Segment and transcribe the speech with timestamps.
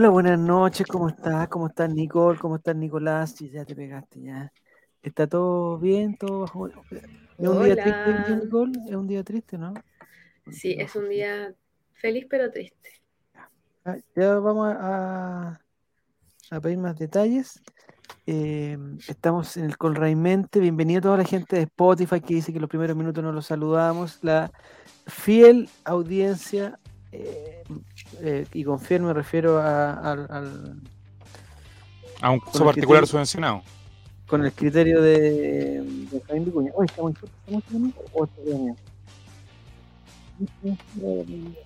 [0.00, 1.46] Hola, buenas noches, ¿cómo estás?
[1.48, 2.38] ¿Cómo estás, Nicole?
[2.38, 3.34] ¿Cómo estás, Nicolás?
[3.36, 4.50] Sí, ya te pegaste, ya.
[5.02, 6.16] ¿Está todo bien?
[6.16, 6.68] ¿Todo bajo?
[6.68, 6.74] ¿Es
[7.46, 8.36] un día triste.
[8.42, 8.72] Nicole?
[8.88, 9.74] ¿Es un día triste, no?
[10.50, 11.52] Sí, es un día
[11.92, 13.02] feliz pero triste.
[14.16, 15.60] Ya vamos a,
[16.50, 17.60] a pedir más detalles.
[18.26, 20.60] Eh, estamos en el Colraimente.
[20.60, 23.44] Bienvenido a toda la gente de Spotify que dice que los primeros minutos no los
[23.44, 24.18] saludamos.
[24.22, 24.50] La
[25.06, 26.79] fiel audiencia,
[27.12, 27.62] eh,
[28.20, 30.80] eh, y con fiel me refiero a- al- al,
[32.20, 33.62] A un caso particular criterio- subvencionado.
[34.26, 36.70] con el criterio de, de Jaime Vicuña.
[36.86, 37.14] ¿estamos
[37.48, 38.30] ¿Estamos?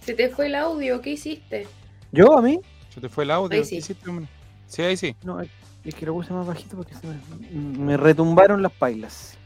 [0.04, 1.66] Se te fue el audio, ¿qué hiciste?
[2.12, 2.60] ¿Yo a mí?
[2.92, 3.56] ¿Se te fue el audio?
[3.58, 3.70] Ahí sí.
[3.70, 4.10] ¿Qué hiciste?
[4.66, 5.14] Sí, ahí sí.
[5.22, 9.36] No, es que lo puse más bajito porque se me, me retumbaron las pailas.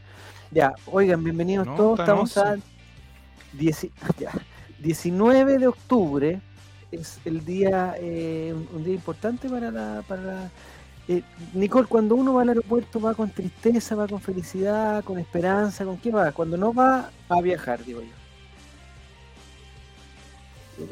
[0.51, 1.99] Ya, oigan, bienvenidos No, todos.
[1.99, 2.63] está en Estamos a 11.
[3.53, 3.87] 10
[4.19, 4.31] ya,
[4.81, 6.41] 19 de octubre.
[6.91, 10.03] Es el día, eh, un, día importante para la...
[10.07, 10.51] Para la
[11.07, 15.83] eh, Nicole, cuando uno va al aeropuerto va con tristeza, va con felicidad, con esperanza,
[15.83, 16.31] ¿con qué va?
[16.31, 18.19] Cuando no va a viajar, digo yo.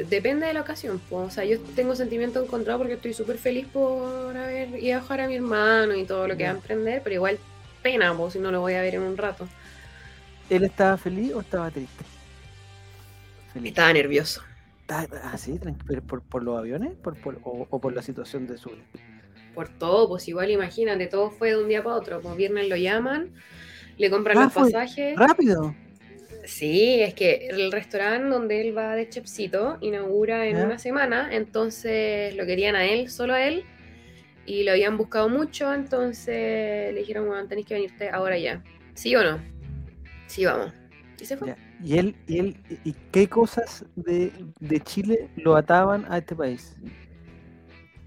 [0.10, 1.28] Depende de la ocasión, pues.
[1.28, 5.22] O sea, yo tengo sentimiento encontrado porque estoy súper feliz por haber ido a dejar
[5.22, 7.40] a mi hermano y todo lo que va a emprender, pero igual
[7.84, 9.48] pena, pues, si no lo voy a ver en un rato.
[10.50, 12.17] ¿Él estaba feliz o estaba triste?
[13.58, 13.70] Feliz.
[13.72, 14.42] Estaba nervioso.
[14.90, 15.06] ¿Ah,
[16.08, 18.72] ¿Por, por los aviones ¿Por, por- o, o por la situación de su...
[19.54, 22.22] Por todo, pues igual imagínate, todo fue de un día para otro.
[22.22, 23.32] Pues viernes lo llaman,
[23.98, 25.18] le compran Ah, los pasajes.
[25.18, 25.76] ¡Rápido!
[26.46, 32.34] Sí, es que el restaurante donde él va de Chepsito inaugura en una semana, entonces
[32.36, 33.66] lo querían a él, solo a él,
[34.46, 38.64] y lo habían buscado mucho, entonces le dijeron, bueno, tenéis que venirte ahora ya.
[38.94, 39.42] ¿Sí o no?
[40.28, 40.72] Sí, vamos.
[41.20, 41.50] Y se fue.
[41.50, 41.58] Ya.
[41.84, 46.76] ¿Y él, y él y qué cosas de, de Chile lo ataban a este país?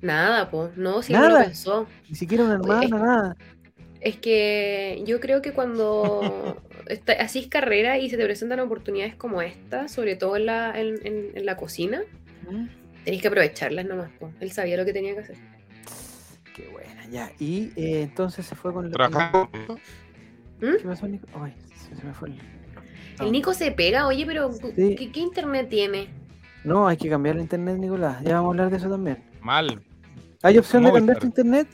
[0.03, 1.41] Nada, pues, no, si él no Nada.
[1.41, 1.87] lo pensó.
[2.09, 3.37] Ni siquiera una Oye, hermana, nada.
[4.01, 9.15] Es que yo creo que cuando está, así es carrera y se te presentan oportunidades
[9.17, 12.03] como esta, sobre todo en la, en, en- en la cocina,
[12.51, 12.67] ¿Mm?
[13.05, 14.11] tenéis que aprovecharlas nomás.
[14.19, 14.33] po.
[14.41, 15.37] Él sabía lo que tenía que hacer.
[16.55, 17.33] Qué buena, ya.
[17.39, 18.91] Y eh, entonces se fue con.
[18.91, 19.51] Trabajando.
[20.77, 21.27] ¿Qué pasó, Nico?
[21.35, 22.60] Ay, se, se me fue el...
[23.21, 24.95] El Nico se pega, oye, pero Sí.
[24.97, 26.09] ¿qué, qué internet tiene?
[26.65, 28.23] No, hay que cambiar el internet, Nicolás.
[28.23, 29.23] Ya vamos a hablar de eso también.
[29.41, 29.83] Mal.
[30.43, 31.69] ¿Hay opción de cambiar tu internet?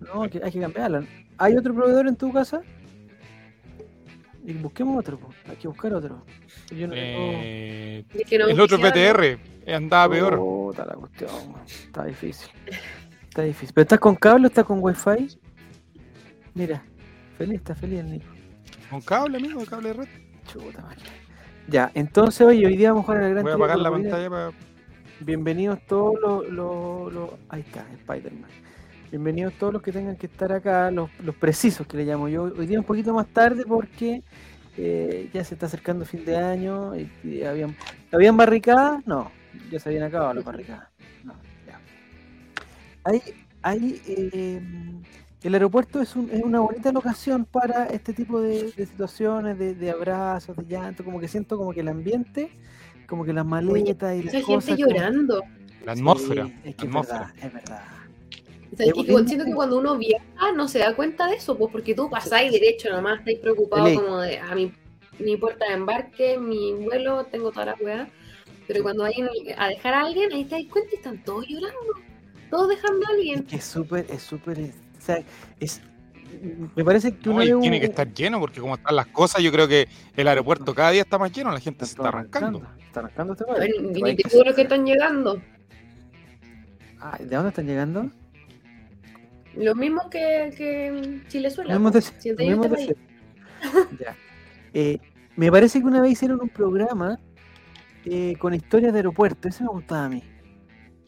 [0.00, 1.04] No, hay que, hay que cambiarla.
[1.38, 2.60] ¿Hay otro proveedor en tu casa?
[4.44, 5.28] Y busquemos otro, po.
[5.48, 6.24] hay que buscar otro.
[6.70, 10.36] Yo no tengo- Eh, Es que no el otro PTR eh, andaba peor.
[10.36, 11.30] Puta la cuestión.
[11.66, 12.48] Está difícil.
[13.28, 13.74] Está difícil.
[13.74, 15.38] ¿Pero estás con cable o estás con wifi?
[16.54, 16.82] Mira,
[17.36, 18.26] feliz, está feliz el Nico.
[18.88, 20.08] Con cable, amigo, cable de red.
[20.52, 21.08] Chuta máquina.
[21.68, 23.90] Ya, entonces hoy, hoy día vamos a jugar a la gran Voy a apagar la
[23.90, 24.50] pantalla para.
[25.20, 28.48] Bienvenidos todos los, los- los- Ahí está, Spider-Man.
[29.10, 32.44] Bienvenidos todos los que tengan que estar acá, los, los precisos que le llamo yo.
[32.44, 34.22] Hoy día un poquito más tarde porque
[34.76, 36.94] eh, ya se está acercando fin de año.
[36.96, 37.74] Y, y habían,
[38.12, 39.06] ¿Habían barricadas?
[39.06, 39.30] No,
[39.70, 40.88] ya se habían acabado las barricadas.
[41.24, 41.34] No,
[41.66, 41.80] ya.
[43.04, 43.22] Hay,
[43.62, 44.62] hay, eh,
[45.42, 49.74] el aeropuerto es, un- es una bonita locación para este tipo de, de situaciones, de,
[49.74, 51.04] de abrazos, de llanto.
[51.04, 52.50] Como que siento como que el ambiente,
[53.06, 54.64] como que las maletas y las Esa cosas.
[54.76, 55.42] gente como- llorando.
[55.84, 56.44] La atmósfera.
[56.46, 57.82] Sí, es que la es verdad, es verdad.
[58.76, 61.94] ¿Sabes Es siento que cuando uno viaja no se da cuenta de eso, pues porque
[61.94, 64.72] tú pasáis derecho nomás, estáis preocupados como de a mi,
[65.18, 68.08] mi puerta de embarque, mi vuelo, tengo toda la weá.
[68.66, 71.78] Pero cuando vayan a dejar a alguien, ahí te das cuenta y están todos llorando.
[72.50, 73.42] Todos dejando a Es alguien.
[73.44, 75.22] que es súper, es súper, es- o sea,
[75.60, 75.80] es,
[76.76, 79.42] me parece que No, uno un- tiene que estar lleno porque como están las cosas,
[79.42, 82.62] yo creo que el aeropuerto cada día está más lleno, la gente se está arrancando.
[82.86, 83.74] Está arrancando este país.
[84.16, 85.40] te que están llegando.
[87.00, 88.10] Ah, ¿De dónde están llegando?
[89.54, 91.72] Los mismos que, que Chilezuela.
[91.78, 92.30] De- si
[92.86, 92.96] de.
[94.00, 94.16] Ya.
[94.74, 94.98] Eh,
[95.36, 97.18] me parece que una vez hicieron un programa
[98.04, 99.48] eh, con historias de aeropuerto.
[99.48, 100.22] Ese me gustaba a mí.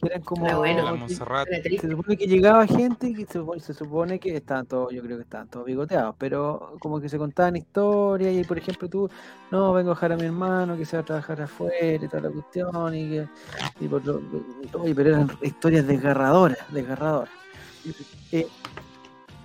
[0.03, 0.47] Eran como.
[0.47, 1.07] Ah, bueno.
[1.07, 5.17] Se supone que llegaba gente y se supone, se supone que estaban todos, yo creo
[5.17, 9.09] que estaban todos bigoteados, pero como que se contaban historias y por ejemplo tú,
[9.51, 12.23] no, vengo a dejar a mi hermano que se va a trabajar afuera y toda
[12.23, 13.27] la cuestión y que,
[13.79, 14.21] y por lo-
[14.73, 17.29] oye, pero eran historias desgarradoras, desgarradoras.
[18.31, 18.47] Eh,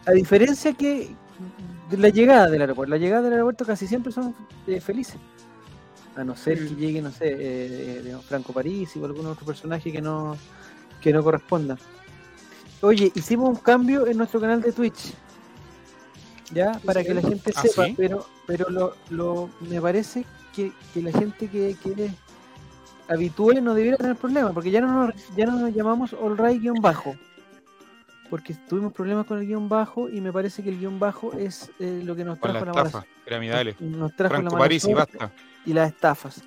[0.06, 1.14] a diferencia que
[1.90, 4.34] de la llegada del aeropuerto, la llegada del aeropuerto casi siempre son
[4.66, 5.16] eh, felices.
[6.16, 10.00] A no ser que llegue, no sé, eh, Franco París o algún otro personaje que
[10.00, 10.36] no,
[11.00, 11.76] que no corresponda.
[12.80, 15.14] Oye, hicimos un cambio en nuestro canal de Twitch.
[16.52, 16.80] ¿Ya?
[16.84, 17.94] Para que la gente ¿Ah, sepa, sí?
[17.96, 20.24] pero, pero lo, lo, me parece
[20.54, 22.10] que, que la gente que quiere
[23.08, 26.60] habitué no debiera tener problema, porque ya no nos, ya no nos llamamos all right
[26.60, 27.16] guion bajo.
[28.30, 31.70] Porque tuvimos problemas con el guion bajo y me parece que el guion bajo es
[31.78, 33.80] eh, lo que nos Con la trajo la mala estafa, piramidales.
[33.80, 35.32] nos trajo la Franco mala París y basta.
[35.66, 36.42] Y las estafas.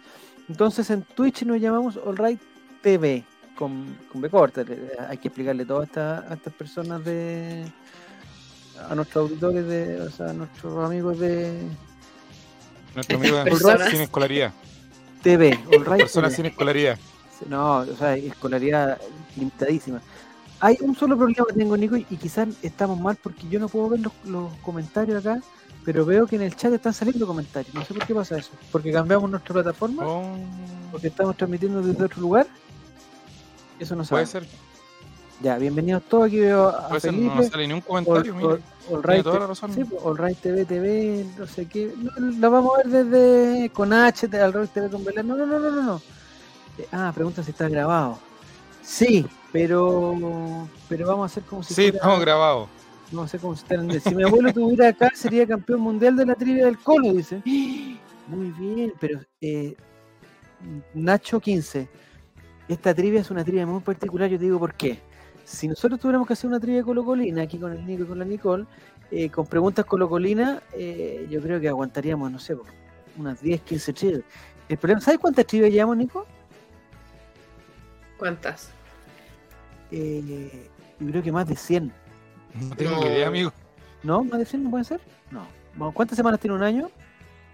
[0.48, 2.42] Entonces en Twitch nos llamamos All Right
[2.82, 3.24] TV
[3.56, 4.64] con, con B corta.
[5.10, 7.66] Hay que explicarle todo a, esta- a estas personas de
[8.90, 11.62] a nuestros auditores de, o sea, a nuestros amigos de
[12.96, 13.90] Nuestro amigo de Personas.
[13.90, 14.54] sin escolaridad.
[15.22, 16.36] TV, All Right Personas TV.
[16.38, 16.98] sin escolaridad.
[17.50, 19.00] No, o sea, escolaridad
[19.36, 20.02] limitadísima.
[20.62, 23.90] Hay un solo problema que tengo, Nico, y quizás estamos mal porque yo no puedo
[23.90, 25.42] ver los, los comentarios acá,
[25.86, 27.74] pero veo que en el chat están saliendo comentarios.
[27.74, 28.52] No sé por qué pasa eso.
[28.72, 30.36] Porque cambiamos nuestra plataforma, Oh,
[30.92, 32.48] porque estamos transmitiendo desde otro lugar.
[33.80, 34.46] Eso no puede sabe.
[34.46, 34.60] ser.
[35.42, 36.28] Ya, bienvenidos todos.
[36.28, 37.14] Aquí veo a Puede ser.
[37.14, 38.36] No sale ni un All, comentario.
[38.36, 38.44] All-
[38.92, 39.74] All Tiene Right toda la razón.
[39.74, 41.94] sí, pues, All TV, TV, no sé qué.
[41.96, 45.28] No, la vamos a ver desde con H, de All Right TV con Belén.
[45.28, 46.02] No, no, no, no, no.
[46.78, 48.20] Eh, ah, pregunta si está grabado.
[48.84, 52.68] Sí, pero pero vamos a hacer como si Sí, fuera- estamos grabados.
[53.12, 56.66] Vamos a hacer como si mi abuelo estuviera acá, sería campeón mundial de la trivia
[56.66, 57.42] del Colo, dice.
[58.28, 59.76] Muy bien, pero eh,
[60.94, 61.90] Nacho 15.
[62.68, 65.00] Esta trivia es una trivia muy particular, yo te digo por qué.
[65.44, 68.26] Si nosotros tuviéramos que hacer una trivia colocolina, aquí con el Nico y con la
[68.26, 68.66] Nicole,
[69.10, 72.56] eh, con preguntas colocolinas, eh, yo creo que aguantaríamos, no sé,
[73.18, 74.22] unas 10, 15 trivias.
[74.68, 76.28] El problema, ¿sabes cuántas trivias llevamos, Nico?
[78.20, 78.70] ¿Cuántas?
[79.92, 80.70] Eh,
[81.00, 81.92] yo creo que más de 100.
[82.54, 83.52] No tengo idea, amigo.
[84.04, 84.24] ¿No?
[84.24, 85.02] ¿Más de 100 no pueden ser?
[85.32, 85.46] No.
[85.76, 86.90] Bueno, ¿Cuántas semanas tiene un año?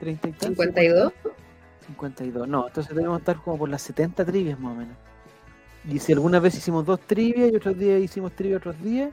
[0.02, 0.48] ¿30 y tantos?
[0.50, 1.14] 52.
[1.88, 2.48] 52.
[2.48, 4.96] No, entonces debemos estar como por las 70 trivias más o menos.
[5.88, 9.12] Y si algunas veces hicimos dos trivias y otros días hicimos trivia otros días,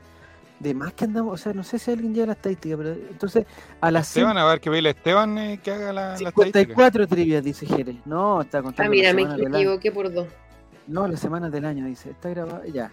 [0.59, 3.45] de más que andamos, o sea, no sé si alguien lleva la estadística, pero entonces
[3.81, 6.41] a las Esteban, a ver que pedirle a Esteban eh, que haga la, la estadística.
[6.61, 7.97] 54 trivias, dice Jerez.
[8.05, 9.57] No, está contando Ah, mira, me semanas del año.
[9.57, 10.27] equivoqué por dos.
[10.87, 12.11] No, las semanas del año, dice.
[12.11, 12.91] Está grabado, ya.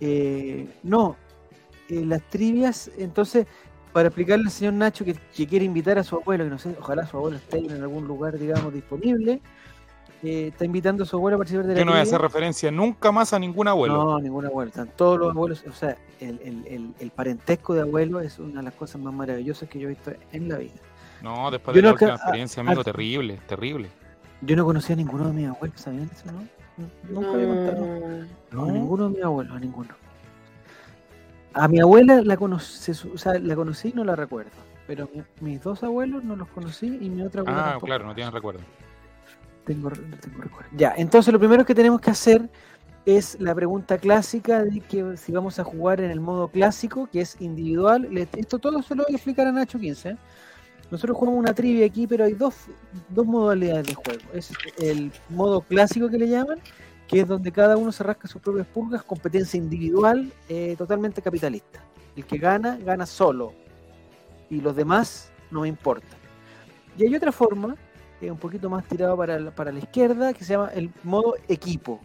[0.00, 1.16] Eh, no,
[1.98, 3.46] eh, las trivias, entonces,
[3.92, 6.74] para explicarle al señor Nacho que, que quiere invitar a su abuelo, que no sé,
[6.80, 9.40] ojalá su abuelo esté en algún lugar, digamos, disponible,
[10.22, 12.20] eh, está invitando a su abuelo a participar de la Yo no voy a hacer
[12.20, 13.94] referencia nunca más a ningún abuelo.
[13.94, 14.68] No, ningún abuelo.
[14.70, 15.62] Están todos los abuelos.
[15.68, 19.12] O sea, el, el- el- el parentesco de abuelo es una de las cosas más
[19.12, 20.72] maravillosas que yo he visto en la vida.
[21.22, 23.88] No, después Yo de la no última ca- experiencia, a- amigo, a- terrible, terrible.
[24.40, 26.42] Yo no conocía a ninguno de mis abuelos, ¿sabían eso, no?
[27.10, 27.86] Nunca había contado.
[27.86, 28.26] No.
[28.50, 29.88] No, a ninguno de mis abuelos, a ninguno.
[31.54, 34.50] A mi abuela la conocí, o sea, la conocí y no la recuerdo.
[34.86, 37.86] Pero mi- mis dos abuelos no los conocí y mi otra abuela Ah, tampoco.
[37.86, 38.60] claro, no tienes recuerdo.
[39.64, 40.68] Tengo, tengo recuerdo.
[40.76, 42.50] Ya, entonces lo primero que tenemos que hacer
[43.06, 47.20] es la pregunta clásica de que si vamos a jugar en el modo clásico, que
[47.22, 48.08] es individual.
[48.36, 50.10] Esto todo se lo voy a explicar a Nacho 15.
[50.10, 50.16] ¿eh?
[50.90, 52.54] Nosotros jugamos una trivia aquí, pero hay dos,
[53.08, 54.20] dos modalidades de juego.
[54.34, 56.58] Es el modo clásico que le llaman,
[57.08, 61.80] que es donde cada uno se rasca sus propias pulgas, competencia individual, eh, totalmente capitalista.
[62.16, 63.52] El que gana, gana solo.
[64.50, 66.18] Y los demás no me importan.
[66.96, 67.76] Y hay otra forma,
[68.20, 72.00] es un poquito más tirado para para la izquierda, que se llama el modo equipo,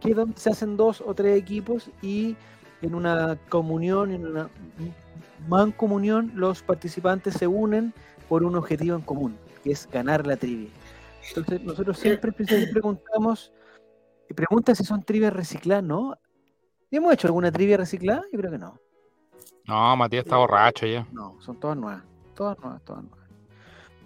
[0.00, 2.36] que es donde se hacen dos o tres equipos y
[2.80, 4.48] en una comunión, en una
[5.48, 7.92] mancomunión, los participantes se unen
[8.28, 10.68] por un objetivo en común, que es ganar la trivia.
[11.28, 12.98] Entonces, nosotros siempre al
[14.34, 16.14] pregunta si son trivias recicladas, ¿no?
[16.90, 18.22] ¿Hemos hecho alguna trivia reciclada?
[18.32, 18.78] Yo creo que no.
[19.66, 21.06] No, Matías está borracho ya.
[21.12, 22.02] No, son todas nuevas.
[22.34, 23.22] Todas nuevas, todas nuevas.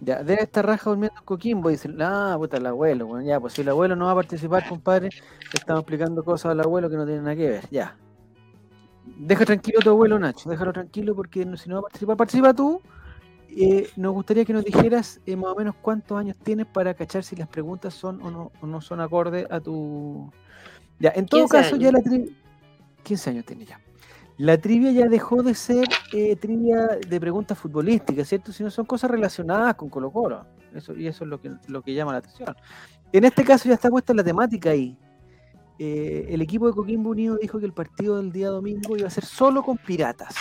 [0.00, 1.71] Ya, debe estar raja durmiendo en Coquimbo.
[1.71, 3.06] Dicen, ah, puta, el abuelo.
[3.06, 6.52] Bueno, ya, pues si el abuelo no va a participar, compadre, le estamos explicando cosas
[6.52, 7.68] al abuelo que no tienen nada que ver.
[7.71, 7.97] Ya.
[9.04, 10.50] Deja tranquilo a tu abuelo, Nacho.
[10.50, 12.83] Déjalo tranquilo porque si no va a participar, participa tú.
[13.48, 17.24] Eh, nos gustaría que nos dijeras eh, más o menos cuántos años tienes para cachar
[17.24, 20.30] si las preguntas son o no, o no son acorde a tu.
[20.98, 22.32] Ya, en todo 15 caso, ya la trivia.
[23.02, 23.80] 15 años tiene ya.
[24.38, 28.52] La trivia ya dejó de ser eh, trivia de preguntas futbolísticas, ¿cierto?
[28.52, 30.44] Sino son cosas relacionadas con Colo Colo.
[30.74, 32.54] Eso, y eso es lo que, lo que llama la atención.
[33.12, 34.98] En este caso ya está puesta la temática ahí.
[35.78, 39.10] Eh, el equipo de Coquimbo Unido dijo que el partido del día domingo iba a
[39.10, 40.34] ser solo con piratas.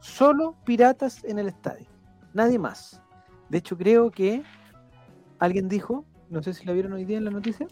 [0.00, 1.86] Solo piratas en el estadio.
[2.38, 3.02] Nadie más.
[3.48, 4.44] De hecho, creo que
[5.40, 7.66] alguien dijo, no sé si la vieron hoy día en la noticia,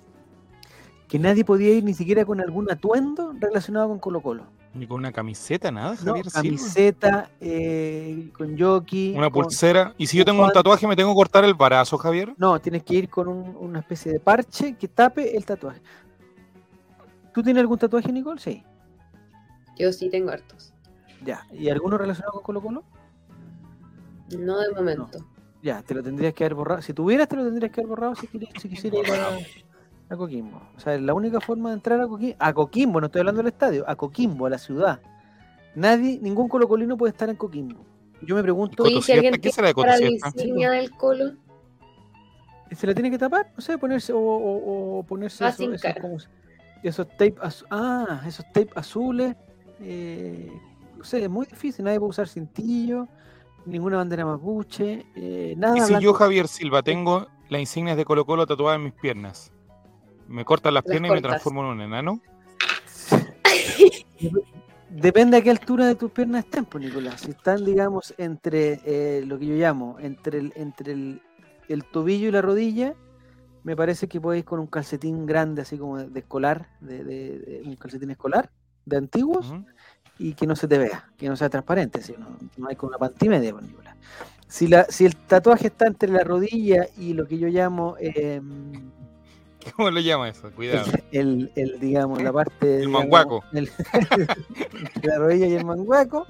[1.06, 4.42] que nadie podía ir ni siquiera con algún atuendo relacionado con Colo Colo.
[4.74, 6.42] Ni con una camiseta, nada, No, Javier Silva.
[6.42, 9.14] camiseta, eh, con jockey.
[9.16, 9.94] Una con- pulsera.
[9.98, 12.34] Y si yo tengo un tatuaje, ¿me tengo que cortar el brazo, Javier?
[12.36, 15.80] No, tienes que ir con un- una especie de parche que tape el tatuaje.
[17.32, 18.40] ¿Tú tienes algún tatuaje, Nicole?
[18.40, 18.64] Sí.
[19.78, 20.74] Yo sí tengo hartos.
[21.24, 21.46] Ya.
[21.52, 22.84] ¿Y alguno relacionado con Colo Colo?
[24.38, 25.18] No de momento.
[25.62, 26.82] Ya, te lo tendrías que haber borrado.
[26.82, 30.60] Si tuvieras, te lo tendrías que haber borrado si, quisieras ir a, A Coquimbo.
[30.76, 33.48] O sea, la única forma de entrar a Coquimbo, a Coquimbo, no estoy hablando del
[33.52, 35.00] estadio, a Coquimbo, a la ciudad.
[35.74, 37.84] Nadie, ningún colocolino puede estar en Coquimbo.
[38.22, 41.32] Yo me pregunto, Oye, si alguien ¿qué será de para la del colo,
[42.70, 43.52] ¿se la tiene que tapar?
[43.54, 46.00] No sé, ponerse o, o- o ponerse eso- cara.
[46.00, 46.16] como-
[46.82, 47.34] esos tape
[47.70, 49.34] ah, esos tape azules.
[49.80, 50.50] eh,
[50.96, 53.06] no sé, es muy difícil, nadie puede usar cintillo,
[53.66, 56.04] ninguna bandera mapuche, eh, nada Y si blanco.
[56.04, 59.52] yo, Javier Silva, tengo las insignias de Colo Colo tatuadas en mis piernas,
[60.28, 62.20] ¿me cortan las Las piernas y me transformo en un enano?
[64.88, 67.20] Depende a qué altura de tus piernas estén, pues, Nicolás.
[67.20, 71.20] Si están, digamos, entre eh, lo que yo llamo, entre el, entre el,
[71.68, 72.94] el tobillo y la rodilla,
[73.64, 77.38] me parece que podéis con un calcetín grande, así como de, de escolar, de, de-
[77.38, 78.50] de un calcetín escolar,
[78.84, 79.52] de antiguos.
[80.18, 82.88] Y que no se te vea, que no sea transparente, si no, no hay con
[82.88, 83.96] una pantimedia, pues, Nicolás.
[84.48, 88.90] Si, la, si el tatuaje está entre la rodilla y lo que yo llamo em,
[89.76, 90.50] ¿Cómo lo llama eso?
[90.52, 90.92] Cuidado.
[91.10, 92.76] el, el, digamos, la parte.
[92.76, 93.44] El digamos, manguaco.
[93.52, 96.26] el- entre la rodilla y el manguaco.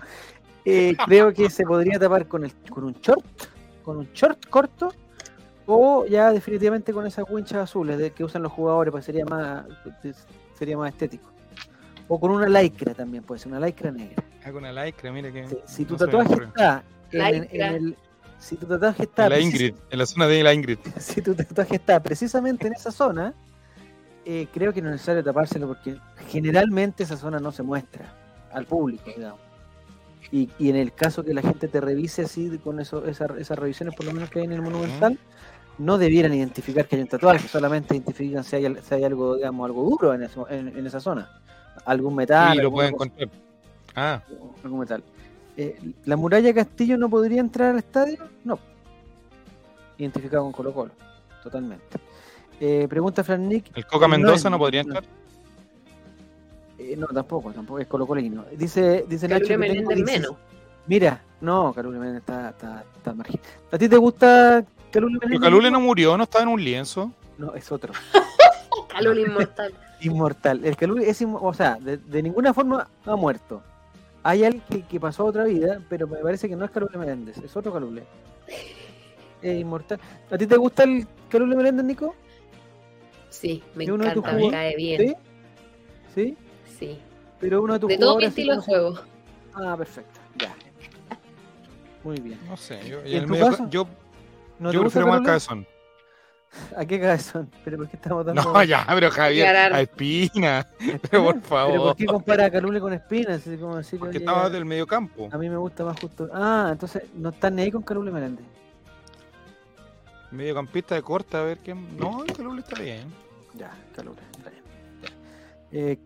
[0.64, 3.24] eh, creo que se podría tapar con, el, con un short,
[3.84, 4.88] con un short corto,
[5.66, 9.66] o ya definitivamente con esas winchas azules de, que usan los jugadores, pues sería más,
[10.58, 11.28] sería más estético.
[12.08, 14.22] O con una lycra también, puede ser, una lycra negra.
[14.44, 15.46] Hago una lycra, mira que.
[15.48, 17.96] Sí, Si tu no tatuaje está en, en- el.
[18.38, 20.78] Si tu tatuaje está En la Ingrid, en la zona de la Ingrid.
[21.00, 23.32] si tu tatuaje está precisamente en esa zona,
[24.24, 25.96] eh, creo que no es necesario tapárselo porque
[26.28, 28.12] generalmente esa zona no se muestra
[28.52, 29.40] al público, digamos.
[30.30, 33.58] Y, y en el caso que la gente te revise así, con eso, esa- esas
[33.58, 35.18] revisiones por lo menos que hay en el Monumental,
[35.78, 39.64] no debieran identificar que hay un tatuaje, solamente identifican si hay, si hay algo, digamos,
[39.66, 41.30] algo duro en, eso- en, en esa zona.
[41.84, 42.56] Algún metal.
[42.56, 43.28] Y lo pueden encontrar.
[43.94, 44.22] Ah,
[44.64, 45.02] algún metal.
[45.56, 48.18] Eh, ¿La muralla Castillo no podría entrar al estadio?
[48.44, 48.58] No.
[49.98, 50.90] Identificado con Colo Colo,
[51.42, 51.98] totalmente.
[52.60, 53.70] Eh, pregunta Fran Nick.
[53.74, 54.88] el Coca No Mendoza no podría no.
[54.94, 55.04] entrar.
[56.78, 58.44] Eh, no, tampoco, tampoco es Colo Colino.
[58.56, 59.42] Dice, dice Nacho.
[59.42, 60.36] Que tengo Meléndez 16 menos.
[60.86, 63.40] Mira, no, Calule Meléndez está, está, está margin-
[63.72, 65.40] ¿A ti te gusta Calule Pero Meléndez?
[65.40, 67.10] Calule no murió, no estaba en un lienzo.
[67.38, 67.92] No, es otro.
[68.88, 69.72] Calule inmortal.
[70.00, 70.64] Inmortal.
[70.64, 73.62] El Calule es, o sea, de, de ninguna forma ha muerto.
[74.22, 76.98] Hay alguien que, que pasó a otra vida, pero me parece que no es Calule
[76.98, 78.04] Meléndez, es otro Calule.
[79.42, 79.98] Es inmortal.
[80.30, 82.14] ¿A ti te gusta el Calule Meléndez, Nico?
[83.30, 85.00] Sí, me ¿Y uno de tus encanta, me cae bien.
[85.00, 85.14] ¿Sí?
[86.14, 86.36] ¿Sí?
[86.78, 86.98] Sí.
[87.40, 88.98] Pero uno de tus De todo mi estilo de juego.
[89.54, 90.20] Ah, perfecto.
[90.38, 90.54] Ya.
[92.02, 92.38] Muy bien.
[92.48, 93.68] No sé, yo, ¿Y y en el tu medio- caso?
[93.70, 93.86] yo,
[94.58, 95.66] ¿No yo te gusta prefiero más cabezón.
[96.76, 97.50] ¿A qué cabezón?
[97.64, 98.42] ¿Pero por qué estamos dando.?
[98.42, 100.98] No, ya, pero Javier, a Espina, Espina?
[101.10, 101.78] pero por ¿Pero favor.
[101.78, 103.46] por qué compara a Calule con Espinas?
[103.46, 105.28] Es como decir, Porque estaba del medio campo.
[105.32, 106.28] A mí me gusta más justo.
[106.32, 108.44] Ah, entonces no están ni ahí con Calule Meléndez.
[110.30, 111.96] Mediocampista de corta, a ver quién.
[111.96, 113.04] No, el Calule está bien.
[113.54, 114.62] Ya, Calule, está bien.
[115.72, 115.98] Eh,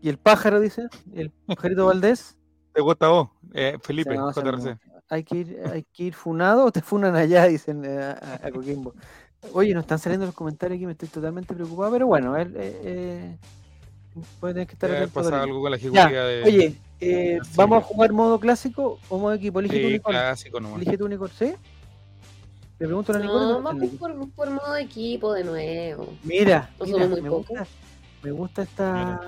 [0.00, 0.82] ¿Y el pájaro, dice?
[1.14, 2.36] ¿El pajarito Valdés?
[2.72, 3.28] ¿Te gusta a vos?
[3.52, 4.78] Eh, Felipe, JRC.
[5.08, 8.94] hay que ir, hay que ir funado o te funan allá, dicen eh, a Coquimbo.
[9.52, 12.80] Oye, no están saliendo los comentarios aquí, me estoy totalmente preocupado, pero bueno, él eh,
[12.84, 13.36] eh,
[14.40, 15.12] puede tener que estar atento.
[15.14, 16.42] pasado algo con la Ya, ejecutiva de.
[16.42, 17.50] oye, eh, Sí.
[17.56, 19.60] ¿vamos a jugar modo clásico o modo equipo?
[19.60, 20.18] Elige tu sí, Nicole.
[20.18, 20.80] clásico nomás.
[20.80, 21.52] Elige tu Nicole, ¿sí?
[22.78, 23.24] Le pregunto a la.
[23.24, 26.08] No, ¿cómo está el vamos por, por modo equipo de nuevo.
[26.24, 27.66] Mira, No mira, somos muy me, gusta,
[28.22, 29.20] me gusta esta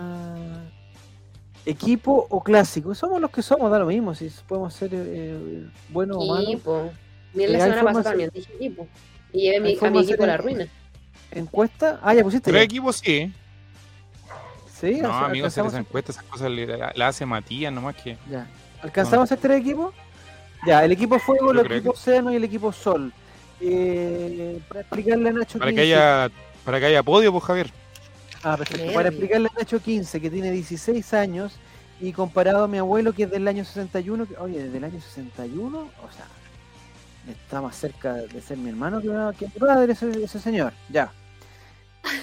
[1.64, 2.94] equipo o clásico.
[2.94, 6.44] Somos los que somos, da lo mismo, si podemos ser eh, buenos o malos.
[6.48, 6.90] Equipo.
[7.34, 8.86] Mira, la Eh, semana pasada también dije equipo.
[9.36, 10.66] Y llevé mi, a mi equipo a la ruina.
[11.30, 12.50] Encuesta, ah, ya pusiste.
[12.50, 13.32] Tres equipos sí.
[14.80, 17.24] Sí, No, o sea, amigos, hacer alcanzamos, esa encuesta, esas cosas le- la, la hace
[17.26, 18.16] Matías nomás que.
[18.30, 18.46] ya.
[18.82, 19.94] ¿Alcanzamos a hacer tres equipos?
[20.66, 23.12] Ya, el equipo fuego, el Yo equipo océano y el equipo sol.
[23.60, 26.30] Eh, para explicarle a Nacho Para que 15, haya,
[26.64, 27.70] para que haya podio, pues Javier.
[28.42, 28.92] Ah, perfecto.
[28.92, 31.56] Para explicarle a Nacho 15, que tiene 16 años,
[32.00, 35.00] y comparado a mi abuelo, que es del año 61, que, oye, desde el año
[35.00, 36.26] 61, o sea,
[37.28, 41.12] está más cerca de ser mi hermano que, que mi padre, ese, ese señor, ya.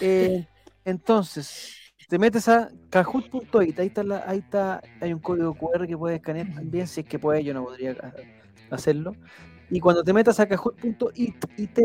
[0.02, 0.46] Eh,
[0.86, 1.76] entonces,
[2.08, 6.18] te metes a kahoot.it, ahí está, la- ahí está, hay un código QR que puedes
[6.20, 8.14] escanear también, si es que puedes, yo no podría ah,
[8.72, 9.16] hacerlo.
[9.70, 11.80] Y cuando te metas a kahoot.it, IT,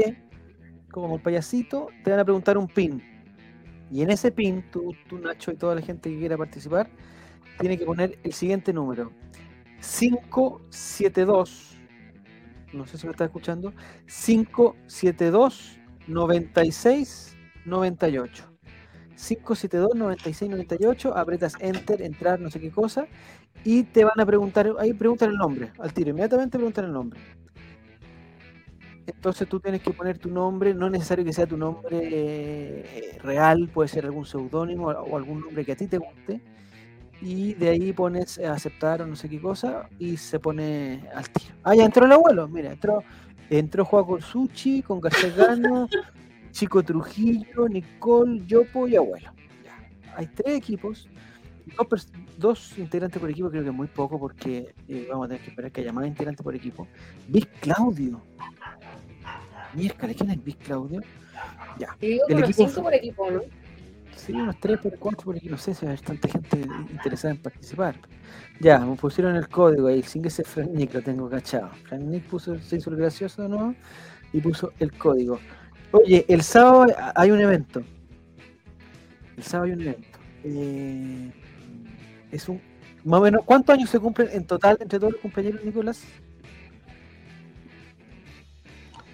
[0.91, 3.03] como el payasito, te van a preguntar un pin.
[3.91, 6.91] Y en ese pin, tú, tú, Nacho y toda la gente que quiera participar,
[7.59, 9.11] tiene que poner el siguiente número.
[9.81, 11.78] 572,
[12.73, 13.73] no sé si me está escuchando,
[14.07, 18.45] 572 96 98.
[19.17, 23.09] 572 96 98, apretas enter, entrar, no sé qué cosa,
[23.65, 27.19] y te van a preguntar, ahí preguntan el nombre, al tiro, inmediatamente preguntan el nombre.
[29.07, 33.19] entonces tú tienes que poner tu nombre, no es necesario que sea tu nombre eh,
[33.23, 36.41] real, puede ser algún seudónimo o algún nombre que a ti te guste,
[37.21, 41.29] y de ahí pones eh, aceptar o no sé qué cosa, y se pone al
[41.31, 41.55] tiro.
[41.65, 43.03] Ah, ya entró el abuelo, mira, entró,
[43.51, 45.89] entró Juan Suchi, con García Gano,
[46.53, 49.33] Chico Trujillo, Nicole, Yopo y abuelo.
[49.65, 50.15] Ya.
[50.17, 51.09] Hay tres equipos,
[51.77, 55.43] dos, dos integrantes por equipo, creo que es muy poco porque eh, vamos a tener
[55.43, 56.87] que esperar que haya más integrantes por equipo.
[57.27, 58.23] Vic Claudio.
[59.75, 61.03] Miércoles, ¿quién es Vic Claudio?
[61.79, 63.41] Ya, Y digo El equipo cinco por equipo, ¿no?
[64.19, 66.61] Sí, unos tres por cuatro por equipo, no sé si hay tanta gente
[66.91, 67.97] interesada en participar.
[68.61, 71.71] Ya, me pusieron el código ahí, sin que sea Frank Nick, lo tengo cachado.
[71.85, 73.75] Frank Nick puso, se hizo el gracioso no
[74.33, 75.39] y puso el código.
[75.93, 77.83] Oye, el sábado hay un evento.
[79.37, 80.19] El sábado hay un evento.
[80.45, 81.33] Eh,
[82.33, 82.61] es un.
[83.05, 86.05] Más o menos, ¿cuántos años se cumplen en total entre todos los compañeros, Nicolás?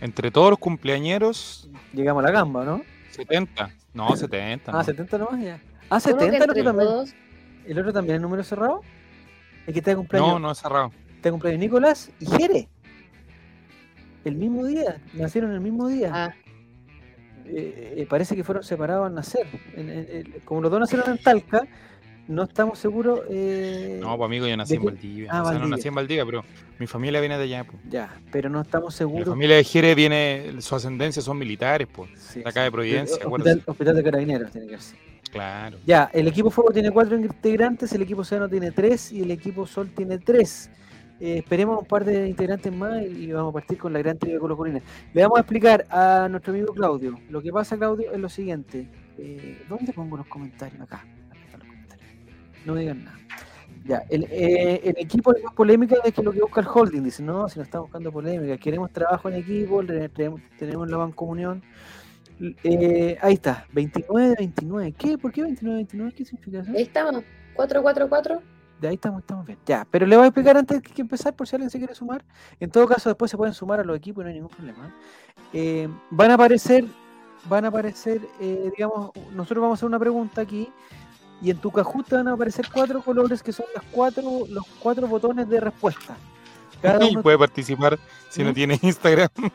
[0.01, 2.83] Entre todos los cumpleañeros, Llegamos a la gamba, ¿no?
[3.11, 3.71] 70.
[3.95, 4.71] No, 70.
[4.71, 4.85] Ah, no.
[4.85, 5.61] 70 nomás ya.
[5.91, 6.89] Ah, ¿Cómo que 70 el otro también.
[6.89, 7.15] todos?
[7.67, 8.81] ¿El otro también es número cerrado?
[9.67, 10.29] El que está de cumpleaños.
[10.33, 10.91] No, no es cerrado.
[11.17, 12.69] Está de cumpleaños Nicolás y Jere.
[14.25, 16.11] El mismo día, nacieron el mismo día.
[16.13, 16.35] Ah,
[17.47, 19.47] Eh, eh, parece que fueron separados al nacer.
[19.77, 21.67] En- en- en- como los dos nacieron en Talca,
[22.29, 23.21] no estamos seguros.
[23.31, 24.85] eh, No, pues amigo, yo nací ¿de en?
[24.85, 25.29] Valdivia.
[25.33, 26.45] Ah, o sea, no nací en Valdivia, pero
[26.79, 27.65] mi familia viene de allá.
[27.65, 27.79] Pues.
[27.89, 29.29] Ya, pero no estamos La seguros.
[29.29, 32.11] familia de Jere viene, su ascendencia son militares, pues.
[32.17, 33.51] Sí, de acá de Providencia, acuérdate.
[33.51, 34.99] Hospital, hospital de Carabineros tiene que ser.
[35.31, 35.79] Claro.
[35.85, 39.67] Ya, el equipo Fuego tiene cuatro integrantes, el equipo Océano tiene tres y el equipo
[39.67, 40.71] Sol tiene tres.
[41.21, 44.39] Eh, esperemos un par de integrantes más y vamos a partir con la gran trivia
[44.39, 44.81] colocolina.
[45.13, 47.19] Le vamos a explicar a nuestro amigo Claudio.
[47.31, 48.89] Lo que pasa, Claudio, es lo siguiente.
[49.19, 50.81] Eh, ¿Dónde pongo los comentarios?
[50.83, 51.05] Acá.
[52.65, 53.19] No digan nada.
[53.87, 57.03] Ya, el, eh, el equipo es más polémica de que lo que busca el holding.
[57.03, 61.63] Dice, no, si no estamos buscando polémica, queremos trabajo en equipo, tenemos, tenemos la bancomunión.
[62.41, 64.95] Eh, ahí está, 29-29.
[64.97, 65.19] ¿Qué?
[65.19, 66.15] ¿Por qué 29-29?
[66.15, 66.73] ¿Qué significa eso?
[66.73, 67.23] ahí estamos.
[67.57, 68.41] 4-4-4.
[68.81, 69.59] De ahí estamos, estamos bien.
[69.67, 72.25] Ya, pero le voy a explicar antes que empezar por si alguien se quiere sumar.
[72.61, 74.95] En todo caso, después se pueden sumar a los equipos y no hay ningún problema.
[75.53, 76.87] Eh, van a aparecer,
[77.49, 80.69] van a aparecer, eh, digamos, nosotros vamos a hacer una pregunta aquí
[81.45, 85.07] y en tu te van a aparecer cuatro colores que son las cuatro, los cuatro
[85.07, 86.17] botones de respuesta.
[86.81, 87.99] Cada Y puede participar
[88.31, 88.55] si no ¿Mm?
[88.55, 89.29] tiene Instagram.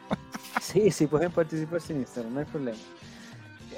[0.62, 2.78] Sí, sí, pueden participar sin Instagram, no hay problema.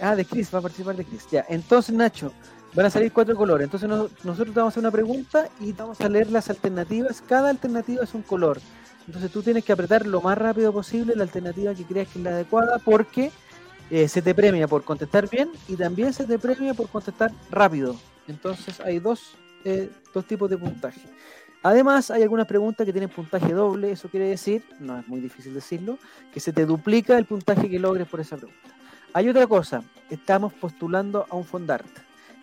[0.02, 1.26] Ah, de Chris, va a participar de Chris.
[1.32, 2.34] Ya, entonces Nacho,
[2.74, 3.66] van a salir cuatro colores.
[3.66, 7.22] Entonces no- nosotros te vamos a hacer una pregunta y vamos a leer las alternativas.
[7.28, 8.60] Cada alternativa es un color.
[9.06, 12.24] Entonces tú tienes que apretar lo más rápido posible la alternativa que creas que es
[12.26, 13.32] la adecuada porque
[13.92, 17.98] eh, se te premia por contestar bien y también se te premia por contestar rápido.
[18.26, 21.02] Entonces hay dos, eh, dos tipos de puntaje.
[21.62, 25.54] Además, hay algunas preguntas que tienen puntaje doble, eso quiere decir, no es muy difícil
[25.54, 26.00] decirlo,
[26.34, 28.70] que se te duplica el puntaje que logres por esa pregunta.
[29.14, 31.86] Hay otra cosa, estamos postulando a un fondart.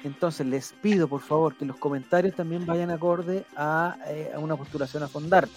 [0.05, 4.55] Entonces les pido por favor que los comentarios también vayan acorde a, eh, a una
[4.55, 5.51] postulación a fondart.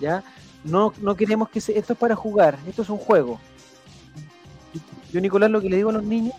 [0.00, 0.24] ¿ya?
[0.64, 3.38] No, no queremos que se, esto es para jugar, esto es un juego.
[5.14, 6.34] Yo, Nicolás, lo que le digo a los niños,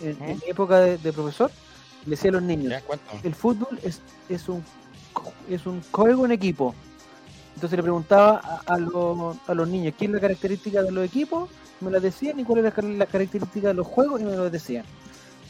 [0.00, 1.50] en, en mi época de, de profesor,
[2.04, 2.72] le decía a los niños,
[3.24, 4.62] el fútbol es, es un
[5.50, 6.72] es un juego en equipo.
[7.56, 11.04] Entonces le preguntaba a, a los, a los niños qué es la característica de los
[11.04, 14.24] equipos, me las decían, y cuál es la, car- la característica de los juegos, y
[14.24, 14.84] me lo decían.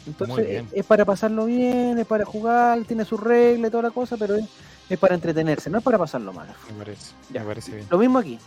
[0.07, 3.91] Entonces es, es para pasarlo bien, es para jugar, tiene sus reglas y toda la
[3.91, 4.45] cosa, pero es,
[4.89, 6.47] es para entretenerse, no es para pasarlo mal.
[6.71, 7.41] Me parece, Ya.
[7.41, 7.87] me parece bien.
[7.91, 8.39] Lo mismo aquí.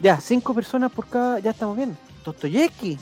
[0.00, 1.38] Ya, cinco personas por cada.
[1.40, 1.96] Ya estamos bien.
[2.22, 2.98] Dostoyevsky.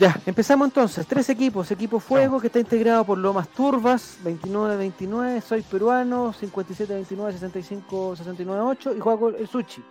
[0.00, 1.06] Ya, empezamos entonces.
[1.06, 1.70] Tres equipos.
[1.70, 9.28] Equipo Fuego, que está integrado por Lomas Turbas, 29-29, Soy Peruano, 57-29, 65-69-8 y juego
[9.28, 9.84] el Sushi.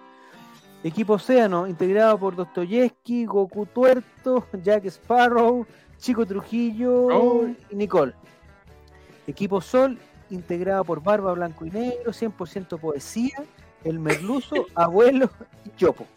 [0.83, 5.67] Equipo Océano, integrado por Dostoyevsky, Goku Tuerto, Jack Sparrow,
[5.99, 7.47] Chico Trujillo Oh.
[7.69, 8.15] y Nicole.
[9.27, 9.99] Equipo Sol,
[10.31, 13.43] integrado por Barba Blanco y Negro, 100% poesía,
[13.83, 15.29] El Merluzo, Abuelo
[15.65, 16.07] y Chopo.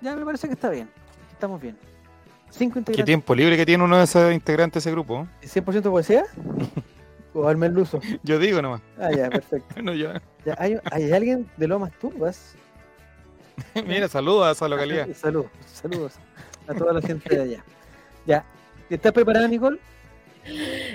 [0.00, 0.88] Ya me parece que está bien.
[1.30, 1.76] Estamos bien.
[2.56, 3.04] Cinco ¿Qué integrantes.
[3.04, 5.28] tiempo libre que tiene uno de esos integrantes de ese grupo?
[5.42, 6.24] ¿100% poesía?
[7.34, 8.00] ¿O al Merluzo?
[8.22, 8.80] Yo digo nomás.
[8.98, 9.74] Ah, ya, perfecto.
[9.82, 10.22] No, ya.
[10.44, 12.54] Ya, hay, hay alguien de Lomas Turbas.
[13.86, 15.06] Mira, saludos a esa localidad.
[15.14, 16.14] Saludos, saludos
[16.66, 17.64] a toda la gente de allá.
[18.26, 18.44] Ya,
[18.88, 19.78] ¿estás preparada, Nicole?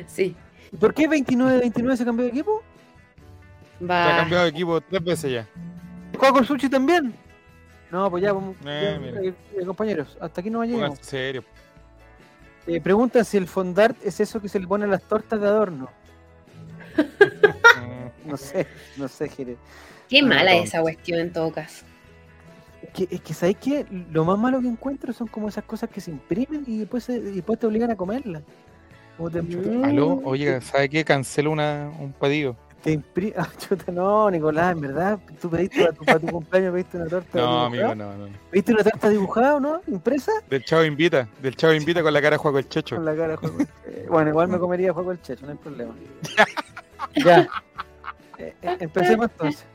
[0.08, 0.36] Sí.
[0.72, 2.64] ¿Y ¿Por qué 29-29 se cambió de equipo?
[3.82, 4.06] Va.
[4.06, 5.48] Ya ha cambiado de equipo tres veces ya.
[6.18, 7.14] ¿Juega con Sushi también?
[7.92, 9.22] No, pues ya, vamos, Eh, ya, mira.
[9.22, 10.90] eh, compañeros, hasta aquí no llegamos.
[11.00, 11.44] Pónganse serio.
[12.68, 15.48] Eh, preguntan si el fondart es eso que se le pone a las tortas de
[15.48, 15.90] adorno.
[16.98, 19.58] Mm, No sé, no sé, Jere.
[20.08, 20.64] Qué Ah, mala tonto.
[20.66, 21.86] esa cuestión en todo caso.
[22.94, 23.86] que, es que ¿sabes qué?
[24.12, 27.18] Lo más malo que encuentro son como esas cosas que se imprimen y después, se-
[27.18, 28.44] y después te obligan a comerlas.
[29.18, 29.84] Como te, Mm.
[29.84, 31.04] Aló, oye, ¿sabe qué?
[31.06, 32.56] Cancelo una, un pedido.
[32.84, 36.74] Te impri- Ah, chuta, no, Nicolás, en verdad, tú pediste para tu, para tu cumpleaños,
[36.74, 37.66] pediste una torta No, dibujada.
[37.66, 38.34] amigo, no, no.
[38.50, 39.82] ¿Pediste una torta dibujada o no?
[39.88, 40.32] ¿Impresa?
[40.50, 42.96] Del chavo invita, del chavo invita con la cara de Juaco el Checho.
[42.96, 44.12] Con la cara de Juego el Checho.
[44.12, 45.94] Bueno, igual me comería Juego el Checho, no hay problema.
[47.26, 47.48] ya.
[48.38, 49.66] Eh, eh, empecemos entonces.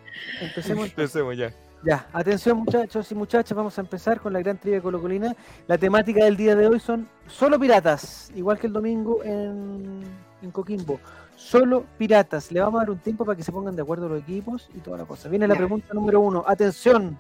[0.40, 0.87] Empecemos.
[0.88, 1.53] Empecemos ya.
[1.85, 5.37] Ya, atención muchachos y muchachas, vamos a empezar con la gran trivia colocolina.
[5.69, 10.03] La temática del día de hoy son solo piratas, igual que el domingo en,
[10.42, 10.99] en Coquimbo.
[11.37, 12.51] Solo piratas.
[12.51, 14.79] Le vamos a dar un tiempo para que se pongan de acuerdo los equipos y
[14.79, 15.29] toda la cosa.
[15.29, 16.42] Viene la pregunta número uno.
[16.46, 17.18] Atención.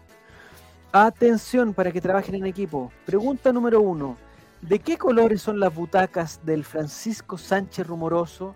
[0.90, 2.90] Atención para que trabajen en equipo.
[3.04, 4.16] Pregunta número uno.
[4.62, 8.54] ¿De qué colores son las butacas del Francisco Sánchez Rumoroso,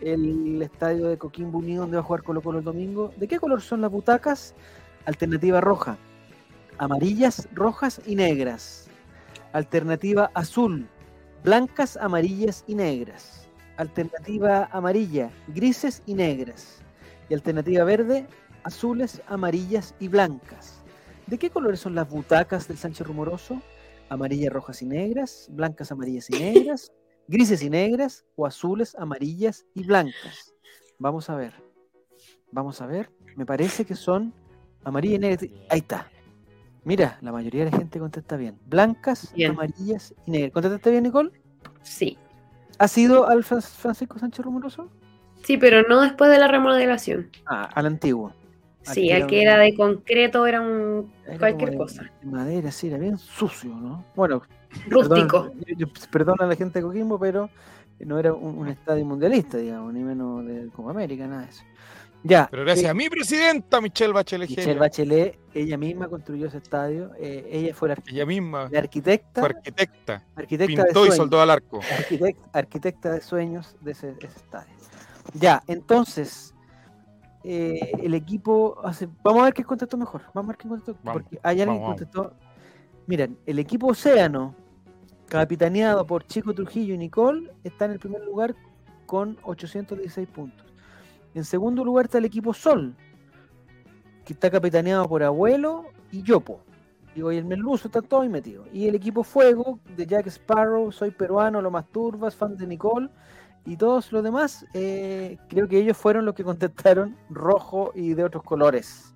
[0.00, 3.12] el estadio de Coquimbo Unido donde va a jugar Colo Colo el domingo?
[3.16, 4.54] ¿De qué color son las butacas?
[5.06, 5.96] Alternativa roja,
[6.76, 8.88] amarillas, rojas y negras.
[9.54, 10.86] Alternativa azul,
[11.42, 13.41] blancas, amarillas y negras.
[13.76, 16.82] Alternativa amarilla, grises y negras.
[17.28, 18.26] Y alternativa verde,
[18.64, 20.82] azules, amarillas y blancas.
[21.26, 23.62] ¿De qué colores son las butacas del Sánchez Rumoroso?
[24.08, 26.92] Amarillas, rojas y negras, blancas, amarillas y negras,
[27.28, 30.54] grises y negras o azules, amarillas y blancas.
[30.98, 31.54] Vamos a ver.
[32.50, 33.10] Vamos a ver.
[33.36, 34.34] Me parece que son
[34.84, 35.46] Amarilla y negra.
[35.68, 36.10] Ahí está.
[36.84, 38.58] Mira, la mayoría de la gente contesta bien.
[38.66, 39.52] Blancas, Bien.
[39.52, 40.52] amarillas y negras.
[40.52, 41.30] ¿Contestaste bien, Nicole?
[41.82, 42.18] Sí.
[42.82, 44.88] ¿Has ido al Fran- Francisco Sánchez Rumoroso?
[45.44, 47.30] Sí, pero no después de la remodelación.
[47.46, 48.32] Ah, al antiguo.
[48.82, 52.02] Sí, al que era de concreto era un Era cualquier de- cosa.
[52.20, 54.04] de madera, sí, era bien sucio, ¿no?
[54.16, 54.42] Bueno,
[54.88, 55.52] Rústico.
[56.10, 57.48] perdona a la gente de Coquimbo, pero
[58.00, 61.62] no era un, un estadio mundialista, digamos, ni menos de Copa América, nada de eso.
[62.24, 62.48] Ya.
[62.50, 64.48] Pero gracias eh, a mi presidenta, Michelle Bachelet.
[64.48, 64.78] Michelle.
[64.78, 67.10] Bachelet, ella misma construyó ese estadio.
[67.18, 71.40] eh, ella fue la, Ella misma la arquitecta, fue arquitecta, arquitecta de pintó y soldó
[71.40, 71.80] al arco.
[71.98, 74.72] arquitecta, arquitecta de sueños de ese, ese estadio.
[75.34, 76.54] Ya, entonces,
[77.44, 79.08] eh, el equipo hace.
[79.22, 80.22] Vamos a ver quién contestó mejor.
[80.32, 80.96] Vamos a ver quién contestó.
[81.02, 82.32] Vamos, porque hay alguien que contestó.
[83.06, 84.54] Miren, el equipo Océano,
[85.28, 88.54] capitaneado por Chico Trujillo y Nicole, está en el primer lugar
[89.06, 90.71] con 816 puntos.
[91.34, 92.94] En segundo lugar está el equipo Sol,
[94.24, 96.60] que está capitaneado por Abuelo y Yopo.
[97.14, 98.64] Y hoy el Merluzo está todo ahí metido.
[98.72, 103.08] Y el equipo Fuego, de Jack Sparrow, Soy Peruano, Lo Más Turbas, fan de Nicole.
[103.64, 108.24] Y todos los demás, eh, creo que ellos fueron los que contestaron rojo y de
[108.24, 109.14] otros colores.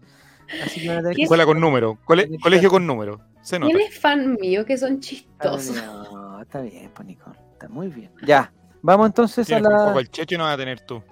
[0.64, 1.22] Así que van a tener que ¿Qué?
[1.24, 3.20] Escuela con número, cole- colegio con número.
[3.42, 3.72] Se nota.
[3.72, 5.72] ¿Quién es fan mío que son chistosos?
[5.74, 7.38] bien, no, está bien, pues Nicole.
[7.52, 8.10] Está muy bien.
[8.24, 8.52] Ya.
[8.82, 11.02] Vamos entonces a la, el checho y no vas a tener tú.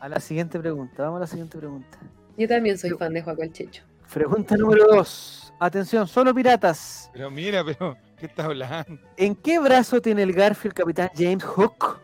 [0.00, 1.02] A la siguiente pregunta.
[1.04, 1.98] Vamos a la siguiente pregunta.
[2.36, 3.84] Yo también soy fan de Juaco el Checho.
[4.12, 5.52] Pregunta número dos.
[5.60, 7.10] Atención, solo piratas.
[7.12, 8.98] Pero mira, pero, ¿qué estás hablando?
[9.16, 11.98] ¿En qué brazo tiene el Garfio el capitán James Hook?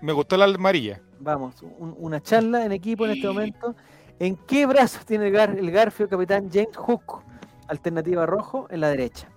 [0.00, 1.00] Me gustó la amarilla.
[1.20, 3.76] Vamos, un- una charla en equipo en este momento.
[4.18, 7.22] ¿En qué brazo tiene el, gar- el Garfio el capitán James Hook?
[7.68, 9.28] Alternativa rojo en la derecha.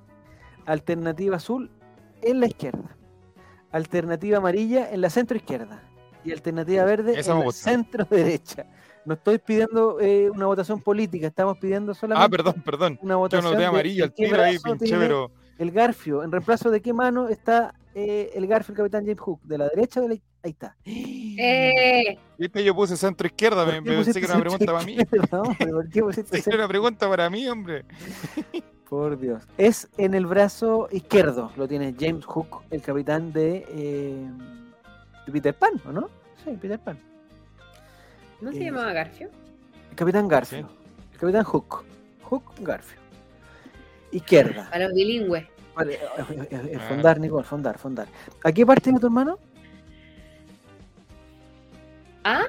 [0.65, 1.69] Alternativa azul
[2.21, 2.95] en la izquierda.
[3.71, 5.81] Alternativa amarilla en la centro izquierda.
[6.25, 8.65] Y alternativa verde Esa en centro derecha.
[9.05, 12.99] No estoy pidiendo eh, una votación política, estamos pidiendo solamente Ah, perdón, perdón.
[13.03, 13.43] una Yo votación.
[13.43, 15.31] no de de amarillo al tiro ahí, pinche, pero.
[15.59, 19.41] El Garfio, en reemplazo de qué mano está eh, el Garfio el capitán James Hook,
[19.43, 20.75] de la derecha o de la Ahí está.
[20.85, 22.17] ¡Eh!
[22.37, 24.93] Viste, yo puse centro izquierda, ¿Por me pensé que era una pregunta para mí.
[24.93, 25.67] izquierda, hombre?
[25.71, 27.85] ¿Por qué pusiste Era centro- una pregunta para mí, hombre.
[28.89, 29.43] Por Dios.
[29.57, 34.64] Es en el brazo izquierdo, lo tiene James Hook, el capitán de, eh, de
[35.31, 36.09] Peter Pan, ¿o no?
[36.43, 36.99] Sí, Peter Pan.
[38.41, 39.29] ¿No se Eh, llamaba Garfio?
[39.89, 40.69] El capitán Garfio.
[41.13, 41.83] El capitán Hook.
[42.23, 42.99] Hook Garfio.
[44.11, 44.69] Izquierda.
[44.71, 45.45] A los bilingües.
[45.75, 46.85] Vale, eh, eh, eh, Ah.
[46.87, 48.07] fondar, Nicole, fondar, fondar.
[48.43, 49.37] ¿A qué parte de tu hermano?
[52.23, 52.43] ¿Ah?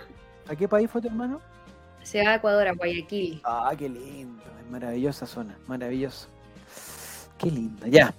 [0.48, 1.40] ¿A qué país fue tu hermano?
[2.02, 3.40] Se va a Ecuador, a Guayaquil.
[3.44, 6.28] Ah, qué lindo, es maravillosa zona, maravilloso.
[7.36, 8.14] Qué lindo, ya.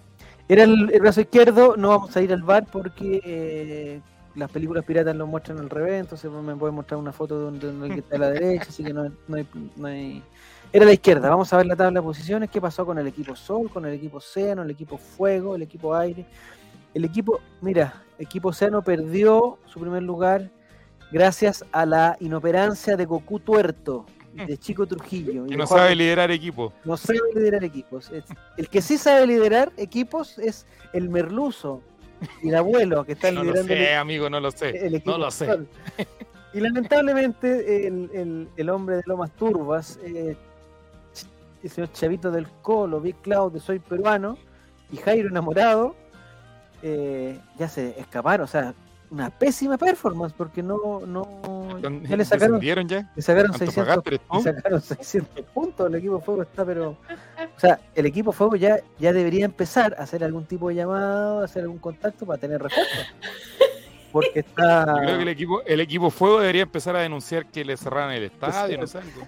[0.49, 4.01] Era el, el brazo izquierdo, no vamos a ir al bar porque eh,
[4.37, 7.87] las películas piratas lo muestran al revés, entonces me pueden mostrar una foto donde, donde
[7.87, 10.23] el que está a la derecha, así que no, no hay, no hay-
[10.71, 13.35] Era la izquierda, vamos a ver la tabla de posiciones, qué pasó con el equipo
[13.35, 16.25] Sol, con el equipo Océano, el equipo Fuego, el equipo Aire.
[16.93, 20.49] El equipo, mira, equipo Océano perdió su primer lugar
[21.11, 25.45] gracias a la inoperancia de Goku Tuerto, de Chico Trujillo.
[25.45, 26.73] Que de no Juan- sabe liderar equipo.
[26.85, 28.11] no sabe liderar equipos.
[28.57, 31.81] El que sí sabe liderar equipos es el merluzo
[32.43, 34.69] y el abuelo que está No lo liderando el- sé, amigo, no lo sé.
[34.85, 35.47] el, No lo sé.
[36.53, 40.35] Y lamentablemente el, el- el hombre de Lomas Turbas, eh,
[41.63, 44.37] el señor Chavito del Colo, Big Cloud Soy Peruano
[44.91, 45.95] y Jairo Enamorado
[46.83, 48.73] eh, ya se escaparon, o sea,
[49.09, 53.11] una pésima performance porque no, no ya le sacaron, ¿Descendieron ya?
[53.15, 54.35] le sacaron 600, Antofagasta eres tú.
[54.37, 58.79] le sacaron 600 puntos, el equipo Fuego está pero o sea, el equipo Fuego ya,
[58.99, 62.61] ya debería empezar a hacer algún tipo de llamado, a hacer algún contacto para tener
[62.61, 62.91] refuerzo.
[64.11, 67.63] Porque está Yo creo que el equipo, el equipo Fuego debería empezar a denunciar que
[67.65, 69.27] le cerraran el estadio, no sé algo.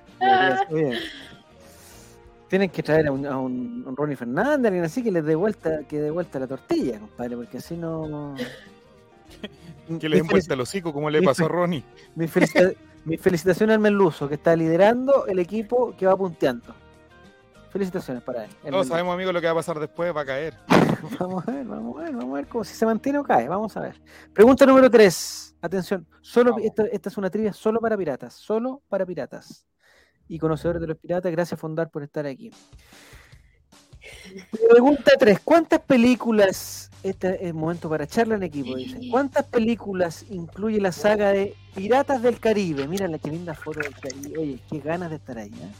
[2.47, 5.35] Tienen que traer a un, a un- un Ronnie Fernández, alguien así que les dé
[5.35, 8.35] vuelta, que dé vuelta la tortilla, compadre, porque así no.
[9.97, 11.83] Que le den vuelta al hocico como le pasó a Ronnie.
[12.15, 12.73] Mi, felicita-
[13.05, 16.75] mi felicitación al Merluzo, que está liderando el equipo que va punteando.
[17.71, 18.49] Felicitaciones para él.
[18.49, 18.89] Todos Merluzo.
[18.89, 20.57] sabemos, amigo, lo que va a pasar después, va a caer.
[21.19, 23.47] Vamos a ver, vamos a ver, vamos a ver cómo si se mantiene o cae.
[23.47, 24.01] Vamos a ver.
[24.33, 25.55] Pregunta número 3.
[25.61, 29.65] Atención, solo esta, esta es una trivia solo para piratas, solo para piratas.
[30.27, 32.51] Y conocedores de los piratas, gracias Fondar por estar aquí.
[34.69, 35.39] Pregunta 3.
[35.43, 41.31] ¿Cuántas películas, este es momento para charla en equipo, dicen, ¿cuántas películas incluye la saga
[41.31, 42.87] de Piratas del Caribe?
[42.87, 44.37] Mira la que linda foto del Caribe.
[44.37, 45.49] Oye, qué ganas de estar ahí.
[45.49, 45.71] ¿eh?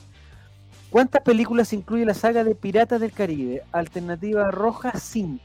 [0.90, 3.64] ¿Cuántas películas incluye la saga de Piratas del Caribe?
[3.72, 5.44] Alternativa roja 5,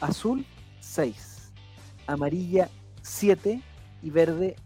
[0.00, 0.46] azul
[0.80, 1.52] 6,
[2.06, 2.70] amarilla
[3.02, 3.60] 7
[4.02, 4.56] y verde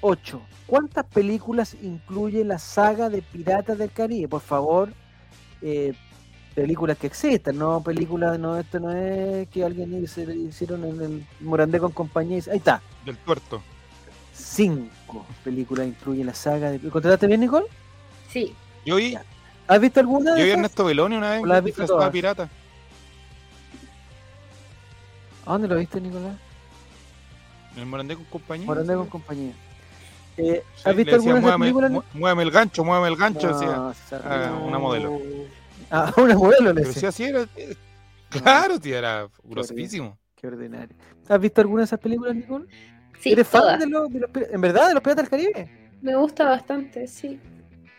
[0.00, 0.42] 8.
[0.66, 4.28] ¿Cuántas películas incluye la saga de Piratas del Caribe?
[4.28, 4.92] Por favor,
[5.62, 5.94] eh,
[6.54, 11.26] películas que existan, no películas, no, esto no es que alguien hice- hicieron en el
[11.40, 12.32] Morandé con compañía.
[12.32, 13.62] y dice, Ahí está, Del tuerto.
[14.34, 16.78] 5 películas incluye la saga de...
[16.78, 17.66] ¿Contrataste bien, Nicole?
[18.30, 19.22] Sí, Yo vi, Ya.
[19.66, 20.30] ¿Has visto alguna?
[20.30, 20.58] yo de vi a esas?
[20.58, 22.10] Ernesto Beloni una vez ¿O las has visto todas?
[22.10, 22.48] pirata.
[25.46, 26.36] ¿A dónde lo viste, Nicolás?
[27.74, 28.66] En el Morandé con compañía.
[28.66, 29.52] Morandé con compañía.
[30.36, 31.90] Eh, ¿Has visto decía, alguna de esas "Muévame- películas?
[31.90, 33.50] mu- Muévame el gancho, muévame el gancho.
[33.50, 33.92] No,
[34.24, 35.20] Ah, una modelo.
[35.90, 37.10] Ah, una modelo le decía.
[37.10, 37.46] sí, así era.
[37.56, 37.74] eh,
[38.30, 40.18] Claro, tío, era groserísimo.
[40.36, 40.94] Qué ordinario.
[41.28, 42.66] ¿Has visto alguna de esas películas, Nicole?
[43.20, 45.70] sí, ¿Eres fan de los, de los ¿En verdad de los Piratas del Caribe?
[46.02, 47.40] Me gusta bastante, sí.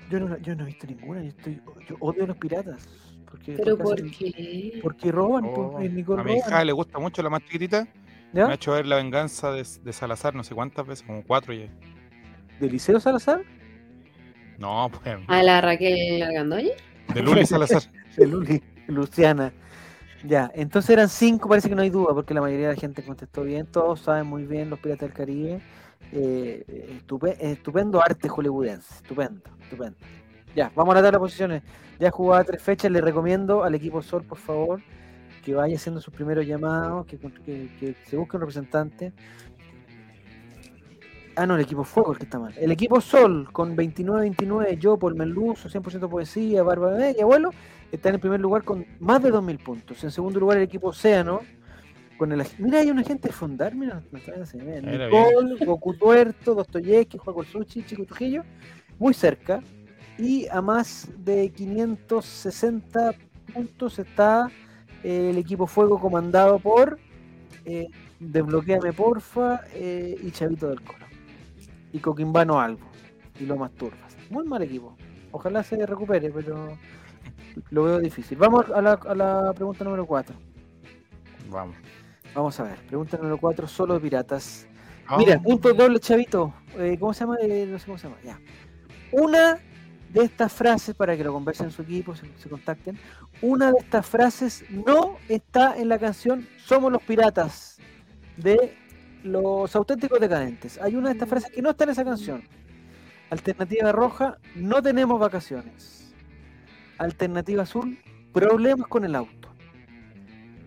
[0.09, 1.21] Yo no, yo no he visto ninguna.
[1.23, 2.87] Yo, estoy, yo odio a los piratas.
[3.29, 4.79] Porque, Pero porque ¿por qué?
[4.81, 6.67] Porque roban, Oh, pues, Nicole a mi hija roban.
[6.67, 7.87] le gusta mucho la más chiquitita.
[8.33, 8.45] ¿Ya?
[8.45, 11.53] Me ha hecho ver la venganza de, de Salazar no sé cuántas veces, como cuatro
[11.53, 11.67] ya.
[12.59, 13.41] ¿De Liceo Salazar?
[14.57, 15.17] No, pues.
[15.27, 16.71] ¿A la Raquel Argandoña?
[17.13, 17.83] De Luli Salazar.
[18.17, 19.51] De Luli, Luciana.
[20.23, 23.03] Ya, entonces eran cinco, parece que no hay duda, porque la mayoría de la gente
[23.03, 25.61] contestó bien, todos saben muy bien los Piratas del Caribe.
[26.11, 29.97] Eh, estupe- estupendo arte hollywoodense, estupendo, estupendo.
[30.55, 31.63] Ya, vamos a la tabla de posiciones.
[31.99, 34.81] Ya jugaba tres fechas, le recomiendo al equipo Sol, por favor,
[35.43, 39.13] que vaya haciendo sus primeros llamados, que- que se busque un representante.
[41.39, 42.53] Ah, no, el equipo Fuego es el que está mal.
[42.57, 47.51] El equipo Sol, con 29-29, yo, Paul Menluso, 100% poesía, Barba Bebé y Abuelo,
[47.93, 50.03] está en el primer lugar con más de 2.000 puntos.
[50.03, 51.39] En segundo lugar, el equipo Océano,
[52.17, 52.43] con el...
[52.57, 54.33] Mira, hay un agente de Fondar, mira, me está.
[54.33, 58.43] Era Nicole, Goku Tuerto, Dostoyevsky, Juego Sushi, Chico Trujillo,
[58.97, 59.63] muy cerca.
[60.17, 63.13] Y a más de 560
[63.53, 64.51] puntos está
[65.05, 66.99] eh, el equipo Fuego comandado por
[67.63, 67.87] eh,
[68.19, 71.08] Desbloqueame Porfa eh, y Chavito del Coro.
[71.91, 72.85] Y Coquimbano Albo.
[73.39, 74.15] Y Lomas Turbas.
[74.29, 74.95] Muy mal equipo.
[75.31, 76.77] Ojalá se recupere, pero
[77.69, 78.37] lo veo difícil.
[78.37, 80.35] Vamos a la, a la pregunta número 4.
[81.49, 81.75] Vamos.
[82.33, 82.77] Vamos a ver.
[82.87, 84.67] Pregunta número 4, solo de piratas.
[85.07, 86.53] Ah, Mira, punto doble, chavito.
[86.77, 87.37] Eh, ¿Cómo se llama?
[87.41, 88.19] Eh, no sé cómo se llama.
[88.23, 88.39] Ya.
[89.11, 89.57] Una
[90.09, 92.99] de estas frases, para que lo conversen en su equipo, se, se contacten.
[93.41, 97.77] Una de estas frases no está en la canción Somos los Piratas
[98.37, 98.77] de
[99.23, 100.79] los auténticos decadentes.
[100.81, 102.43] Hay una de estas frases que no está en esa canción.
[103.29, 106.13] Alternativa roja, no tenemos vacaciones.
[106.97, 107.99] Alternativa azul,
[108.33, 109.49] problemas con el auto.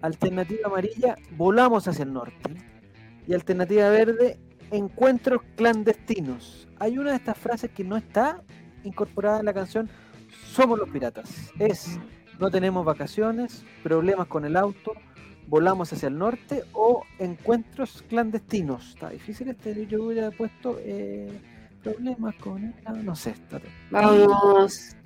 [0.01, 2.55] Alternativa amarilla, volamos hacia el norte.
[3.27, 4.38] Y alternativa verde,
[4.71, 6.69] encuentros clandestinos.
[6.79, 8.43] Hay una de estas frases que no está
[8.85, 9.88] incorporada en la canción
[10.47, 11.53] Somos los piratas.
[11.59, 11.99] Es
[12.38, 14.95] no tenemos vacaciones, problemas con el auto,
[15.53, 18.88] volamos hacia el norte o encuentros clandestinos.
[18.95, 21.31] Está difícil este, yo hubiera puesto eh,
[21.83, 23.31] problemas con el no sé.
[23.33, 23.61] está-
[23.91, 24.97] Vamos.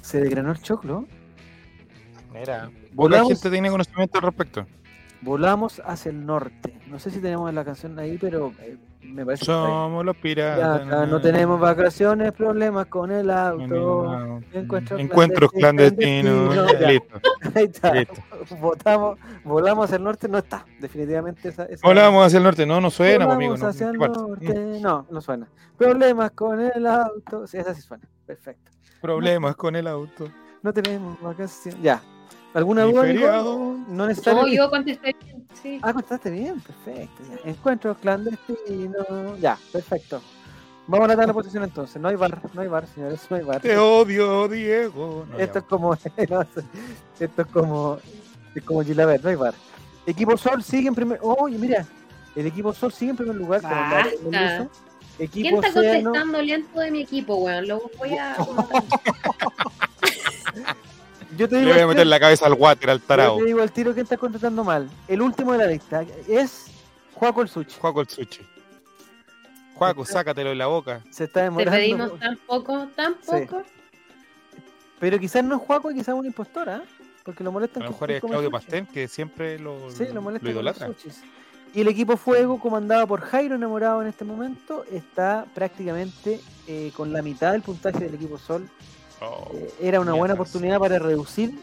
[0.00, 1.06] Se desgranó el choclo.
[2.32, 4.64] Mira, Volamos, gente tiene conocimiento al respecto.
[5.22, 6.78] volamos hacia el norte.
[6.86, 8.76] No sé si tenemos la canción ahí, pero eh,
[9.14, 9.44] me parece.
[9.44, 10.86] Somos los Ya, piratas.
[10.86, 14.40] acá no tenemos vacaciones, problemas con el auto.
[14.52, 16.54] Encuentros Encuentros clandestinos.
[16.80, 17.20] Listo.
[17.54, 17.94] Ahí está.
[17.94, 18.14] Listo.
[18.60, 20.64] Votamos, volamos hacia el norte, no está.
[20.80, 21.64] Definitivamente esa.
[21.64, 22.66] esa Volamos hacia el norte.
[22.66, 23.52] No, no suena, pues, amigo.
[23.54, 24.80] Volamos No, hacia el norte.
[24.80, 25.48] No, no suena.
[25.76, 27.46] Problemas con el auto.
[27.46, 28.04] Sí, esa sí suena.
[28.26, 28.70] Perfecto.
[29.00, 30.28] Problemas con el auto.
[30.62, 31.80] No tenemos vacaciones.
[31.82, 32.00] Ya.
[32.56, 33.76] ¿Alguna duda, feriado.
[33.86, 34.40] No necesario.
[34.40, 35.78] No, yo contesté bien, sí.
[35.82, 37.22] Ah, contaste bien, perfecto.
[37.28, 37.50] ya.
[37.50, 39.36] Encuentro clandestino.
[39.36, 40.22] Ya, perfecto.
[40.86, 42.00] Vamos a tratar la posición entonces.
[42.00, 43.60] No hay bar, no hay bar, señores, no hay bar.
[43.60, 45.26] Te odio, Diego.
[45.30, 45.92] No, Esto es como.
[47.20, 47.98] esto es como.
[48.54, 49.52] Es como Gilaber, no hay bar.
[50.06, 51.18] Equipo Sol sigue en primer.
[51.20, 51.86] Oye, mira.
[52.34, 53.60] El equipo Sol sigue en primer lugar.
[53.60, 54.08] Basta.
[54.22, 54.68] Melissa.
[55.18, 57.68] ¿Quién Equipo está contestando lento de mi equipo, weón?
[57.68, 58.34] Lo voy a.
[61.36, 63.38] Yo te Le digo, voy a meter tiro- la cabeza al water, al yo tarao.
[63.38, 64.88] te digo al tiro que está contestando mal.
[65.08, 66.66] El último de la lista es
[67.14, 67.76] Juaco el Suchi.
[67.78, 68.40] Juaco el sushi.
[69.74, 71.02] Juaco, sácatelo de la boca.
[71.10, 71.70] Se está Te demorando.
[71.72, 73.30] pedimos tan poco, tan Sí.
[73.46, 73.62] poco.
[74.98, 76.82] Pero quizás no es Juaco y quizás una impostora, ¿eh?
[77.24, 77.82] porque lo A molestan.
[77.82, 78.50] lo mejor es Claudio.
[78.50, 81.10] Pastén, que siempre lo, Sí, lo lo molestan con los idolatra.
[81.74, 87.12] Y el equipo Fuego, comandado por Jairo Enamorado en este momento, está prácticamente eh, con
[87.12, 88.66] la mitad del puntaje del equipo Sol.
[89.20, 91.58] Oh, Eh, era una buena oportunidad para reducir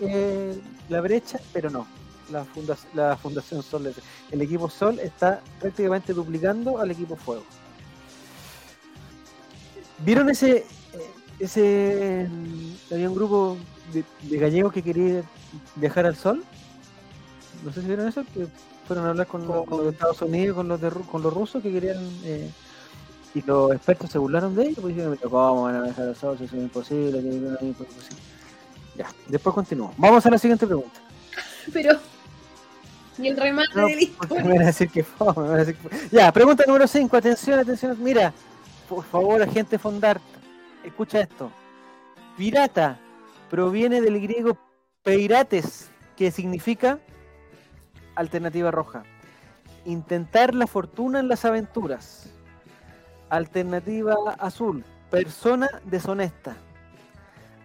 [0.00, 1.86] eh, la brecha, pero no.
[2.30, 3.90] La, funda- la Fundación Sol,
[4.30, 7.42] el equipo Sol está prácticamente duplicando al equipo Fuego.
[10.04, 10.66] ¿Vieron ese, eh,
[11.38, 13.56] ese mm, había un grupo
[13.92, 15.22] de, de gallegos que quería
[15.76, 16.44] viajar al Sol?
[17.64, 18.46] No sé si vieron eso, que
[18.86, 21.32] fueron a hablar con, los- con los de Estados Unidos, con los de con los
[21.32, 22.50] rusos que querían eh,
[23.34, 26.16] y los expertos se burlaron de ellos, pues dijeron, "Pero ¿cómo van a viajar al
[26.16, 26.36] Sol?
[26.38, 27.24] Si Eso es imposible, es
[27.62, 28.20] imposible".
[28.96, 29.92] Ya, después continúo.
[29.96, 31.00] Vamos a la siguiente pregunta.
[31.72, 31.98] Pero.
[33.18, 34.44] Y el remate No, de historia.
[34.44, 35.88] me van a decir que fome, a decir que.
[36.16, 37.16] Ya, pregunta número 5.
[37.16, 37.96] Atención, atención.
[38.02, 38.32] Mira,
[38.88, 40.22] por favor, agente Fondart,
[40.84, 41.50] escucha esto.
[42.36, 42.98] Pirata
[43.50, 44.56] proviene del griego
[45.02, 46.98] peirates, que significa
[48.14, 49.02] alternativa roja.
[49.84, 52.30] Intentar la fortuna en las aventuras.
[53.30, 56.56] Alternativa azul, persona deshonesta.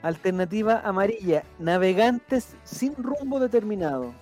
[0.01, 4.13] Alternativa amarilla, navegantes sin rumbo determinado.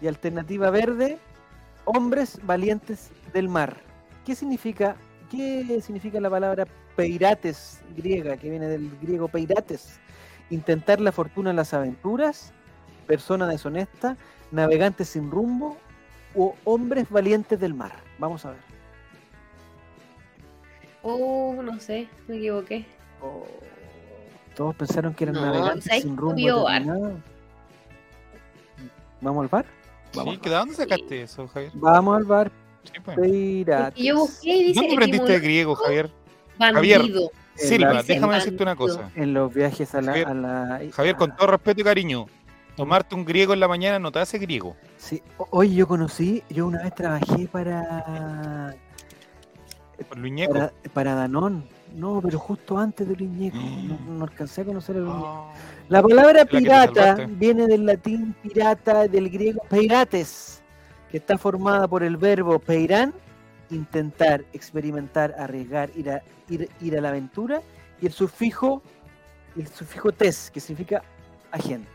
[0.00, 1.18] Y alternativa verde,
[1.84, 3.76] hombres valientes del mar.
[4.26, 4.96] ¿Qué significa,
[5.30, 6.66] qué significa la palabra
[6.96, 10.00] peirates griega, que viene del griego peirates?
[10.50, 12.52] Intentar la fortuna en las aventuras,
[13.06, 14.16] persona deshonesta,
[14.50, 15.76] navegantes sin rumbo
[16.34, 17.92] o hombres valientes del mar.
[18.18, 18.67] Vamos a ver.
[21.10, 22.84] Oh, no sé, me equivoqué.
[23.22, 23.46] Oh,
[24.54, 26.66] todos pensaron que eran No, navegantes ¿sabes sin rumbo.
[29.20, 29.66] ¿Vamos al bar?
[30.14, 31.72] Vamos, Sí, ¿que ¿de dónde sacaste eso, Javier?
[31.74, 32.52] Vamos al bar
[32.84, 33.16] Sí, pues.
[33.96, 36.10] Yo busqué y dice ¿Dónde aprendiste griego, Javier?
[36.58, 37.02] Javier.
[37.54, 38.32] Silva, déjame Bandido.
[38.32, 39.10] decirte una cosa.
[39.16, 40.12] En los viajes a la...
[40.12, 42.26] Javier, a la- Javier, con todo respeto y cariño,
[42.76, 44.76] tomarte un griego en la mañana no te hace griego.
[44.96, 45.20] Sí.
[45.50, 48.74] Oye, yo conocí, yo una vez trabajé para
[50.04, 50.52] Por Luñeco.
[50.52, 51.64] para, para Danón.
[51.94, 53.56] No, pero justo antes del Iñeco.
[53.88, 55.18] No, no alcancé a conocer el Iñeco.
[55.24, 55.52] Oh.
[55.88, 57.26] La palabra pirata salvaste.
[57.34, 60.62] viene del latín pirata, del griego peirates,
[61.10, 63.14] que está formada por el verbo peirán,
[63.70, 67.62] intentar, experimentar, arriesgar, ir a, ir, ir a la aventura,
[68.02, 68.82] y el sufijo,
[69.56, 71.02] el sufijo tes, que significa
[71.50, 71.88] agente.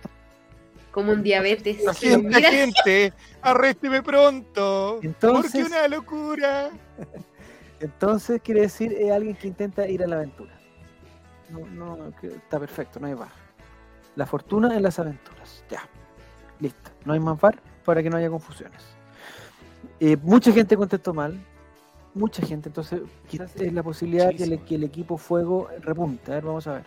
[0.91, 1.83] Como un diabetes.
[1.83, 4.99] La gente, Mira, gente, arrésteme pronto.
[5.01, 6.69] Entonces- porque una locura.
[7.83, 10.53] Entonces quiere decir es alguien que intenta ir a la aventura.
[11.49, 13.27] No, no, está perfecto, no hay bar.
[14.15, 15.65] La fortuna en las aventuras.
[15.69, 15.81] Ya.
[16.61, 16.91] Listo.
[17.03, 18.81] No hay más bar para que no haya confusiones.
[19.99, 21.37] Eh, mucha gente contestó mal.
[22.13, 22.69] Mucha gente.
[22.69, 24.65] Entonces, quizás es la posibilidad que, el, Muchísima.
[24.65, 26.31] que el equipo fuego repunte.
[26.31, 26.83] A ver, vamos a ver.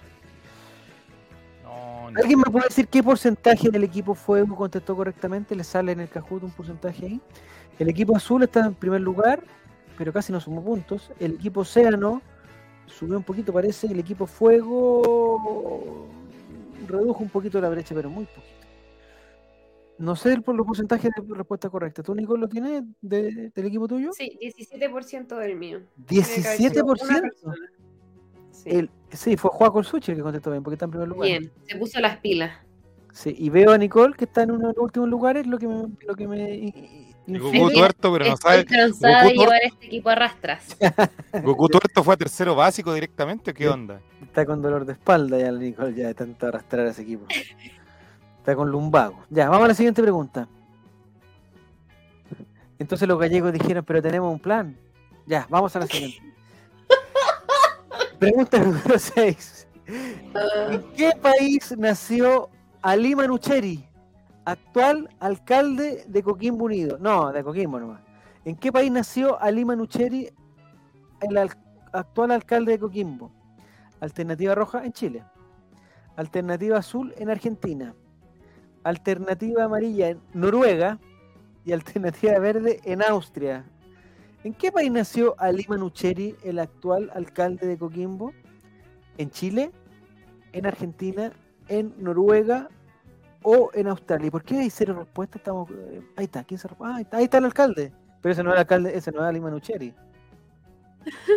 [1.63, 2.21] No, no.
[2.21, 5.55] ¿Alguien me puede decir qué porcentaje del equipo fuego contestó correctamente?
[5.55, 7.21] ¿Le sale en el Kahoot un porcentaje ahí?
[7.79, 9.43] El equipo azul está en primer lugar,
[9.97, 11.11] pero casi no sumó puntos.
[11.19, 12.23] El equipo océano
[12.87, 13.87] subió un poquito, parece.
[13.89, 16.07] El equipo fuego
[16.87, 18.55] redujo un poquito la brecha, pero muy poquito.
[19.99, 22.03] No sé por los porcentajes de respuesta correcta.
[22.03, 24.13] ¿Tú, Nicole, lo tienes de- del equipo tuyo?
[24.13, 25.81] Sí, 17% del mío.
[26.07, 27.21] Tiene que haber sido una 17%.
[27.23, 27.57] persona.
[28.51, 28.71] Sí.
[28.71, 31.29] El, sí, fue el Suchi el que contestó bien, porque está en primer lugar.
[31.29, 32.53] Bien, se puso las pilas.
[33.13, 35.67] Sí, y veo a Nicole que está en uno de los últimos lugares, lo que
[35.67, 38.65] me, lo que me Goku tuerto, pero no Estoy sabe.
[38.67, 40.77] cansada Goku de llevar este equipo a rastras.
[41.43, 43.53] Goku tuerto fue a tercero básico directamente.
[43.53, 44.01] ¿Qué onda?
[44.23, 47.27] está con dolor de espalda ya el Nicole, ya de tanto arrastrar a ese equipo.
[48.39, 49.25] Está con lumbago.
[49.31, 50.47] Ya, vamos a la siguiente pregunta.
[52.79, 54.77] Entonces los gallegos dijeron, pero tenemos un plan.
[55.27, 56.23] Ya, vamos a la siguiente.
[58.19, 59.67] Pregunta número 6.
[60.71, 62.51] ¿En qué país nació
[62.83, 63.86] Ali Manucheri,
[64.47, 66.97] actual alcalde de Coquimbo Unido?
[66.99, 68.01] No, de Coquimbo nomás.
[68.45, 70.31] ¿En qué país nació Ali Manucheri,
[71.21, 71.51] el al-
[71.93, 73.31] actual alcalde de Coquimbo?
[74.01, 75.25] Alternativa roja en Chile.
[76.17, 77.95] Alternativa azul en Argentina.
[78.85, 80.99] Alternativa amarilla en Noruega.
[81.65, 83.65] Y alternativa verde en Austria.
[84.45, 88.33] ¿En qué país nació Ali Manucheri, el actual alcalde de Coquimbo?
[89.19, 89.73] ¿En Chile?
[90.53, 91.33] ¿En Argentina?
[91.67, 92.69] ¿En Noruega?
[93.49, 94.27] ¿O en Australia?
[94.27, 95.37] ¿Y por qué hay cero respuestas?
[95.39, 97.93] Estamos, eh, ahí está, ¿quién se ah, ahí, está, ahí está el alcalde.
[98.21, 99.95] Pero ese no es el alcalde, ese no es Ali Manucheri.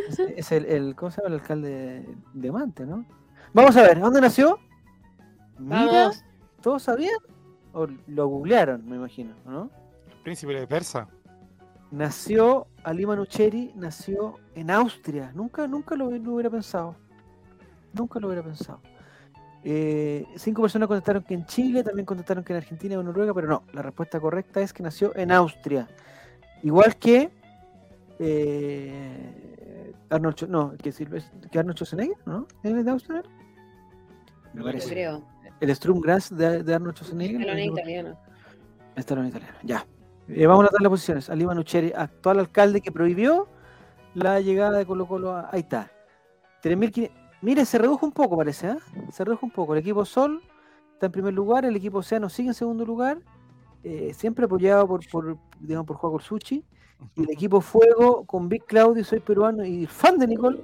[0.07, 3.05] Ese es el, el- ¿cómo se llama el alcalde de Mante, no?
[3.53, 4.57] Vamos a ver, ¿dónde nació?
[5.59, 6.25] Mira, Vamos.
[6.63, 7.19] ¿todos sabían?
[7.73, 9.69] O lo googlearon, me imagino, ¿no?
[10.23, 11.07] Príncipe de Persa.
[11.91, 15.31] Nació, Ali Manucheri nació en Austria.
[15.35, 16.95] Nunca, nunca lo, lo hubiera pensado.
[17.93, 18.81] Nunca lo hubiera pensado.
[19.63, 23.33] Eh, cinco personas contestaron que en Chile, también contestaron que en Argentina o en Noruega,
[23.33, 25.87] pero no, la respuesta correcta es que nació en Austria.
[26.63, 27.29] Igual que
[28.19, 32.47] eh, Arnold, no, que, que Arnold Schwarzenegger, ¿no?
[32.63, 33.23] ¿Él es de Austria?
[34.53, 34.89] Me parece.
[34.89, 35.23] creo.
[35.59, 37.41] El Strumgrass de, de Arnold Schwarzenegger.
[37.41, 37.73] Escalón ¿no?
[37.73, 38.17] italiano.
[38.95, 39.85] Estalón italiano, ya.
[40.27, 41.29] Eh, vamos a dar las posiciones.
[41.29, 43.47] Ali Manucheri, actual alcalde que prohibió
[44.13, 45.31] la llegada de Colo Colo.
[45.33, 45.91] a- Ahí está.
[46.63, 47.11] 3.500.
[47.41, 48.77] Mire, se redujo un poco, parece, ¿ah?
[49.11, 49.73] Se redujo un poco.
[49.73, 50.41] El equipo Sol
[50.93, 53.19] está en primer lugar, el equipo Océano sigue en segundo lugar,
[53.83, 56.63] eh, siempre apoyado por, por, digamos, por Juan Suchi.
[57.15, 60.59] Y el equipo Fuego con Big Claudio, soy peruano y fan de Nicole,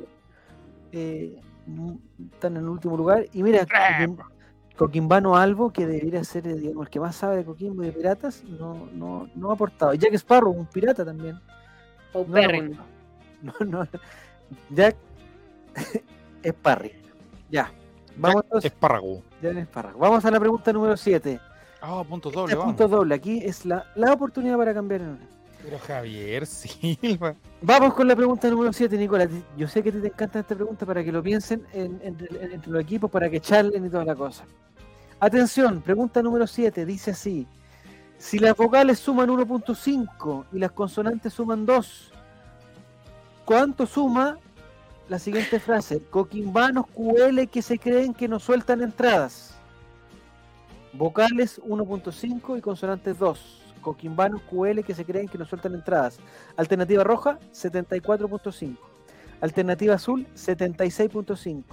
[0.91, 1.91] eh, mm,
[2.33, 3.25] están en el último lugar.
[3.31, 4.17] Y mira, Coquim-
[4.75, 7.93] Coquimbano Albo, que debería ser eh, digamos, el que más sabe de Coquimbo y de
[7.93, 9.93] piratas, no, no, no ha aportado.
[9.93, 11.39] Y Jack Sparrow, un pirata también.
[13.41, 13.87] No, no.
[14.71, 14.97] Jack
[16.45, 16.91] Sparry.
[17.49, 17.71] Ya.
[18.17, 18.71] Vamos entonces.
[18.71, 19.21] Espárrago.
[19.41, 19.97] Jack Sparrow.
[19.99, 21.39] Vamos a la pregunta número 7.
[21.81, 22.73] Ah, punto Este doble, es vamos.
[22.75, 23.15] punto doble.
[23.15, 25.17] Aquí es la, la oportunidad para cambiar el.
[25.63, 27.35] Pero Javier Silva.
[27.61, 29.29] Vamos con la pregunta número 7, Nicolás.
[29.57, 32.17] Yo sé que te encanta esta pregunta para que lo piensen en- en-
[32.53, 34.43] entre los equipos, para que charlen y toda la cosa.
[35.19, 37.47] Atención, pregunta número 7, dice así.
[38.17, 42.11] Si las vocales suman 1.5 y las consonantes suman 2,
[43.43, 44.37] ¿cuánto suma
[45.09, 46.01] la siguiente frase?
[46.09, 49.55] Coquimbanos QL que se creen que nos sueltan entradas.
[50.93, 53.61] Vocales 1.5 y consonantes 2.
[53.81, 56.17] Coquimbanos QL que se creen que nos sueltan entradas.
[56.57, 58.77] Alternativa roja, 74.5.
[59.41, 61.63] Alternativa azul, 76.5.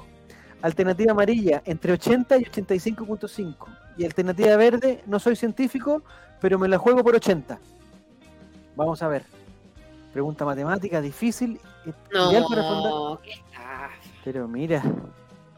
[0.61, 3.55] Alternativa amarilla, entre 80 y 85.5.
[3.97, 6.03] Y alternativa verde, no soy científico,
[6.41, 7.59] pero me la juego por 80.
[8.77, 9.42] Vamos a ver.
[10.13, 11.59] Pregunta matemática, difícil.
[11.87, 11.93] eh,
[12.31, 12.91] ideal para responder.
[12.93, 13.33] No, qué.
[14.25, 14.83] Pero mira,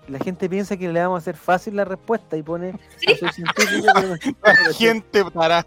[0.09, 3.07] la gente piensa que le vamos a hacer fácil la respuesta y pone Sí.
[3.09, 4.19] "No soy científico, pero me-
[4.69, 5.67] La gente para.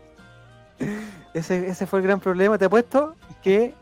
[1.34, 2.58] Ese, ese fue el gran problema.
[2.58, 3.74] Te apuesto que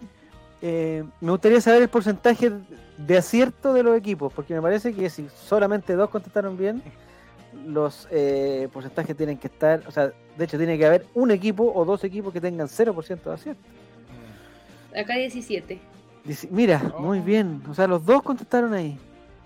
[0.62, 2.52] eh, me gustaría saber el porcentaje
[2.98, 6.82] de acierto de los equipos, porque me parece que si solamente dos contestaron bien,
[7.68, 11.72] los eh, porcentajes tienen que estar, o sea, de hecho tiene que haber un equipo
[11.74, 13.62] o dos equipos que tengan 0% de acierto.
[14.98, 15.80] Acá 17.
[16.24, 17.24] Dice, mira, muy Oh.
[17.24, 18.98] bien, o sea, los dos contestaron ahí.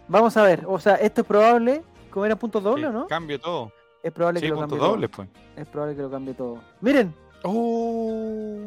[0.08, 3.08] Vamos a ver, o sea, esto es probable, como era punto doble, ¿o ¿no?
[3.08, 3.72] Cambio todo.
[4.02, 5.16] Es probable Sí, que lo cambie doble, todo.
[5.28, 5.30] pues.
[5.58, 6.60] Es probable que lo cambie todo.
[6.82, 8.60] Miren, Oh.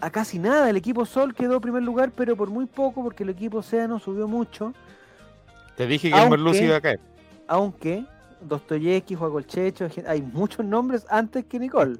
[0.00, 0.70] a casi nada.
[0.70, 3.98] El equipo Sol quedó en primer lugar, pero por muy poco, porque el equipo Océano
[3.98, 4.72] subió mucho.
[5.76, 7.00] Te dije que Aunque- el Merlucio iba a caer.
[7.48, 8.04] Aunque
[8.40, 11.96] Dostoyevsky, Juan Colchecho, hay muchos nombres antes que Nicole.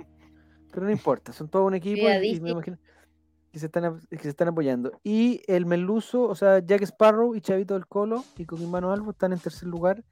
[0.70, 2.06] Pero no importa, son todo un equipo
[2.36, 2.78] y- me imagino
[3.52, 4.92] que se, están, que se están apoyando.
[5.02, 9.32] Y el Meluso, o sea, Jack Sparrow y Chavito del Colo y Coquimbano Albo están
[9.32, 10.04] en tercer lugar,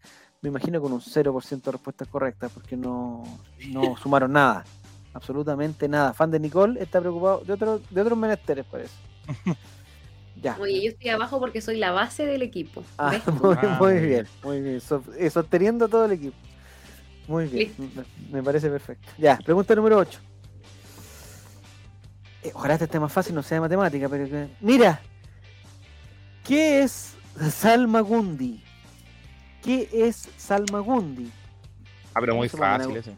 [0.42, 3.22] me imagino con un 0% de respuestas correctas, porque no,
[3.68, 4.64] no sumaron nada.
[5.12, 6.12] Absolutamente nada.
[6.12, 8.94] Fan de Nicole está preocupado de, otro, de otros menesteres, parece.
[10.42, 10.58] ya.
[10.60, 12.82] Oye, yo estoy abajo porque soy la base del equipo.
[12.98, 14.26] Ah, muy, Ah, muy bien, bien.
[14.42, 14.80] muy bien.
[14.80, 16.36] So- eh, sosteniendo todo el equipo.
[17.28, 17.88] Muy bien, me,
[18.38, 19.08] me parece perfecto.
[19.18, 20.20] Ya, pregunta número 8.
[22.54, 25.00] Ojalá este esté más fácil, no sea de matemática, pero que- Mira,
[26.44, 27.14] ¿qué es
[27.50, 28.62] Salmagundi?
[29.62, 31.30] ¿Qué es Salmagundi?
[32.14, 33.14] Ah, pero muy fácil ese.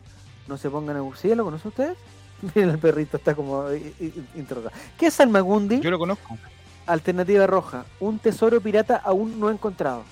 [0.46, 1.98] No se pongan a ¿Sí lo conocen ustedes?
[2.54, 4.74] Miren, el perrito está como eh, eh, interrogado.
[4.96, 5.80] ¿Qué es Salmagundi?
[5.80, 6.38] Yo lo conozco.
[6.86, 10.04] Alternativa roja, un tesoro pirata aún no encontrado.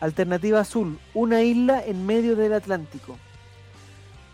[0.00, 3.16] Alternativa azul, una isla en medio del Atlántico.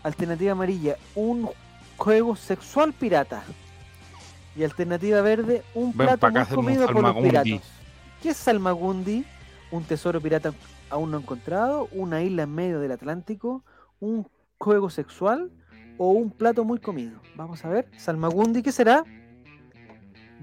[0.03, 1.49] Alternativa amarilla, un
[1.97, 3.43] juego sexual pirata.
[4.55, 7.29] Y alternativa verde, un Ven plato muy comido por los Salmagundi.
[7.29, 7.71] piratas.
[8.21, 9.25] ¿Qué es Salmagundi?
[9.71, 10.53] Un tesoro pirata
[10.89, 13.63] aún no encontrado, una isla en medio del Atlántico,
[13.99, 14.27] un
[14.59, 15.51] juego sexual
[15.97, 17.19] o un plato muy comido.
[17.35, 19.03] Vamos a ver, Salmagundi, ¿qué será?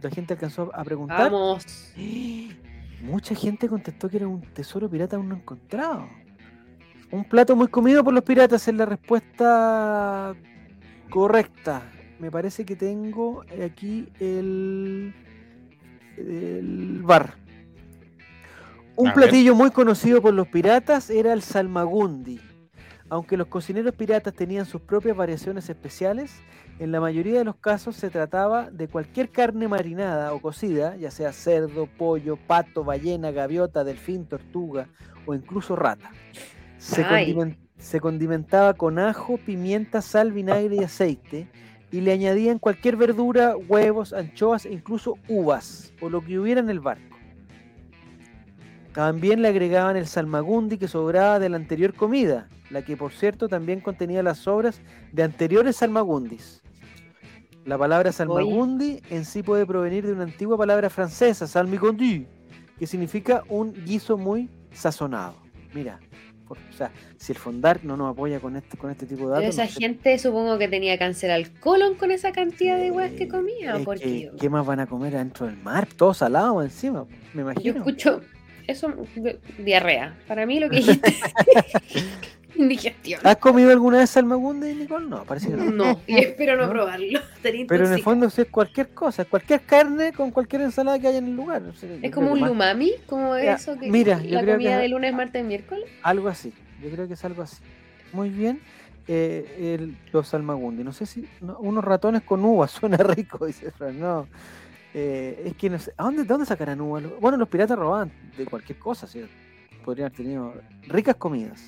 [0.02, 1.30] La gente alcanzó a preguntar.
[1.30, 1.92] Vamos.
[3.02, 6.08] Mucha gente contestó que era un tesoro pirata aún no encontrado.
[7.10, 10.34] Un plato muy comido por los piratas es la respuesta
[11.08, 11.82] correcta.
[12.20, 15.14] Me parece que tengo aquí el,
[16.18, 17.34] el bar.
[18.96, 19.24] Un A ver.
[19.24, 22.38] platillo muy conocido por los piratas era el salmagundi.
[23.08, 26.32] Aunque los cocineros piratas tenían sus propias variaciones especiales,
[26.78, 31.10] en la mayoría de los casos se trataba de cualquier carne marinada o cocida, ya
[31.10, 34.88] sea cerdo, pollo, pato, ballena, gaviota, delfín, tortuga
[35.26, 36.10] o incluso rata.
[36.78, 37.34] Se, Ay.
[37.34, 41.48] condimen- se condimentaba con ajo, pimienta, sal, vinagre y aceite
[41.92, 46.70] y le añadían cualquier verdura, huevos, anchoas e incluso uvas o lo que hubiera en
[46.70, 47.16] el barco.
[48.92, 53.48] También le agregaban el salmagundi que sobraba de la anterior comida, la que por cierto
[53.48, 54.80] también contenía las sobras
[55.12, 56.62] de anteriores salmagundis.
[57.64, 62.26] La palabra salmagundi en sí puede provenir de una antigua palabra francesa, salmigondi,
[62.78, 65.34] que significa un guiso muy sazonado.
[65.72, 66.00] Mira,
[66.50, 69.36] por- o sea, si el fondar no nos apoya con este, con este tipo de
[69.36, 72.76] Pero datos, esa no sé gente supongo que tenía cáncer al colon con esa cantidad
[72.76, 73.78] de weas que comía.
[73.84, 75.86] Porque que, ¿Qué más van a comer adentro del mar?
[75.94, 77.76] Todo salado encima, me yo imagino.
[77.78, 78.20] escucho
[78.66, 78.92] eso,
[79.58, 80.18] diarrea.
[80.26, 81.14] Para mí lo que dijiste
[82.64, 83.20] indigestión.
[83.24, 85.06] ¿Has comido alguna vez salmagundi, Nicole?
[85.08, 85.64] No, parece que no.
[85.70, 86.72] No, y espero no, ¿No?
[86.72, 87.18] probarlo.
[87.36, 91.18] Estaría Pero en el fondo es cualquier cosa, cualquier carne con cualquier ensalada que haya
[91.18, 91.62] en el lugar.
[91.62, 94.40] o sea, yo Es como que un más- lumami, como Ya, eso que mira, la
[94.44, 95.84] que comida es- de lunes, martes, miércoles.
[96.02, 96.52] Algo así,
[96.82, 97.56] yo creo que es algo así.
[98.12, 98.60] Muy bien.
[99.12, 103.72] eh, el- los salmagundi, no sé si no, unos ratones con uvas, suena rico, dice
[103.72, 103.98] Fran.
[103.98, 104.28] No,
[104.94, 107.02] eh, es que no sé, ¿a dónde, ¿de dónde sacarán uvas?
[107.20, 109.24] Bueno, los piratas robaban de cualquier cosa, ¿sí?
[109.84, 110.54] podrían haber tenido
[110.86, 111.60] ricas comidas.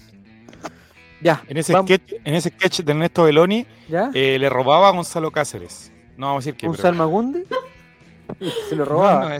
[1.23, 4.11] Ya, En ese, vamos- sketch, en ese sketch de Ernesto Beloni ¿ya?
[4.13, 5.93] eh, le robaba a Gonzalo Cáceres.
[6.17, 6.69] No vamos a decir que.
[6.69, 7.45] ¿Un salmagundi?
[8.69, 9.39] Se lo robaba.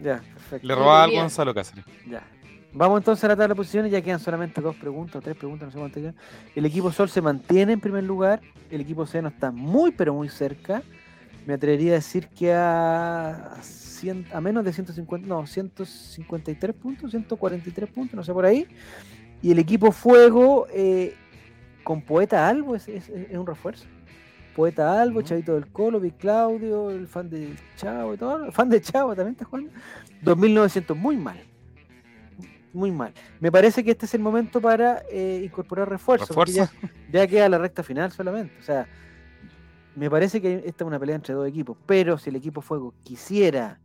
[0.00, 0.66] Ya, perfecto.
[0.66, 1.08] le robaba a.
[1.08, 1.84] Gonzalo Cáceres.
[2.08, 2.22] Ya.
[2.72, 5.66] Vamos entonces a la tabla de posiciones, ya quedan solamente dos preguntas o tres preguntas,
[5.68, 6.14] no sé cuántas quedan.
[6.54, 8.40] El equipo Sol se mantiene en primer lugar,
[8.70, 10.82] el equipo Seno está muy pero muy cerca.
[11.46, 17.88] Me atrevería a decir que a, 100 a menos de 150, no, 153 puntos, 143
[17.90, 18.66] puntos, no sé por ahí.
[19.42, 21.14] Y el equipo Fuego eh,
[21.84, 23.86] con Poeta Albo es, es- es un refuerzo.
[24.56, 25.22] Poeta Albo.
[25.22, 28.44] Chavito del Colo, Big Claudio, el fan de Chavo y todo.
[28.46, 29.70] El fan de Chavo también está jugando.
[30.22, 31.38] 2900, muy mal.
[32.72, 33.12] Muy mal.
[33.40, 36.28] Me parece que este es el momento para eh, incorporar refuerzos.
[36.28, 36.54] ¿Refuerzo?
[36.56, 36.70] Ya,
[37.12, 38.52] ya queda la recta final solamente.
[38.60, 38.86] O sea,
[39.94, 41.76] me parece que esta es una pelea entre dos equipos.
[41.86, 43.78] Pero si el equipo Fuego quisiera,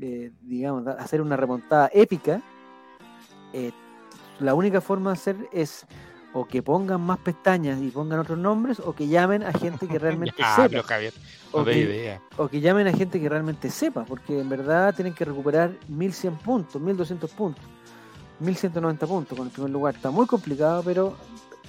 [0.00, 2.42] eh, digamos, hacer una remontada épica,
[3.54, 3.72] eh,
[4.40, 5.86] la única forma de hacer es
[6.32, 9.98] o que pongan más pestañas y pongan otros nombres o que llamen a gente que
[9.98, 10.68] realmente Ah, sepa.
[10.68, 11.12] pero Javier,
[11.52, 12.22] o no te que- idea.
[12.36, 16.36] o que llamen a gente que realmente sepa, porque en verdad tienen que recuperar 1100
[16.36, 17.64] puntos, 1200 puntos,
[18.38, 19.94] 1190 puntos con el primer lugar.
[19.96, 21.16] Está muy complicado, pero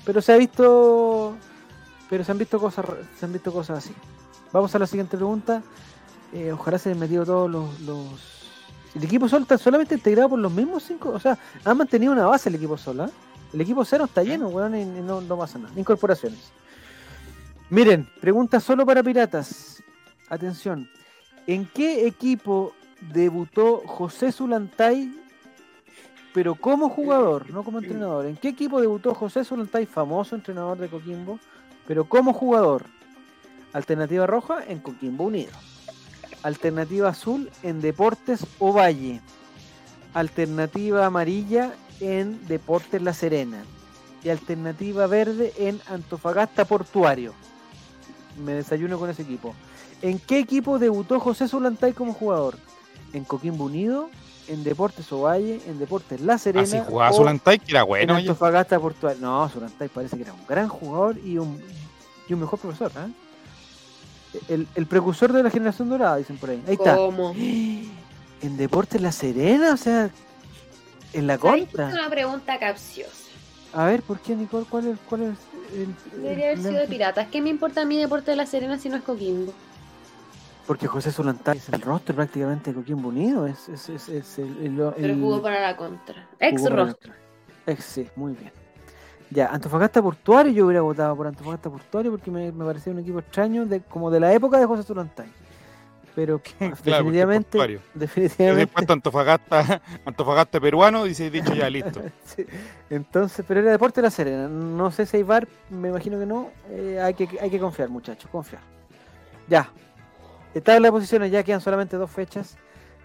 [0.05, 1.35] pero se ha visto
[2.09, 2.85] pero se han visto cosas
[3.19, 3.93] se han visto cosas así.
[4.51, 5.63] Vamos a la siguiente pregunta.
[6.33, 8.40] Eh, ojalá se hayan metido todos los, los-
[8.95, 12.25] el equipo Sol está solamente integrado por los mismos cinco, o sea, han mantenido una
[12.25, 13.09] base el equipo Sol, ¿ah?
[13.53, 15.73] El equipo cero está lleno, weón, y, no pasa nada.
[15.77, 16.51] Incorporaciones.
[17.69, 19.83] Miren, pregunta solo para piratas.
[20.29, 20.89] Atención.
[21.47, 22.73] ¿En qué equipo
[23.13, 25.11] debutó José Zulantay,
[26.33, 28.25] pero como jugador, no como entrenador?
[28.25, 31.39] ¿En qué equipo debutó José Zulantay, famoso entrenador de Coquimbo,
[31.87, 32.85] pero como jugador?
[33.73, 35.51] Alternativa roja en Coquimbo Unido.
[36.43, 39.21] Alternativa azul en Deportes Ovalle.
[40.13, 43.63] Alternativa amarilla en Deportes La Serena.
[44.23, 47.33] Y alternativa verde en Antofagasta Portuario.
[48.43, 49.53] Me desayuno con ese equipo.
[50.01, 52.57] ¿En qué equipo debutó José Zulantay como jugador?
[53.13, 54.09] ¿En Coquimbo Unido?
[54.47, 55.61] ¿En Deportes Ovalle?
[55.67, 56.63] ¿En Deportes La Serena?
[56.63, 58.15] Así jugaba o Zulantay, que era en bueno.
[58.15, 59.21] Antofagasta Portuario.
[59.21, 61.61] No, Zulantay parece que era un gran jugador y un,
[62.27, 62.91] y un mejor profesor.
[62.95, 63.11] ¿eh?
[64.47, 66.63] El, el precursor de la generación dorada, dicen por ahí.
[66.67, 66.95] Ahí está.
[66.95, 67.33] ¿Cómo?
[68.43, 70.09] En Deportes La Serena, o sea,
[71.13, 71.89] en la contra.
[71.89, 73.11] Es una pregunta capciosa.
[73.71, 74.65] A ver, ¿por qué, Nicole?
[74.67, 75.37] ¿Cuál es, cuál es
[75.75, 77.27] el, Debería haber sido de piratas.
[77.27, 79.53] ¿Qué me importa a mí Deporte de la Serena si no es Coquimbo?
[80.65, 83.45] Porque José Solantay es el rostro prácticamente de Coquimbo Unido.
[83.45, 86.27] Es, es, es, es el, el- Pero jugó para la contra.
[86.39, 87.13] Ex rostro.
[87.67, 88.51] Ex, sí, muy bien.
[89.31, 93.19] Ya, Antofagasta Portuario, yo hubiera votado por Antofagasta Portuario porque me, me parecía un equipo
[93.19, 95.27] extraño, de, como de la época de José Solantay.
[96.13, 97.79] Pero porque definitivamente, Portuario.
[97.95, 102.01] Y definitivamente después Antofagasta, Antofagasta peruano, dice dicho ya, listo.
[102.25, 102.45] Sí,
[102.89, 104.49] Entonces, pero era Deporte de la Serena.
[104.49, 106.49] No sé si hay VAR, me imagino que no.
[106.69, 108.61] Eh, hay, que, hay que confiar, muchachos, confiar.
[109.47, 109.69] Ya.
[110.61, 112.57] Tabla de posiciones, ya quedan solamente dos fechas.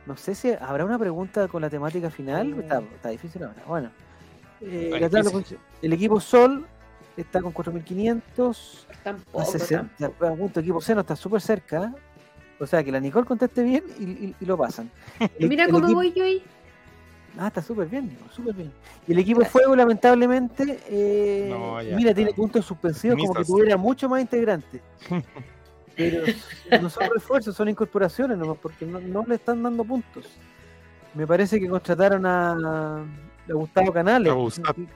[0.07, 2.59] No sé si habrá una pregunta con la temática final.
[2.59, 3.63] Está, está difícil ahora.
[3.69, 4.06] Bueno.
[4.61, 5.09] Eh,
[5.83, 6.67] el equipo Sol
[7.17, 8.87] está con 4.500.
[9.03, 9.41] Tampoco.
[9.41, 10.27] A 60, tampoco.
[10.27, 11.95] a punto, equipo Seno está súper cerca.
[12.59, 14.91] O sea que la Nicole conteste bien y, y- y lo pasan.
[15.39, 16.43] El- Mira el cómo equipo- voy yo ahí.
[17.39, 18.73] Ah, está súper bien, Nico, súper bien.
[19.07, 22.15] Y el equipo Fuego, lamentablemente, eh, No, mira, está.
[22.15, 24.81] tiene puntos suspensivos como que tuviera mucho más integrantes.
[25.97, 26.25] Pero
[26.81, 30.25] no son refuerzos, son incorporaciones nomás, porque no, no le están dando puntos.
[31.15, 33.05] Me parece que contrataron a,
[33.49, 34.33] a Gustavo Canales,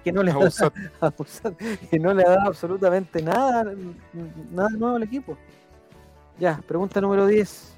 [0.02, 0.72] que, no le A ha Busat.
[1.00, 3.72] a Busat, que no le ha dado absolutamente nada,
[4.52, 5.36] nada nuevo al equipo.
[6.38, 7.74] Ya, pregunta número 10.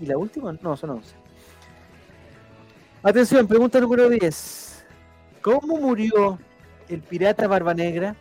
[0.00, 0.52] ¿Y la última?
[0.62, 1.14] No, son 11.
[3.02, 4.84] Atención, pregunta número 10.
[5.42, 6.38] ¿Cómo murió
[6.88, 8.14] el pirata Barba Negra?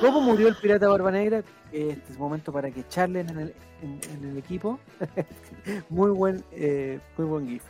[0.00, 1.42] ¿Cómo murió el pirata Barba Negra?
[1.72, 4.78] Este es momento para que charlen en el, en- en el equipo.
[5.90, 7.62] muy buen, eh, muy buen GIF.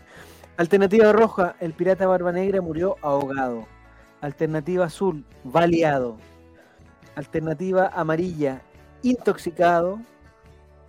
[0.59, 3.69] Alternativa roja, el pirata Barba Negra murió ahogado.
[4.21, 6.17] Alternativa azul, baleado.
[7.15, 8.61] Alternativa amarilla,
[9.05, 10.01] intoxicado.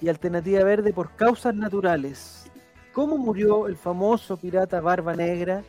[0.01, 2.49] Y alternativa verde, por causas naturales.
[2.93, 5.61] ¿Cómo murió el famoso pirata Barba Negra?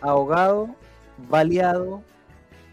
[0.00, 0.74] Ahogado,
[1.30, 2.02] baleado,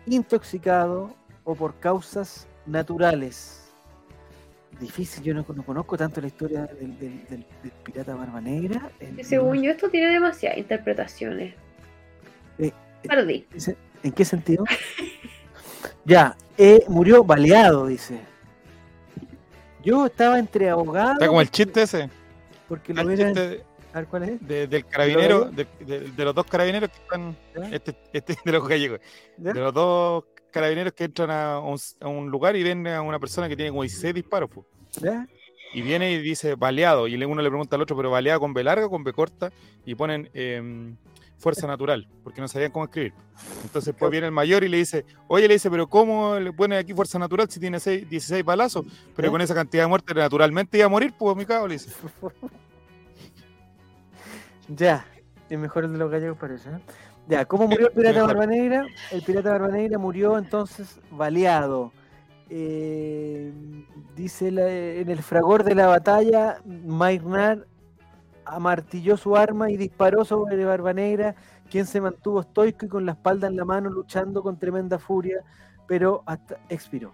[0.07, 3.58] intoxicado o por causas naturales.
[4.79, 8.89] Difícil, yo no, no conozco tanto la historia del, del- del- del pirata Barba Negra.
[8.99, 11.53] El- Según yo, esto tiene demasiadas interpretaciones.
[12.57, 12.71] Eh,
[13.03, 13.45] Perdí.
[13.53, 14.63] Dice, ¿En qué sentido?
[16.05, 18.19] ya, eh, murió baleado, dice.
[19.83, 22.09] Yo estaba entre ahogado Está como el chiste ese.
[22.67, 23.63] porque lo chiste
[23.93, 24.47] A ver, ¿cuál es?
[24.47, 27.35] de- del carabinero, de, de- de los dos carabineros que están.
[27.73, 28.99] Este, este de los gallegos.
[29.37, 29.53] ¿Ya?
[29.53, 33.19] De los dos carabineros que entran a un, a un lugar y ven a una
[33.19, 34.49] persona que tiene como 16 disparos.
[34.49, 34.65] po.
[35.01, 35.27] ¿Ya?
[35.73, 37.07] Y viene y dice baleado.
[37.07, 39.51] Y uno le pregunta al otro, pero baleado con B larga o con B corta.
[39.85, 40.95] Y ponen em,
[41.37, 43.13] fuerza natural, porque no sabían cómo escribir.
[43.63, 46.79] Entonces, pues viene el mayor y le dice, oye, le dice, pero ¿cómo le ponen
[46.79, 48.85] aquí fuerza natural si tiene seis- 16 balazos?
[49.15, 49.31] Pero ¿Eh?
[49.31, 51.91] con esa cantidad de muertes naturalmente iba a morir, pues, mi cago, le dice.
[54.67, 55.05] Ya,
[55.49, 56.69] es mejor el de los gallegos parece.
[57.29, 58.23] Ya, ¿cómo murió el pirata.
[58.25, 58.85] Barba Negra?
[59.11, 61.91] El pirata Barba Negra murió entonces baleado.
[62.49, 63.53] Eh,
[64.15, 67.67] dice la- en el fragor de la batalla, Maignar
[68.45, 71.35] amartilló su arma y disparó sobre Barba Negra,
[71.69, 75.43] quien se mantuvo estoico y con la espalda en la mano luchando con tremenda furia,
[75.87, 77.13] pero hasta expiró.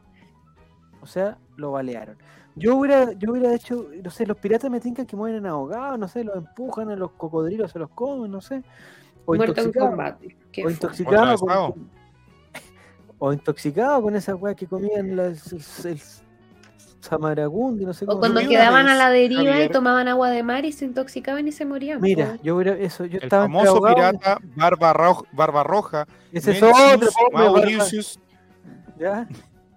[1.01, 2.15] O sea, lo balearon.
[2.55, 6.07] Yo hubiera, yo hubiera hecho, no sé, los piratas me tincan que mueren ahogados, no
[6.07, 8.63] sé, los empujan a los cocodrilos, se los comen, no sé.
[9.25, 9.89] O Muerto en intoxicados.
[9.89, 10.37] combate.
[10.51, 10.73] Qué O fue.
[10.73, 11.89] intoxicado con,
[13.19, 16.01] o intoxicado con esa weá que comían las, el, el
[16.99, 18.49] samaragundi, no sé O cómo cuando llama.
[18.51, 21.65] una quedaban a la deriva y tomaban agua de mar y se intoxicaban y se
[21.65, 22.01] morían.
[22.01, 22.43] Mira, po.
[22.43, 26.63] yo hubiera eso, yo El estaba famoso ahogado, pirata Barba, Ro- Barba Roja, Ese es
[26.63, 27.09] otro,
[28.97, 29.27] ¿ya?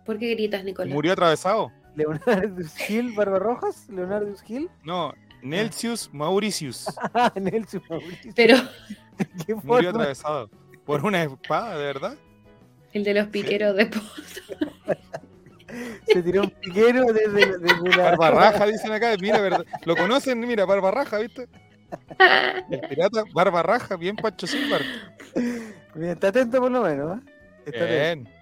[0.05, 0.93] ¿Por qué gritas, Nicolás?
[0.95, 1.71] murió atravesado.
[1.95, 8.33] Leonardo Gil, Barba Rojas, Leonardo Gil, No, Nelsius Mauritius ah, Nelson Mauricio.
[8.37, 9.08] Pero ¿Qué
[9.49, 9.89] murió forma?
[9.89, 10.51] atravesado
[10.85, 12.14] por una espada, de verdad.
[12.93, 14.01] el de los piqueros de po-
[16.07, 18.16] Se tiró un piquero desde, desde la.
[18.16, 19.14] Barbarraja, dicen acá.
[19.21, 19.64] Mira, verdad.
[19.85, 21.49] Lo conocen, mira, Barbarraja, ¿viste?
[22.71, 24.83] El pirata Barbarraja, bien Pancho Silver.
[25.95, 27.23] Mira, está atento por lo menos, ¿eh?
[27.66, 28.31] Está atento.
[28.31, 28.39] Bien.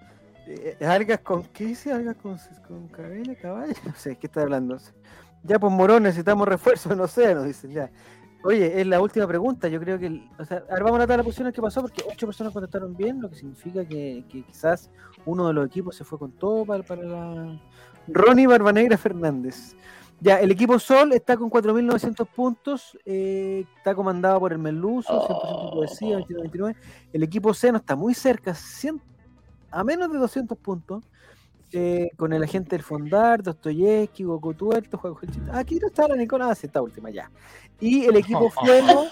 [0.47, 1.91] Eh, ¿Algas con qué dice?
[1.91, 3.73] ¿Algas con, con cabello, caballo?
[3.85, 4.77] No sé, ¿qué está hablando?
[5.43, 7.89] Ya, pues Morón, necesitamos refuerzos en océano, dicen ya.
[8.47, 9.67] Oye, es la última pregunta.
[9.67, 10.05] Yo creo que.
[10.05, 12.95] el- o sea, ahora vamos a notar la posición que pasó porque ocho personas contestaron
[12.95, 14.89] bien, lo que significa que, que quizás
[15.25, 17.59] uno de los equipos se fue con todo para, para la.
[18.07, 19.75] Ronnie Barbanegra Fernández.
[20.21, 25.73] Ya, el equipo Sol está con 4.900 puntos, eh, está comandado por el Meluso, 100%
[25.73, 26.75] poesía, 29-29.
[27.11, 29.01] El equipo C no está muy cerca, 100
[29.71, 31.03] a menos de 200 puntos,
[31.73, 35.15] eh, con el agente del Fondar, Dostoyevsky, Goku Tuerto, Juan
[35.51, 37.29] Ah, aquí no está la Nicolás, ah, sí, esta última ya.
[37.79, 39.05] Y el equipo Fuego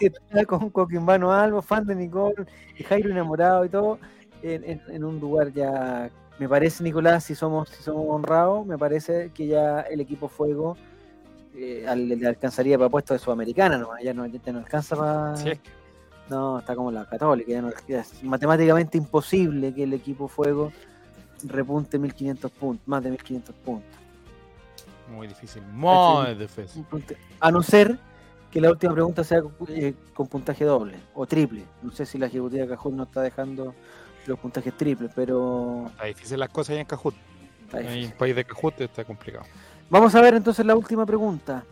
[0.00, 2.46] está con Coquimbano Albo, fan de Nicole,
[2.78, 3.98] y Jairo enamorado y todo,
[4.42, 6.10] en, en- en un lugar ya.
[6.38, 10.76] Me parece, Nicolás, si somos, si somos honrados, me parece que ya el equipo Fuego
[11.54, 15.34] eh, le alcanzaría para puestos de Sudamericana, no, ya no, ya no alcanza para.
[15.36, 15.50] Sí,
[16.30, 20.70] No, está como la católica, ya no, ya es matemáticamente imposible que el equipo fuego
[21.44, 23.98] repunte 1500 puntos, más de 1500 puntos.
[25.08, 25.62] muy difícil.
[25.62, 26.84] Muy difícil.
[27.40, 27.98] A no ser
[28.50, 31.64] que la última pregunta sea eh, con puntaje doble o triple.
[31.82, 33.74] No sé si la ejecutiva de Cajón no está dejando
[34.26, 37.14] los puntajes triples, pero Está difícil las cosas ahí en Cajut.
[37.72, 39.44] En el país de Cajut está complicado.
[39.90, 41.64] Vamos a ver entonces la última pregunta.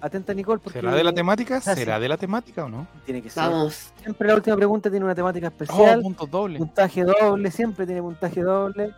[0.00, 1.60] Atenta, Nicole, porque ¿Será de la temática?
[1.60, 2.86] ¿Será de la temática o no?
[3.04, 3.42] tiene que ser.
[3.42, 3.92] Vamos.
[4.00, 6.00] Siempre la última pregunta tiene una temática Oh, especial.
[6.02, 6.58] puntos dobles.
[6.58, 8.94] puntaje doble, siempre tiene puntaje doble.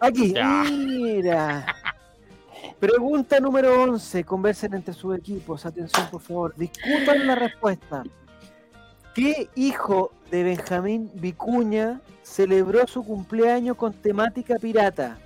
[0.00, 0.64] Aquí, Ya.
[0.70, 1.66] mira.
[2.80, 4.24] Pregunta número 11.
[4.24, 5.64] Conversen entre sus equipos.
[5.64, 6.54] Atención, por favor.
[6.56, 8.02] Discutan la respuesta.
[9.14, 15.16] ¿Qué hijo de Benjamín Vicuña celebró su cumpleaños con temática pirata?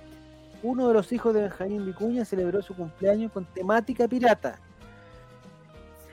[0.63, 4.59] Uno de los hijos de Benjamín Vicuña celebró su cumpleaños con temática pirata.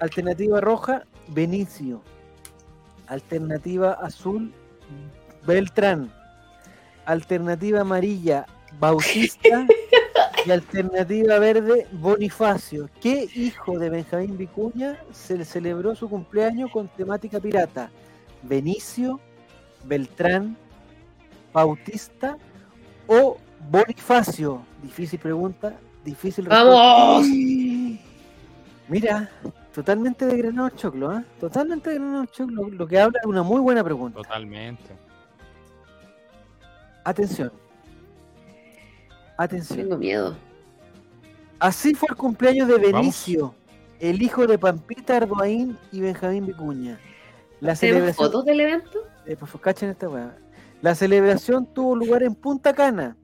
[0.01, 2.03] Alternativa roja, Benicio.
[3.07, 4.53] Alternativa azul,
[5.47, 6.13] Beltrán.
[7.05, 8.47] Alternativa amarilla,
[8.79, 9.67] Bautista.
[10.47, 12.89] y alternativa verde, Bonifacio.
[13.01, 17.91] ¿Qué hijo de Benjamín Vicuña se le celebró su cumpleaños con temática pirata?
[18.43, 19.21] Benicio,
[19.85, 20.57] Beltrán,
[21.53, 22.39] Bautista
[23.07, 23.39] o
[23.71, 24.63] Bonifacio.
[24.83, 27.27] Difícil pregunta, difícil ¡Vamos!
[28.89, 29.31] Mira,
[29.79, 31.23] totalmente de Granado Choclo, ¿ah?
[31.39, 34.17] Totalmente de Granado Choclo, lo que habla de una muy buena pregunta.
[34.17, 34.91] Totalmente.
[37.05, 37.53] Atención.
[39.37, 39.79] Atención.
[39.79, 40.37] Tengo miedo.
[41.61, 42.93] Así fue el cumpleaños de Vamos.
[42.93, 43.55] Benicio,
[44.01, 46.99] el hijo de Pampita Ardoaín y Benjamín Vicuña.
[47.61, 48.99] La ¿Tenemos celebración, fotos del evento?
[49.27, 50.37] eh, favor, cachen esta weá.
[50.83, 53.17] La celebración tuvo lugar en Punta Cana,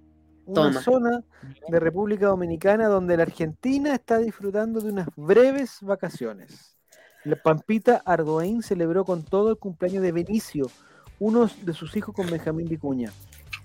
[0.47, 1.23] una zona
[1.69, 6.77] de República Dominicana donde la Argentina está disfrutando de unas breves vacaciones.
[7.25, 10.71] La Pampita Ardoaín celebró con todo el cumpleaños de Benicio,
[11.19, 13.13] uno de sus hijos con Benjamín Vicuña.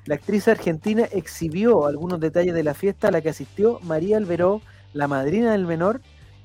[0.05, 4.61] La actriz argentina exhibió algunos detalles de la fiesta a la que asistió María Alberó,
[4.93, 6.01] la madrina del menor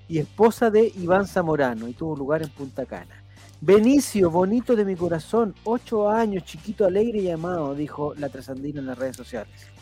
[0.09, 3.25] y esposa de Iván Zamorano, y tuvo lugar en Punta Cana.
[3.61, 8.87] Benicio, bonito de mi corazón, ocho años, chiquito alegre y amado, dijo la trasandina en
[8.87, 9.74] las redes sociales.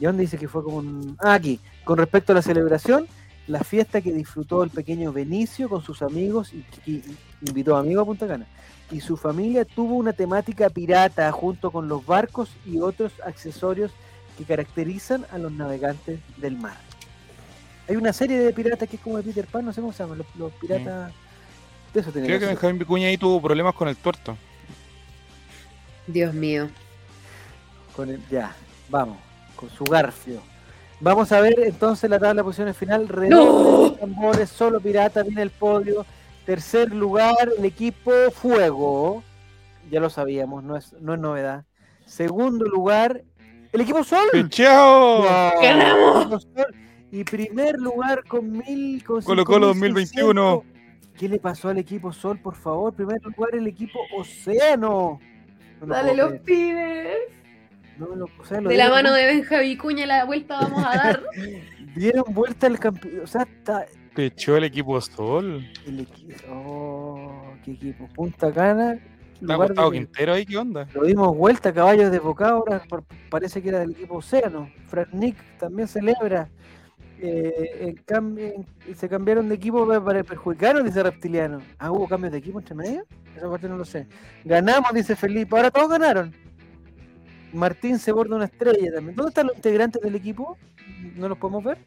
[0.00, 1.16] ¿Y dónde dice que fue como un...
[1.20, 1.58] Ah, aquí.
[1.84, 3.06] Con respecto a la celebración,
[3.46, 6.96] la fiesta que disfrutó el pequeño Benicio con sus amigos y, y-
[7.42, 8.46] y invitó amigos a Punta Cana.
[8.90, 13.90] Y su familia tuvo una temática pirata junto con los barcos y otros accesorios
[14.38, 16.76] que caracterizan a los navegantes del mar.
[17.88, 20.02] Hay una serie de piratas que es como de Peter Pan, no sé cómo se
[20.02, 21.12] llaman, los, los piratas...
[21.94, 22.50] De eso tenía Creo que que.
[22.52, 24.36] Benjamín Vicuña ahí tuvo problemas con el tuerto.
[26.06, 26.68] Dios mío.
[27.94, 28.54] Con el- ya,
[28.90, 29.16] vamos,
[29.56, 30.40] con su garfio.
[31.00, 33.08] Vamos a ver entonces la tabla de posiciones final.
[33.08, 36.06] Redoble tambores, solo pirata, viene el podio.
[36.44, 39.22] Tercer lugar, el equipo Fuego.
[39.90, 41.64] Ya lo sabíamos, no es, no es novedad.
[42.06, 43.22] Segundo lugar,
[43.72, 44.48] el equipo Sol.
[44.48, 45.24] ¡Chao!
[45.60, 46.48] ¡Ganamos!
[47.10, 49.02] Y primer lugar con mil.
[49.04, 49.74] Con Colo Colo 5.600.
[49.74, 50.64] 2021.
[51.18, 52.94] ¿Qué le pasó al equipo Sol, por favor?
[52.94, 55.18] Primer lugar, el equipo Océano.
[55.80, 57.16] No Dale los pibes.
[57.98, 60.84] No me lo- o sea, lo De la mano de Benja Vicuña la vuelta vamos
[60.84, 61.22] a dar.
[61.96, 63.20] Dieron vuelta al campeón.
[63.24, 65.66] O sea, está Te echó el equipo Sol.
[65.86, 66.34] el equipo.
[66.52, 68.06] Oh, qué equipo.
[68.14, 68.98] Punta Cana.
[69.40, 70.86] Está Gustavo de- Quintero ahí, ¿qué onda?
[70.94, 72.82] Lo dimos vuelta, caballos de boca ahora.
[73.30, 74.70] Parece que era del equipo Océano.
[74.88, 76.48] Frank Nick también celebra.
[77.18, 78.46] Eh, en cambio,
[78.86, 81.60] en- se cambiaron de equipo para, para perjudicarnos, dice Reptiliano.
[81.78, 83.04] Ah, hubo cambios de equipo entre medio.
[83.34, 84.06] Esa parte no lo sé.
[84.44, 85.56] Ganamos, dice Felipe.
[85.56, 86.34] Ahora todos ganaron.
[87.52, 89.16] Martín se borda una estrella también.
[89.16, 90.56] ¿Dónde están los integrantes del equipo?
[91.16, 91.78] ¿No los podemos ver?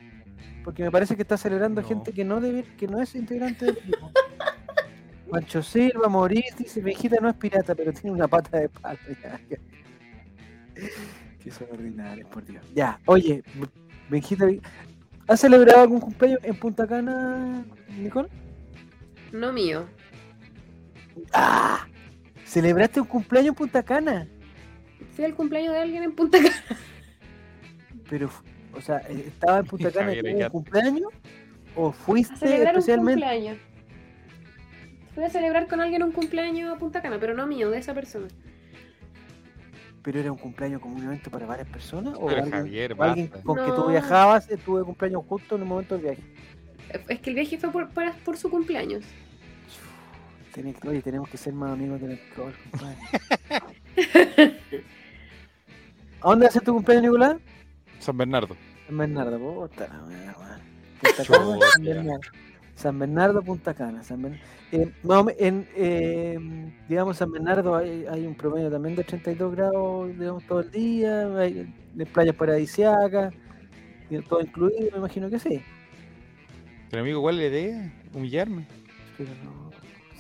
[0.64, 1.88] Porque me parece que está celebrando No.
[1.88, 4.12] gente que no debe, que no es integrante del equipo.
[5.30, 9.00] Pancho Silva, Moris, dice, viejita no es pirata, pero tiene una pata de palo.
[11.40, 12.66] Que son ordinarios, por Dios.
[12.76, 13.44] Ya, oye,
[14.10, 14.46] Benjita,
[15.28, 17.64] ¿has celebrado algún cumpleaños en Punta Cana,
[17.98, 18.28] Nicole?
[19.32, 19.86] No mío.
[21.34, 21.86] ¡Ah!
[22.46, 24.28] ¿Celebraste un cumpleaños en Punta Cana?
[25.16, 26.56] Fui al cumpleaños de alguien en Punta Cana.
[28.10, 28.30] Pero,
[28.74, 31.12] o sea, eh, ¿estaba en Punta Cana tuvo un cumpleaños?
[31.76, 33.22] ¿O A fuiste celebrar un especialmente?
[33.22, 33.58] cumpleaños.
[35.16, 37.94] Fui a celebrar con alguien un cumpleaños a Punta Cana, pero no mío, de esa
[37.94, 38.28] persona.
[40.02, 42.16] ¿Pero era un cumpleaños como un evento para varias personas?
[42.18, 43.88] ¿O Pero alguien, Javier, o alguien con que tú No.
[43.90, 46.22] viajabas, eh, tuve cumpleaños justo en el momento del viaje?
[47.10, 49.04] Es que el viaje fue por, para- por su cumpleaños.
[50.88, 52.98] Oye, tenemos que ser más amigos del alcohol, compadre.
[56.22, 57.38] ¿A dónde haces tu cumpleaños, Nicolás?
[58.00, 58.56] San Bernardo.
[58.90, 60.60] En Bernardo, puta la.
[61.02, 61.60] Punta Cana.
[61.74, 62.20] San Bernardo.
[62.76, 64.04] San Bernardo, Punta Cana.
[64.04, 64.40] San Bern-
[64.72, 64.92] eh,
[65.40, 66.40] en, eh,
[66.88, 71.28] digamos, San Bernardo hay, hay un promedio también de 32 grados, digamos, todo el día.
[71.38, 73.34] Hay de playas paradisíacas,
[74.28, 75.62] todo incluido, me imagino que sí.
[76.90, 77.94] Pero amigo, ¿cuál es la idea?
[78.14, 78.66] Humillarme.
[79.18, 79.72] Pero no,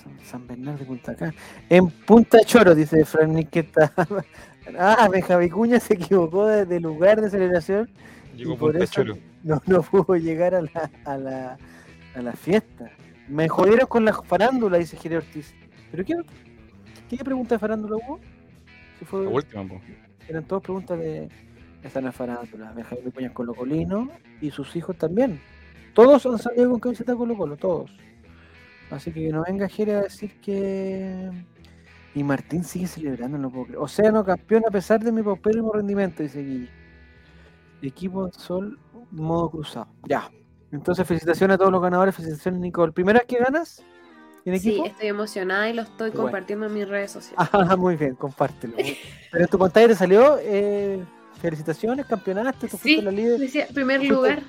[0.03, 1.33] San, San Bernardo de Punta Cana.
[1.69, 3.93] En Punta Choro, dice Fran Niqueta.
[4.77, 7.89] Ah, Benja Vicuña se equivocó de, de lugar de celebración
[8.35, 9.03] Llegó Y por eso-
[9.43, 11.57] no, no pudo llegar a la, a la,
[12.15, 12.91] A la fiesta.
[13.27, 15.53] Me jodieron con la farándula, dice Jere Ortiz.
[15.91, 16.15] ¿Pero qué,
[17.09, 18.19] qué pregunta de farándula hubo?
[18.97, 19.23] ¿Qué fue?
[19.23, 19.79] La última, po.
[20.27, 21.29] Eran todas preguntas de.
[21.83, 22.73] Esta no es farándula.
[22.73, 24.09] De Jaime Peña Colo Colino
[24.41, 25.39] y sus hijos también.
[25.93, 27.91] Todos han salido con camiseta Colo Colo, todos.
[28.91, 31.29] Así que no venga Jere a decir que.
[32.19, 33.79] Y Martín sigue celebrando, no puedo creer.
[33.79, 36.69] Océano campeón a pesar de mi paupérrimo rendimiento, dice Guille.
[37.81, 38.77] Equipo Sol,
[39.09, 39.87] modo cruzado.
[40.03, 40.29] Ya.
[40.73, 42.13] Entonces, felicitaciones a todos los ganadores.
[42.13, 42.91] Felicitaciones, Nicole.
[42.91, 43.81] ¿Primera vez que ganas?
[44.43, 44.85] ¿En Sí, equipo?
[44.85, 46.23] estoy emocionada y lo estoy Bueno.
[46.23, 47.37] compartiendo en mis redes sociales.
[47.53, 48.75] Ah, muy bien, compártelo.
[49.31, 50.37] Pero en tu pantalla te salió.
[50.41, 51.01] eh,
[51.41, 53.39] felicitaciones, campeonaste, tú Sí, fuiste la líder.
[53.39, 54.43] decía, primer lugar,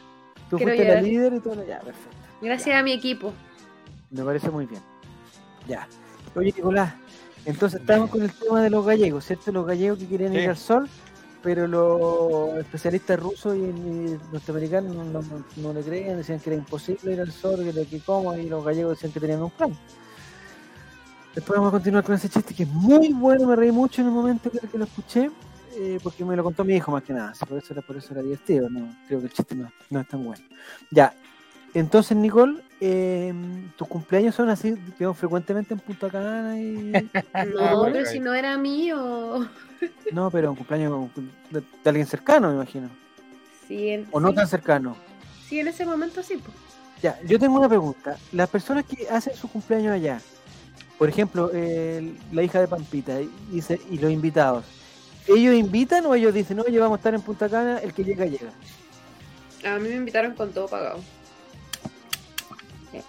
[0.51, 1.03] Tú fuiste la llegar.
[1.05, 1.65] líder y todo.
[1.65, 2.17] Ya, perfecto.
[2.43, 3.33] gracias a mi equipo.
[4.11, 4.83] Me parece muy bien.
[5.69, 5.87] Ya.
[6.35, 6.95] Oye, Nicolás,
[7.45, 9.51] entonces estamos con el tema de los gallegos, ¿cierto?
[9.53, 10.89] Los gallegos que querían ir al sol,
[11.43, 16.51] pero los especialistas rusos y, y norteamericanos no, no- no- no le creían, decían que
[16.51, 19.51] era imposible ir al sol, que, que cómo, y los gallegos decían que tenían un
[19.51, 19.77] plan.
[21.35, 24.09] Después vamos a continuar con ese chiste que es muy bueno, me reí mucho en
[24.09, 25.31] el momento que, que lo escuché,
[25.77, 28.13] eh, porque me lo contó mi hijo más que nada, por eso era, por eso
[28.13, 30.43] era divertido, no, creo que el chiste no, no es tan bueno.
[30.91, 31.15] Ya,
[31.75, 33.33] entonces Nicole, eh,
[33.77, 36.93] tus cumpleaños son así, digamos, frecuentemente en Punta Cana y...
[37.55, 39.49] No, bueno, pero si no era mío.
[40.13, 41.11] No, pero un cumpleaños
[41.51, 42.89] de, de alguien cercano, me imagino.
[43.69, 44.97] Sí, en, O no sí, tan cercano.
[45.49, 46.37] sí, en ese momento sí.
[46.37, 46.57] pues.
[47.03, 48.19] Ya, yo tengo una pregunta.
[48.33, 50.21] Las personas que hacen su cumpleaños allá,
[50.99, 54.65] por ejemplo, eh, la hija de Pampita y, y se- y los invitados,
[55.27, 58.27] ¿ellos invitan o ellos dicen, oye, vamos a estar en Punta Cana, el que llega,
[58.27, 58.51] llega?
[59.65, 61.01] A mí me invitaron con todo pagado.
[62.91, 63.01] ¿Te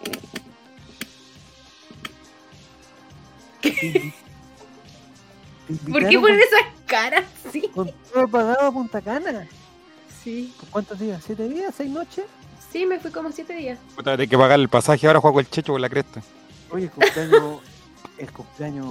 [5.90, 7.24] ¿Por qué ponen esas caras?
[7.52, 7.68] Sí.
[7.74, 9.46] con, todo pagado a Punta Cana?
[10.24, 10.54] Sí.
[10.58, 11.22] ¿Por cuántos días?
[11.26, 11.74] ¿Siete días?
[11.76, 12.24] ¿Seis noches?
[12.72, 13.78] Sí, me fui como siete días.
[13.96, 16.22] Puta, hay que pagar el pasaje ahora juego el checho con la cresta.
[16.70, 17.60] Oye, el cumpleaños.
[18.18, 18.88] el cumpleaños.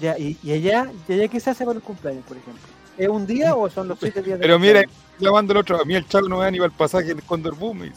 [0.00, 2.62] Ya, y, y allá, y allá qué se hace para el cumpleaños, por ejemplo?
[2.96, 4.84] ¿Es un día o son los siete días de Pero mira,
[5.18, 7.20] llamando el otro, a mí el chavo no me da ni para el pasaje en
[7.22, 7.90] Condor Boom.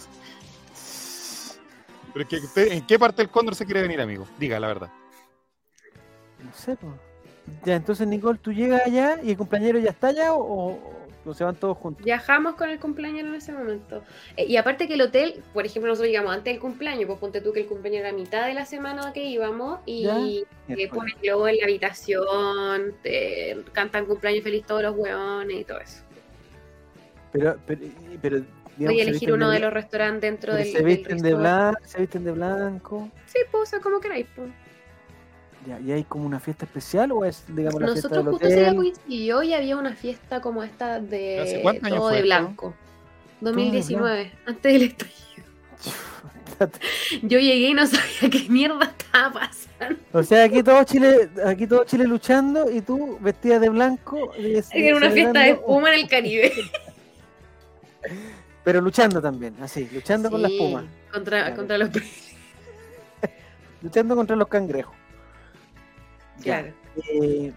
[2.18, 2.30] Me dice.
[2.30, 4.28] Pero es que usted, ¿en qué parte del Condor se quiere venir, amigo?
[4.39, 4.89] Diga la verdad.
[6.43, 6.93] No sé, pues.
[7.65, 10.39] Ya, entonces, Nicole, ¿tú llegas allá y el cumpleañero ya está allá o,
[10.74, 12.03] o- o se van todos juntos?
[12.05, 14.03] Viajamos con el cumpleaños en ese momento.
[14.36, 17.41] Eh, y aparte que el hotel, por ejemplo, nosotros llegamos antes del cumpleaños, pues ponte
[17.41, 21.15] tú que el cumpleaños era a mitad de la semana que íbamos y eh, ponen
[21.22, 26.03] globo en la habitación, te cantan cumpleaños feliz todos los hueones y todo eso.
[27.32, 27.82] Pero, pero,
[28.22, 28.41] pero
[28.86, 30.67] Voy a se elegir uno de los restaurantes dentro del.
[30.67, 33.09] se del visten de blanco, se visten de blanco.
[33.25, 34.28] Sí, pues, o sea, como queráis.
[34.36, 34.49] Pues.
[35.67, 38.47] Ya, ¿Y hay como una fiesta especial o es, digamos, la fiesta Nosotros del justo
[38.47, 42.17] ese día coincidió y había una fiesta como esta ¿Hace de cuántos todo fue de
[42.19, 42.25] esto?
[42.28, 42.69] blanco.
[43.41, 45.17] de 2019, antes del estallido.
[47.23, 49.99] Yo llegué y no sabía qué mierda estaba pasando.
[50.13, 54.32] O sea, aquí todo Chile, aquí todo Chile luchando y tú vestida de blanco.
[54.39, 56.51] y- Era una fiesta de espuma en el Caribe.
[58.68, 61.55] Pero luchando también, así, luchando con la Sí, espuma, Contra, Claro.
[61.55, 61.89] contra los.
[63.82, 64.93] luchando contra los cangrejos.
[66.39, 66.63] Ya.
[66.63, 66.74] Claro.
[67.09, 67.53] Eh,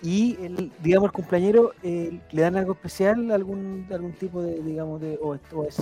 [0.00, 4.98] y el, digamos el cumpleañero eh, le dan algo especial algún algún tipo de digamos
[5.02, 5.76] de o, o es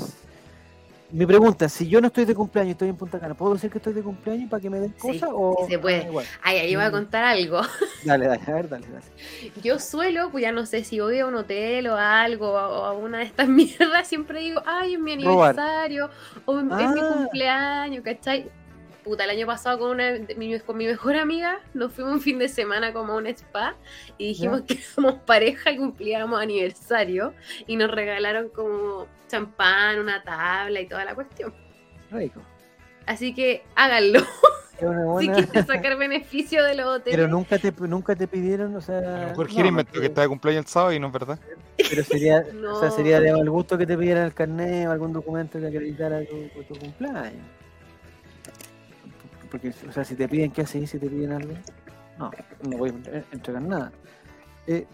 [1.10, 3.78] mi pregunta si yo no estoy de cumpleaños estoy en Punta Cana puedo decir que
[3.78, 6.06] estoy de cumpleaños para que me den Sí, cosas o sí se puede.
[6.42, 6.92] Ay, ahí voy a Mm.
[6.92, 7.60] contar algo.
[8.04, 9.04] dale dale a ver dale dale
[9.62, 12.56] Yo suelo, pues ya no sé si voy a un hotel o a algo, o
[12.84, 15.58] a una de estas mierdas, siempre digo, ay, es mi Robar.
[15.58, 16.10] aniversario,
[16.44, 17.14] o es mi Ah.
[17.16, 18.50] cumpleaños, ¿cachai?
[19.08, 22.38] Puta, el año pasado con, una, mi, con mi mejor amiga nos fuimos un fin
[22.38, 23.74] de semana como a un spa
[24.18, 27.32] y dijimos que éramos pareja y cumplíamos aniversario
[27.66, 31.54] y nos regalaron como champán, una tabla y toda la cuestión.
[32.10, 32.42] rico
[33.06, 34.20] Así que háganlo
[34.82, 37.16] una si buena- quieren sacar beneficio de los hoteles.
[37.16, 40.20] pero nunca te nunca te pidieron o sea A lo mejor no, inventó que está
[40.20, 41.38] de cumpleaños el sábado y no es verdad.
[41.78, 42.40] pero sería
[42.70, 42.94] o sea No.
[42.94, 46.48] sería de mal gusto que te pidieran el carnet o algún documento que acreditara tu,
[46.62, 47.46] tu cumpleaños
[49.50, 51.54] porque o sea si te piden qué haces si te piden algo
[52.18, 52.30] no
[52.68, 53.92] no voy a entre- entregar nada
[54.66, 54.86] Eh,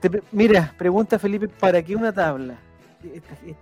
[0.00, 2.58] te mira pregunta Felipe para qué una tabla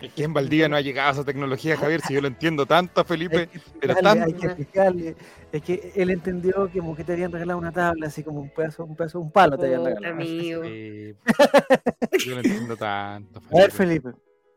[0.00, 3.04] Es que en Valdivia no ha llegado esa tecnología, Javier, si yo lo entiendo tanto,
[3.04, 3.48] Felipe.
[3.48, 4.24] que pero tanto.
[4.24, 5.16] hay que explicarle.
[5.52, 8.48] Es que él entendió que como que te habían regalado una tabla, así como un
[8.48, 10.14] pedazo, un pedazo, un palo te habían regalado.
[10.14, 10.62] amigo.
[10.64, 11.14] Yo
[12.34, 13.40] no entiendo tanto.
[13.52, 14.10] A ver, Felipe.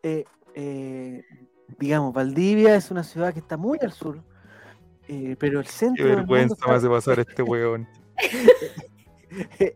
[0.04, 0.24] eh,
[0.56, 1.22] eh,
[1.78, 4.22] digamos, Valdivia es una ciudad que está muy al sur,
[5.08, 7.88] eh, pero el Qué centro del mundo vergüenza está- me hace pasar este weón.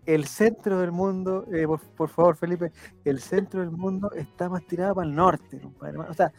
[0.05, 2.71] el centro del mundo, eh, por, por favor, Felipe,
[3.03, 5.97] el centro del mundo está más tirado para el norte, compadre.
[5.99, 6.31] O sea,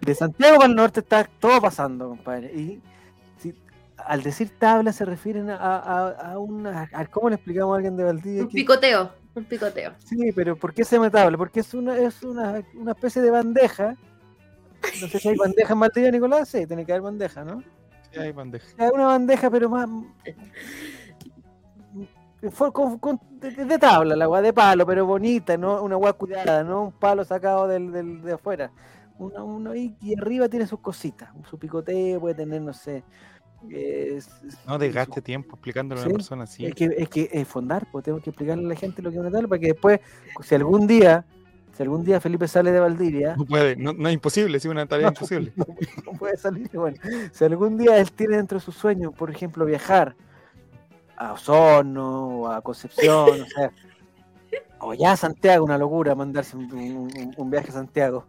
[0.00, 2.52] de Santiago para el norte está todo pasando, compadre.
[2.54, 2.80] Y
[3.38, 3.54] si-
[3.96, 6.88] al decir tabla se refieren a, a, a una.
[6.92, 8.42] a- ¿Cómo le explicamos a alguien de Valdivia?
[8.42, 9.92] Un que- picoteo, un picoteo.
[10.04, 11.36] Sí, pero ¿por qué se llama tabla?
[11.36, 13.96] Porque es una, es una, una especie de bandeja.
[15.00, 16.48] No sé si hay bandeja en Valdivia, Nicolás.
[16.48, 17.62] Sí, tiene que haber bandeja, ¿no?
[18.18, 18.66] Hay bandeja.
[18.92, 19.88] Una bandeja, pero más.
[22.72, 25.82] con- con- de, de tabla, la agua de palo, pero bonita, ¿no?
[25.82, 28.70] Una agua cuidada, no un palo sacado del, del- de afuera.
[29.18, 33.02] Una, uno ahí y arriba tiene sus cositas, su picoteo, puede tener, no sé.
[33.70, 34.20] eh,
[34.66, 36.66] No desgaste tiempo explicándole a una persona así.
[36.66, 39.16] Es que, es que es fondar, pues tengo que explicarle a la gente lo que
[39.16, 40.00] es una tabla para que después,
[40.42, 41.24] si algún día,
[41.76, 44.86] si algún día Felipe sale de Valdivia, No puede, no, no es imposible, es una
[44.86, 45.52] tarea No, imposible.
[45.56, 45.66] no,
[46.06, 46.70] no puede salir.
[46.72, 46.96] Bueno,
[47.32, 50.14] si algún día él tiene dentro de sus sueños, por ejemplo, viajar
[51.16, 53.70] a Osorno o a Concepción, o sea,
[54.80, 58.26] o ya a Santiago, una locura mandarse un, un- un viaje a Santiago,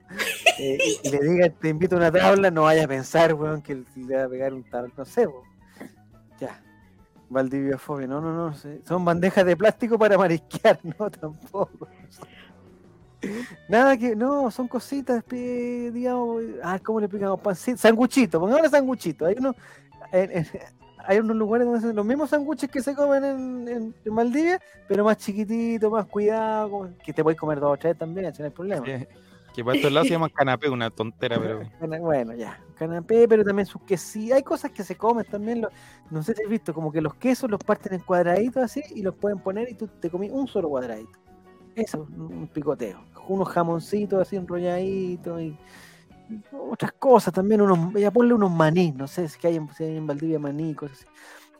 [0.59, 3.61] eh, y, y le diga, te invito a una tabla, no vaya a pensar, weón,
[3.61, 5.43] que le va a pegar un tabla, no sé, weón.
[6.39, 6.61] ya.
[7.29, 8.81] Valdivia fobia, no, no, no, sé.
[8.87, 11.87] son bandejas de plástico para marisquear, no, tampoco.
[13.69, 17.39] Nada que, no, son cositas, digamos, ah, ¿cómo le explicamos?
[17.41, 19.25] Pancito, sanguchito, pongámosle sanguchito.
[19.25, 19.35] Hay
[20.11, 20.45] en- en-
[21.09, 25.05] hay unos lugares donde hacen los mismos sanguches que se comen en, en, Maldivia, pero
[25.05, 28.51] más chiquitito, más cuidado, que te puedes comer dos o tres también, si no hay
[28.53, 28.83] problema.
[28.83, 29.07] Que,
[29.53, 31.61] que para estos lados se llaman canapé, una tontera, pero.
[32.01, 34.35] Bueno, ya, canapé, pero también sus quesillos.
[34.35, 35.61] Hay cosas que se comen también.
[35.61, 35.69] lo-
[36.11, 39.01] no sé si has visto, como que los quesos los parten en cuadraditos así y
[39.01, 41.17] los pueden poner y tú te comís un solo cuadradito.
[41.77, 42.99] Eso, un picoteo.
[43.27, 45.45] Unos jamoncitos así enrolladitos y,
[46.29, 47.61] y otras cosas también.
[47.61, 50.73] unos Ya ponle unos maní, no sé si hay en, si hay en Valdivia maní,
[50.73, 51.07] cosas así.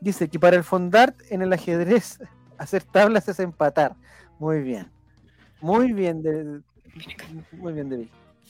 [0.02, 2.20] Dice que para el fondart en el ajedrez,
[2.58, 3.96] hacer tablas es empatar.
[4.40, 4.92] Muy bien.
[5.62, 6.62] Muy bien, de,
[7.52, 8.08] muy bien, David.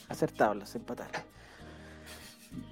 [0.09, 1.07] Hacer tablas, empatar.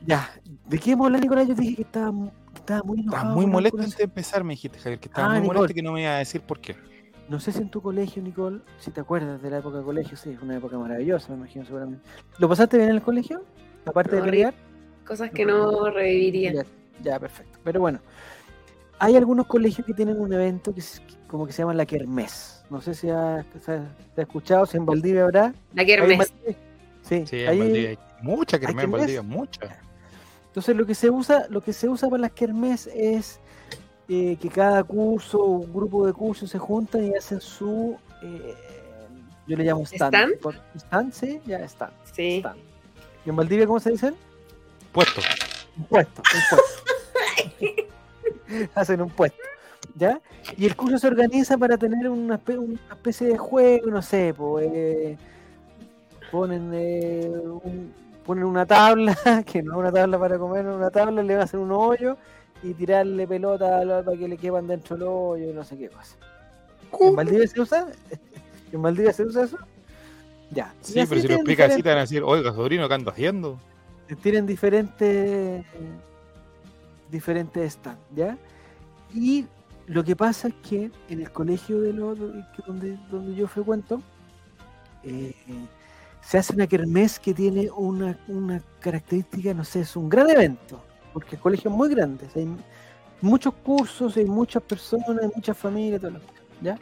[0.05, 0.29] Ya,
[0.67, 1.47] ¿de qué hemos hablado, Nicolás?
[1.47, 2.11] Yo dije que estaba,
[2.53, 3.17] que estaba muy enojado.
[3.23, 5.57] Estaba muy molesto antes de empezar, me dijiste, Javier, que estaba Ah, muy Nicole.
[5.59, 6.75] molesto y que no me iba a decir por qué.
[7.29, 10.15] No sé si en tu colegio, Nicole, si te acuerdas de la época de colegio,
[10.15, 12.07] sí, es una época maravillosa, me imagino, seguramente.
[12.37, 13.41] ¿Lo pasaste bien en el colegio?
[13.85, 14.53] Aparte de No, pelear.
[15.07, 16.53] Cosas que no reviviría.
[16.53, 16.65] Ya,
[17.03, 17.57] ya, perfecto.
[17.63, 17.99] Pero bueno,
[18.99, 22.63] hay algunos colegios que tienen un evento que es como que se llama la Kermés.
[22.69, 25.53] No sé si has, si has- te has escuchado, si en Valdivia habrá.
[25.73, 26.33] La ¿Hay kermés.
[27.01, 28.99] Sí, Sí, en Valdivia hay mucha que hay en kermés.
[29.01, 29.79] Valdivia, mucha.
[30.47, 33.39] Entonces lo que se usa, lo que se usa para las kermés es
[34.07, 38.55] eh, que cada curso, un grupo de cursos se juntan y hacen su, eh,
[39.47, 40.33] yo le llamo stand.
[40.77, 41.11] ¿Stand?
[41.13, 41.93] Sí, ya stand.
[42.13, 42.37] Sí.
[42.39, 42.59] stand.
[43.25, 44.15] ¿Y en Valdivia cómo se dicen?
[44.91, 45.21] Puesto.
[45.77, 47.85] Un puesto, un puesto.
[48.75, 49.37] hacen un puesto.
[49.95, 50.19] ¿Ya?
[50.57, 54.33] Y el curso se organiza para tener una, espe- una especie de juego, no sé,
[54.35, 55.17] pues, eh,
[56.31, 57.29] ponen, eh,
[57.63, 57.93] un-
[58.25, 61.43] ponen una tabla, que no es una tabla para comer, una tabla, le van a
[61.45, 62.17] hacer un hoyo
[62.65, 65.77] y tirarle pelota a la- para que le quepan dentro del hoyo y no sé
[65.77, 66.15] qué cosa.
[66.99, 67.87] ¿En Valdivia se usa?
[68.71, 69.57] ¿En Valdivia se usa eso?
[70.51, 70.73] Ya.
[70.81, 73.59] Sí, pero si lo explicas así, te van a decir, oiga, sobrino, ¿qué ando haciendo?
[74.21, 75.65] tienen diferentes
[77.09, 78.37] diferentes stands, ¿ya?
[79.13, 79.47] Y
[79.87, 84.01] lo que pasa es que en el colegio de lo, que donde, donde yo frecuento,
[85.03, 85.33] eh,
[86.21, 90.83] se hace una kermés que tiene una, una característica, no sé, es un gran evento,
[91.15, 92.45] porque el colegio es muy grande, hay
[93.21, 96.19] muchos cursos, hay muchas personas, hay muchas familias, todo lo-
[96.61, 96.77] ¿ya?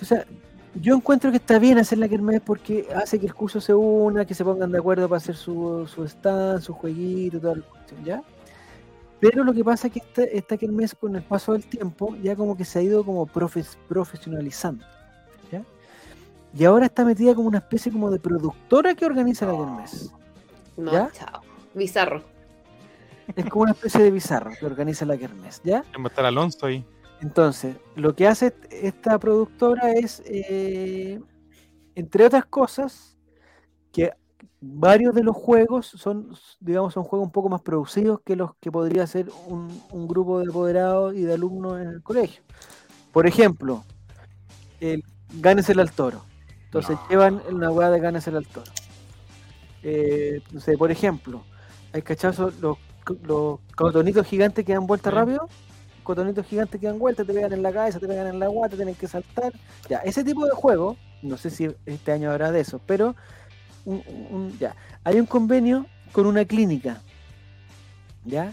[0.00, 0.26] O sea,
[0.74, 4.24] yo encuentro que está bien hacer la kermés porque hace que el curso se una,
[4.24, 8.04] que se pongan de acuerdo para hacer su, su stand, su jueguito, toda la cuestión,
[8.04, 8.22] ¿ya?
[9.20, 12.34] Pero lo que pasa es que esta, esta kermés con el paso del tiempo ya
[12.34, 14.84] como que se ha ido como profes- profesionalizando,
[15.52, 15.62] ¿ya?
[16.58, 20.10] Y ahora está metida como una especie como de productora que organiza la kermés.
[20.76, 21.08] No, ¿Ya?
[21.12, 21.42] chao.
[21.74, 22.24] Bizarro.
[23.36, 25.84] Es como una especie de bizarro que organiza la kermés, ¿ya?
[25.96, 26.84] Va a estar Alonso ahí.
[27.20, 31.20] Entonces, lo que hace esta productora es, eh,
[31.94, 33.16] entre otras cosas,
[33.92, 34.10] que
[34.60, 38.72] varios de los juegos son, digamos, son juegos un poco más producidos que los que
[38.72, 42.42] podría hacer un, un grupo de apoderados y de alumnos en el colegio.
[43.12, 43.84] Por ejemplo,
[44.80, 45.04] el
[45.40, 46.22] Gánesela al toro.
[46.64, 47.08] Entonces No.
[47.08, 48.70] llevan una hueá de Gánesela al toro.
[49.82, 51.44] Eh, no sé, por ejemplo,
[51.92, 52.78] hay cachazos, los,
[53.24, 55.16] los cotonitos gigantes que dan vuelta Sí.
[55.16, 55.48] rápido
[56.02, 58.74] cotonitos gigantes que dan vuelta, te pegan en la cabeza, te pegan en la guata,
[58.74, 59.52] tienen que saltar.
[59.88, 63.14] Ya, ese tipo de juego, no sé si este año habrá de eso, pero
[63.84, 64.74] un- un- ya,
[65.04, 67.00] hay un convenio con una clínica.
[68.24, 68.52] ¿Ya?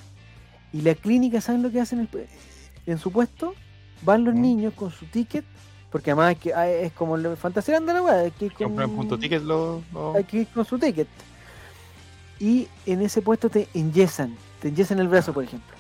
[0.73, 2.27] Y la clínica, ¿saben lo que hacen en, el-
[2.85, 3.53] en su puesto?
[4.03, 4.41] van los Mm.
[4.41, 5.43] niños con su ticket,
[5.91, 8.53] porque además hay que, hay- es como el Fantasyland de la weá, hay que ir
[8.53, 11.07] con, Compran punto ticket lo, lo- hay que ir con su ticket.
[12.39, 15.75] Y en ese puesto te enyesan, te enyesan el brazo, por ejemplo.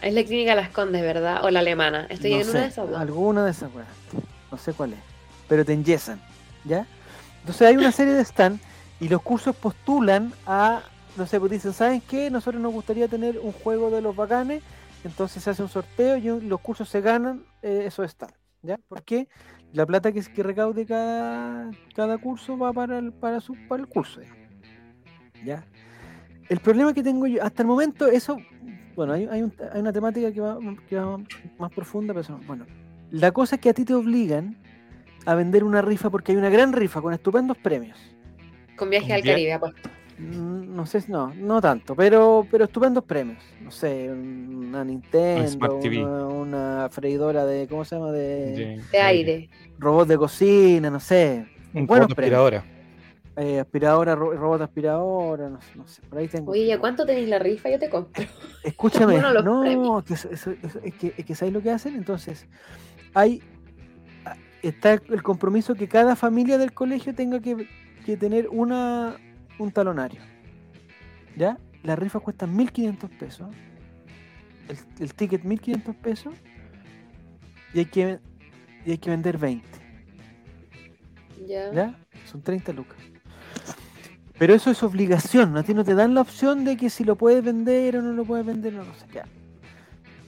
[0.00, 1.44] Es la clínica Las Condes, ¿verdad?
[1.44, 2.06] O la alemana.
[2.08, 3.00] Estoy No en sé, una de esas dos.
[3.00, 3.88] Alguna de esas weas.
[4.50, 4.98] No sé cuál es.
[5.48, 6.20] Pero te enyesan.
[6.64, 6.86] ¿Ya?
[7.40, 8.60] Entonces hay una serie de stand
[9.00, 10.82] y los cursos postulan a.
[11.16, 12.30] No sé, pues dicen, ¿saben qué?
[12.30, 14.62] Nosotros nos gustaría tener un juego de los bacanes.
[15.04, 18.34] Entonces se hace un sorteo y los cursos se ganan eh, esos stands.
[18.62, 18.78] ¿Ya?
[18.88, 19.28] Porque
[19.72, 23.88] la plata que, que recaude cada, cada curso va para el, para su, para el
[23.88, 24.20] curso.
[24.20, 24.41] digamos.
[25.44, 25.64] ¿Ya?
[26.48, 28.38] El problema que tengo yo, hasta el momento, eso
[28.94, 31.18] bueno, hay, hay, un- hay una temática que va, que va
[31.58, 32.66] más profunda, pero eso, bueno.
[33.10, 34.56] La cosa es que a ti te obligan
[35.24, 37.96] a vender una rifa porque hay una gran rifa con estupendos premios.
[38.76, 39.34] Con viaje al Bien.
[39.34, 39.72] Caribe, pues.
[40.18, 43.42] Mm, No sé, no, no tanto, pero, pero estupendos premios.
[43.62, 48.12] No sé, una Nintendo, una, una freidora de, ¿cómo se llama?
[48.12, 49.48] De, de, De aire.
[49.78, 51.46] robot de cocina, no sé.
[51.74, 52.62] Un robot premios.
[53.34, 53.56] Aspiradora.
[53.56, 56.52] Eh, aspiradora, ro- robot aspiradora, no, sé, no sé, por ahí tengo.
[56.52, 57.70] Oye, ¿y a cuánto tenéis la rifa?
[57.70, 58.24] Yo te compro.
[58.64, 60.04] Escúchame, no, premios.
[60.04, 60.50] que eso- eso-
[60.82, 61.94] es, que, es que ¿sabes lo que hacen?
[61.94, 62.46] Entonces,
[63.14, 63.42] hay
[64.62, 67.66] está el compromiso que cada familia del colegio tenga que,
[68.06, 69.16] que tener una
[69.58, 70.20] un talonario.
[71.36, 71.58] ¿Ya?
[71.82, 73.48] Las rifas cuestan 1.500 pesos.
[74.68, 76.34] El, el ticket 1.500 pesos.
[77.74, 78.18] Y hay que,
[78.84, 79.66] y hay que vender 20.
[81.46, 81.72] Ya.
[81.72, 81.98] ¿Ya?
[82.26, 82.96] Son 30 lucas.
[84.38, 87.16] Pero eso es obligación, a ti no te dan la opción de que si lo
[87.16, 89.06] puedes vender o no lo puedes vender, no lo sé.
[89.14, 89.24] Ya,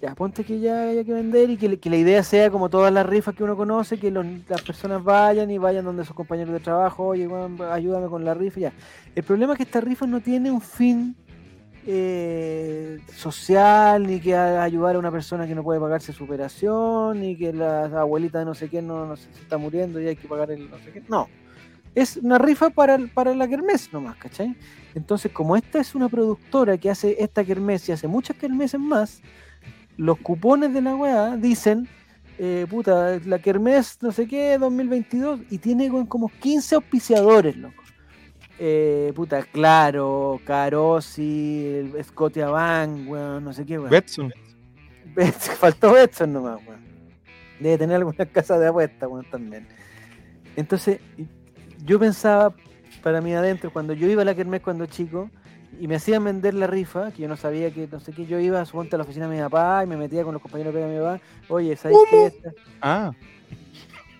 [0.00, 3.06] ya ponte que ya haya que vender y que, la idea sea como todas las
[3.06, 6.60] rifas que uno conoce, que los- las personas vayan y vayan donde sus compañeros de
[6.60, 8.72] trabajo, oye, weón, ayúdame con la rifa, ya.
[9.14, 11.16] El problema es que esta rifa no tiene un fin
[11.86, 17.20] eh, social, ni que a- ayudar a una persona que no puede pagarse su operación,
[17.20, 20.16] ni que la abuelita de no sé qué no, no se está muriendo y hay
[20.16, 21.02] que pagar el no sé qué.
[21.08, 21.28] No.
[21.94, 24.56] Es una rifa para, para la kermés nomás, ¿cachai?
[24.94, 29.22] Entonces, como esta es una productora que hace esta kermés y hace muchas kermeses más,
[29.96, 31.88] los cupones de la weá dicen,
[32.38, 37.82] eh, puta, la kermés no sé qué, 2022, y tiene como 15 auspiciadores, loco.
[38.58, 43.90] Eh, puta, Claro, Carosi, Scotia Bank, weón, no sé qué, weón.
[43.90, 44.32] Betson.
[45.58, 46.84] Faltó Betson nomás, weón.
[47.60, 49.66] Debe tener alguna casa de apuestas, weón, también.
[50.56, 51.00] Entonces,
[51.84, 52.54] yo pensaba
[53.02, 55.30] para mí adentro, cuando yo iba a la Kermés cuando chico,
[55.80, 58.38] y me hacían vender la rifa, que yo no sabía que, no sé qué, yo
[58.38, 60.86] iba, suponte a la oficina de mi papá, y me metía con los compañeros de
[60.86, 62.26] mi papá, oye, ¿sabes qué?
[62.26, 63.12] Esta- Ah,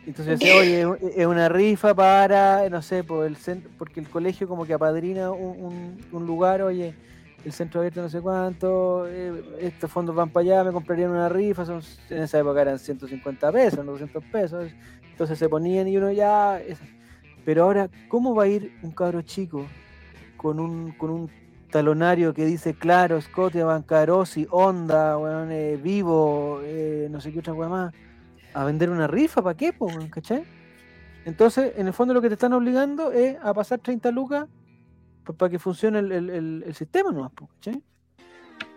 [0.06, 4.00] entonces yo decía, oye, es- es una rifa para, no sé, por el centro, porque
[4.00, 6.94] el colegio como que apadrina un, un- un lugar, oye,
[7.44, 11.28] el centro abierto no sé cuánto, eh, estos fondos van para allá, me comprarían una
[11.28, 14.70] rifa, son, en esa época eran 150 pesos, no 200 pesos,
[15.10, 16.60] entonces se ponían y uno ya...
[16.60, 16.78] es-
[17.44, 19.66] pero ahora, ¿cómo va a ir un cabro chico
[20.36, 21.30] con un, con un
[21.70, 27.52] talonario que dice Claro, Scotia, Bancarosi, Honda, weón, eh, Vivo, eh, no sé qué otra
[27.54, 27.94] weá más?
[28.56, 29.72] a vender una rifa, ¿para qué?
[29.72, 30.44] Po, ¿Cachai?
[31.24, 34.46] Entonces, en el fondo lo que te están obligando es a pasar 30 lucas
[35.36, 37.82] para que funcione el, el- el- el sistema nomás, po, ¿cachai?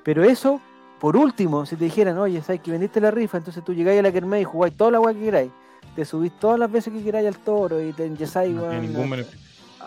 [0.03, 0.59] Pero eso,
[0.99, 4.01] por último, si te dijeran, oye, sabes que vendiste la rifa, entonces tú llegáis a
[4.03, 5.51] la Kermés y jugáis toda la weá que queráis,
[5.95, 9.09] te subís todas las veces que queráis al toro y te enyesáis, no ningún hasta-
[9.15, 9.39] beneficio.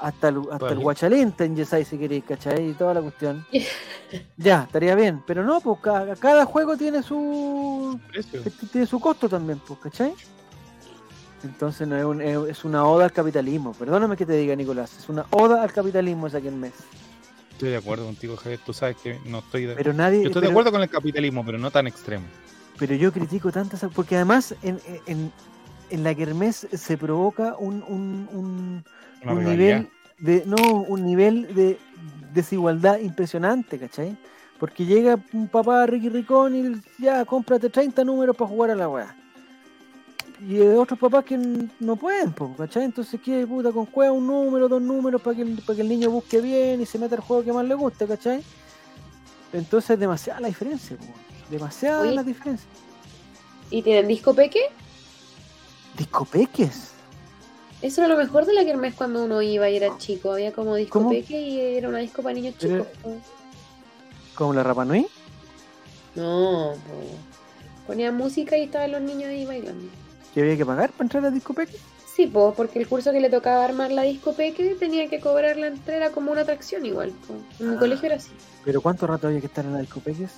[0.03, 2.71] hasta el, hasta el guachalín te enyesáis si queréis, ¿cachai?
[2.71, 3.47] Y toda la cuestión.
[4.37, 8.43] ya, estaría bien, pero no, pues cada, cada juego tiene su Precio.
[8.73, 10.13] tiene su costo también, pues, ¿cachai?
[11.43, 13.73] Entonces no es, un- es- es una oda al capitalismo.
[13.73, 14.97] Perdóname que te diga, Nicolás.
[14.99, 16.73] Es una oda al capitalismo esa que el mes.
[17.53, 18.61] Estoy de acuerdo contigo, Javier.
[18.65, 20.23] Tú sabes que no estoy de Pero nadie.
[20.23, 22.25] Yo estoy de acuerdo con el capitalismo, pero no tan extremo.
[22.79, 23.85] Pero yo critico tantas.
[23.95, 25.33] Porque además en, en,
[25.91, 28.85] en la Kermés se provoca un, un,
[29.25, 29.89] un, nivel
[30.19, 30.45] de.
[30.47, 31.79] No, un nivel de
[32.33, 34.17] desigualdad impresionante, ¿cachai?
[34.59, 38.89] Porque llega un papá Ricky Ricón y ya, cómprate 30 números para jugar a la
[38.89, 39.17] weá.
[40.47, 41.39] Y hay otros papás que
[41.81, 42.85] no pueden, ¿cachai?
[42.85, 43.73] Entonces, ¿qué puta?
[43.73, 46.81] Con juega un número, dos números para que, el, para que el niño busque bien
[46.81, 48.43] y se meta al juego que más le guste, ¿cachai?
[49.53, 51.05] Entonces, es demasiada la diferencia, po.
[51.51, 52.69] Demasiada la diferencia.
[53.71, 54.61] ¿Y tienen disco peque?
[56.05, 56.93] Discopeques.
[57.83, 60.33] Eso era lo mejor de la kermés cuando uno iba y era chico.
[60.33, 61.11] Había como disco ¿Cómo?
[61.11, 62.87] peque y era una disco para niños chicos.
[63.03, 63.19] po.
[64.35, 65.07] Como la Rapa Nui.
[66.15, 67.87] No, po.
[67.87, 69.85] ponían música y estaban los niños ahí bailando.
[70.33, 71.77] Que había que pagar para entrar a discopeques.
[72.17, 75.59] Sí, pues, porque el curso que le tocaba armar la disco peque tenía que cobrar
[75.59, 77.13] la entrada como una atracción igual.
[77.29, 77.35] po.
[77.63, 77.79] En mi Ah.
[77.79, 78.31] colegio era así.
[78.65, 80.31] Pero ¿cuánto rato había que estar en la discopeques?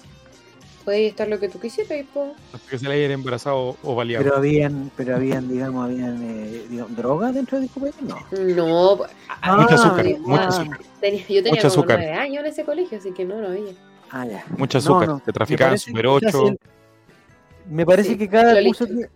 [0.85, 2.35] Puede estar lo que tú quisieras, y po.
[2.53, 4.25] Hasta que se le hayan embarazado o baleado.
[4.25, 8.17] Pero habían, pero habían, digamos, habían eh, digamos, drogas dentro de Disco Paypal, no.
[8.55, 9.07] No, po-
[9.41, 10.81] Ah, Mucho azúcar, ah, azúcar.
[11.01, 11.99] tenía- yo tenía Mucho como azúcar.
[12.01, 13.73] nueve años en ese colegio, así que no, no había.
[14.11, 14.45] Ah, ya.
[14.59, 15.09] Mucho No, azúcar.
[15.09, 16.39] no, Te traficaban Super que, o sea, 8.
[16.43, 16.59] si el-
[17.71, 19.07] me parece Sí, que cada lo curso, tiene,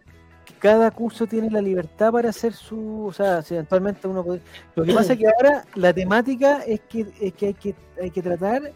[0.61, 4.41] cada curso tiene la libertad para hacer su, o sea, si eventualmente uno puede.
[4.77, 8.11] Lo que pasa es que ahora la temática es que es que hay que hay
[8.11, 8.73] que tratar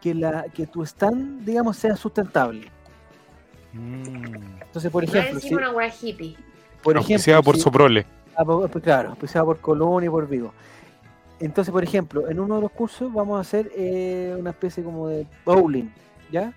[0.00, 2.68] que la que tu stand, digamos, sea sustentable.
[3.72, 4.34] Mm.
[4.62, 6.36] Entonces, por ejemplo, si, una hippie.
[6.82, 8.06] por ejemplo, por si- Soprole.
[8.36, 10.52] Ah, pues claro, empezaba por Colón y por Vigo.
[11.40, 15.08] Entonces, por ejemplo, en uno de los cursos vamos a hacer eh, una especie como
[15.08, 15.90] de bowling,
[16.32, 16.52] ¿ya?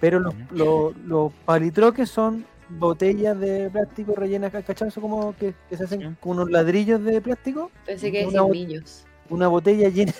[0.00, 5.00] Pero los, los, los palitroques son botellas de plástico rellenas, ¿cachazo?
[5.00, 6.08] Como que, que se hacen Sí.
[6.20, 9.06] con unos ladrillos de plástico, Pensé que Una niños.
[9.30, 10.12] una botella llena,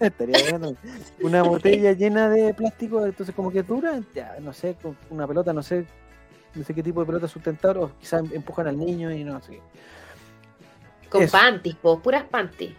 [0.06, 0.74] estaría bueno,
[1.20, 5.52] una botella llena de plástico, entonces como que dura, ya, no sé, con una pelota,
[5.52, 5.84] no sé,
[6.54, 9.52] no sé qué tipo de pelota sustentable, o quizás empujan al niño y no sé.
[9.52, 11.08] qué.
[11.08, 11.32] Con Eso.
[11.32, 12.72] panties, po, puras panties.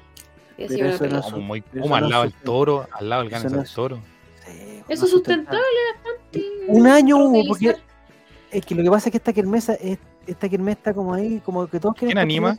[0.58, 1.22] Eso no.
[1.22, 3.50] Como muy pero como eso al no lado es del toro, al lado del no
[3.58, 4.00] del toro.
[4.46, 6.46] Sí, Eso no es sustentable, las panties.
[6.68, 7.76] Un año hubo, porque
[8.52, 11.42] es que lo que pasa es que esta kermesa, es, esta kermesa está como ahí,
[11.44, 12.58] como que todos quieren ¿Quién anima?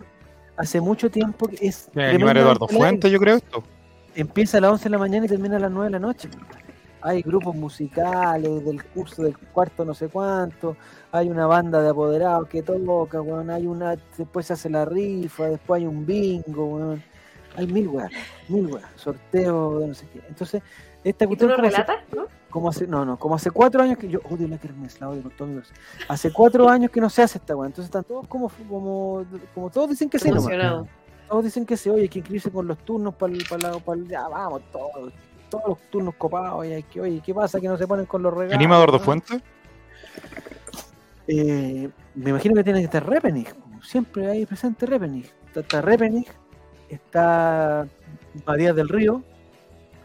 [0.57, 1.89] Hace mucho tiempo que es.
[1.97, 3.63] Animar Eduardo Fuentes, yo creo esto.
[4.15, 6.29] Empieza a las 11 de la mañana y termina a las 9 de la noche.
[7.01, 10.77] Hay grupos musicales del curso del cuarto no sé cuánto,
[11.11, 15.49] hay una banda de apoderados que toca, weón, hay una, después se hace la rifa,
[15.49, 17.03] después hay un bingo, weón.
[17.57, 18.11] Hay mil weas,
[18.49, 20.23] mil weas, sorteo de no sé qué.
[20.29, 20.63] Entonces,
[21.05, 21.87] esta ¿Y tú cuestión no como hace-
[22.17, 22.27] no?
[22.49, 25.23] como hace, no, no, como hace cuatro años que yo odio la kermés, la odio
[25.23, 25.61] con todo mi.
[26.09, 29.25] Hace cuatro años que no se hace esta weá, entonces están todos como, como,
[29.55, 30.87] como todos dicen que sí, nomás.
[31.33, 33.73] Todos dicen que sí, oye, hay que inscribirse con los turnos para el, para
[34.07, 35.11] ya vamos, todos,
[35.49, 38.23] todos los turnos copados, y hay que, oye, ¿qué pasa que no se ponen con
[38.23, 38.55] los regalos?
[38.55, 39.05] ¿Anima Eduardo no?
[39.05, 39.41] Fuentes?
[41.27, 43.49] Eh, me imagino que tiene que estar Repenich,
[43.81, 45.33] siempre hay presente Repenich.
[45.47, 46.29] Está, está Repenich,
[46.91, 47.89] está
[48.45, 49.23] Matías del Río,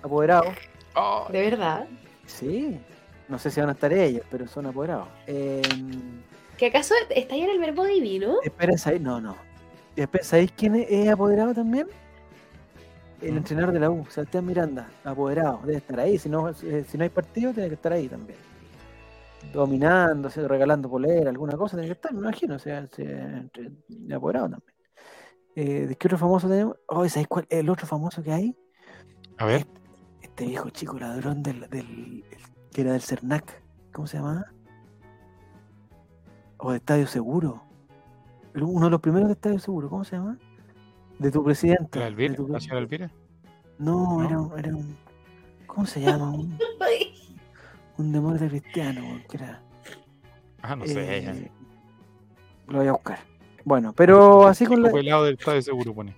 [0.02, 0.54] apoderado.
[0.95, 1.88] Oh, ¿De verdad?
[2.26, 2.80] Sí,
[3.28, 5.10] no sé si van a estar ellos, pero son apoderados.
[5.26, 5.62] Eh,
[6.58, 8.38] ¿Que acaso está ahí en el verbo divino?
[8.45, 9.02] espera, ¿sabéis?
[9.02, 9.47] No, no.
[10.22, 11.88] ¿Sabéis quién es, es apoderado también?
[13.22, 13.38] El ¿Mm?
[13.38, 15.60] entrenador de la U, Sebastián Miranda, apoderado.
[15.64, 16.18] Debe estar ahí.
[16.19, 18.38] Si no, eh, si no hay partido, tiene que estar ahí también.
[19.53, 22.56] Dominando, regalando polera, alguna cosa, tiene que estar, me imagino.
[22.56, 23.49] O sea, se-
[24.14, 24.74] apoderado también.
[25.56, 26.76] Eh, ¿De qué otro famoso tenemos?
[26.88, 27.48] Oh, ¿sabéis cuál?
[27.49, 28.56] El otro famoso que hay.
[29.38, 29.65] a ver,
[30.22, 33.64] Este viejo chico ladrón del, del el- que era del Cernac.
[33.91, 34.45] ¿Cómo se llamaba?
[36.57, 37.64] O de Estadio Seguro.
[38.58, 40.38] El- Uno de los primeros de Estadio Seguro, ¿cómo se llama?
[41.20, 42.00] De tu presidente.
[42.00, 42.36] ¿la de Elvira?
[42.36, 43.12] tu- ¿La Elvira?
[43.78, 44.26] No, ¿No?
[44.26, 44.98] Era, un, era un.
[45.68, 46.32] ¿Cómo se llama?
[46.32, 46.58] Un,
[47.98, 49.62] un demonio de cristiano, que era.
[50.64, 50.94] Ah, no sé.
[51.20, 51.52] eh,
[52.68, 53.20] lo voy a buscar.
[53.64, 54.92] Bueno, pero así con la.
[54.92, 56.16] pelado del estado de seguro pone.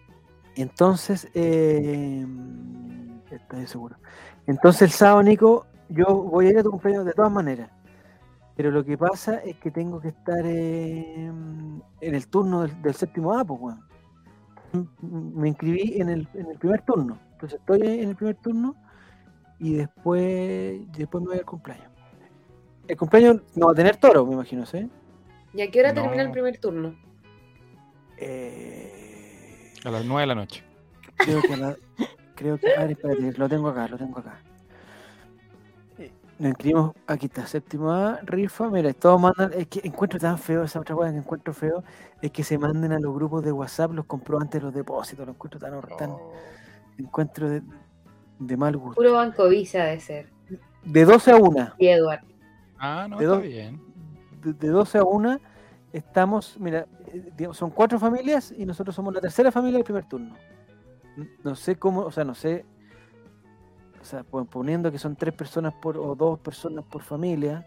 [0.56, 2.26] Entonces, eh,
[3.32, 3.98] estoy seguro.
[4.48, 7.70] Entonces el sábado, Nico, yo voy a ir a tu cumpleaños de todas maneras.
[8.60, 12.94] Pero lo que pasa es que tengo que estar eh, en el turno del, del
[12.94, 13.86] séptimo A, pues, weón.
[15.02, 17.18] Me inscribí en el, en el primer turno.
[17.32, 18.76] Entonces estoy en el primer turno
[19.60, 21.88] y después, después me voy al cumpleaños.
[22.90, 24.90] El cumpleaños no va a tener toro, me imagino, ¿sí?
[25.54, 26.02] ¿Y a qué hora No.
[26.02, 26.98] termina el primer turno?
[28.18, 30.66] Eh, A las 9 de la noche.
[31.16, 31.78] Creo que, la-
[32.36, 34.42] creo que, a ver, espérate, lo tengo acá, lo tengo acá.
[36.40, 40.64] Nos inscribimos, aquí está, séptimo A, rifa, mira, todos mandan, es que encuentro tan feo
[40.64, 41.84] esa otra cosa que encuentro feo,
[42.22, 45.34] es que se manden a los grupos de WhatsApp los comprobantes de los depósitos, lo
[45.34, 45.74] encuentro tan,
[46.12, 46.32] Oh.
[46.98, 47.62] encuentro de,
[48.40, 48.96] de mal gusto.
[48.96, 50.30] Puro Banco Visa de ser.
[50.86, 52.22] De 12 a 1, Y Edward.
[52.78, 53.48] Ah, no, ¿De está dónde?
[53.50, 53.82] bien.
[54.42, 55.40] de, de 12 a 1
[55.92, 60.06] estamos, mira, eh, digamos, son cuatro familias y nosotros somos la tercera familia del primer
[60.06, 60.36] turno.
[61.44, 62.64] No sé cómo, o sea, no sé,
[64.02, 67.66] o sea, pon- poniendo que son tres personas por o dos personas por familia,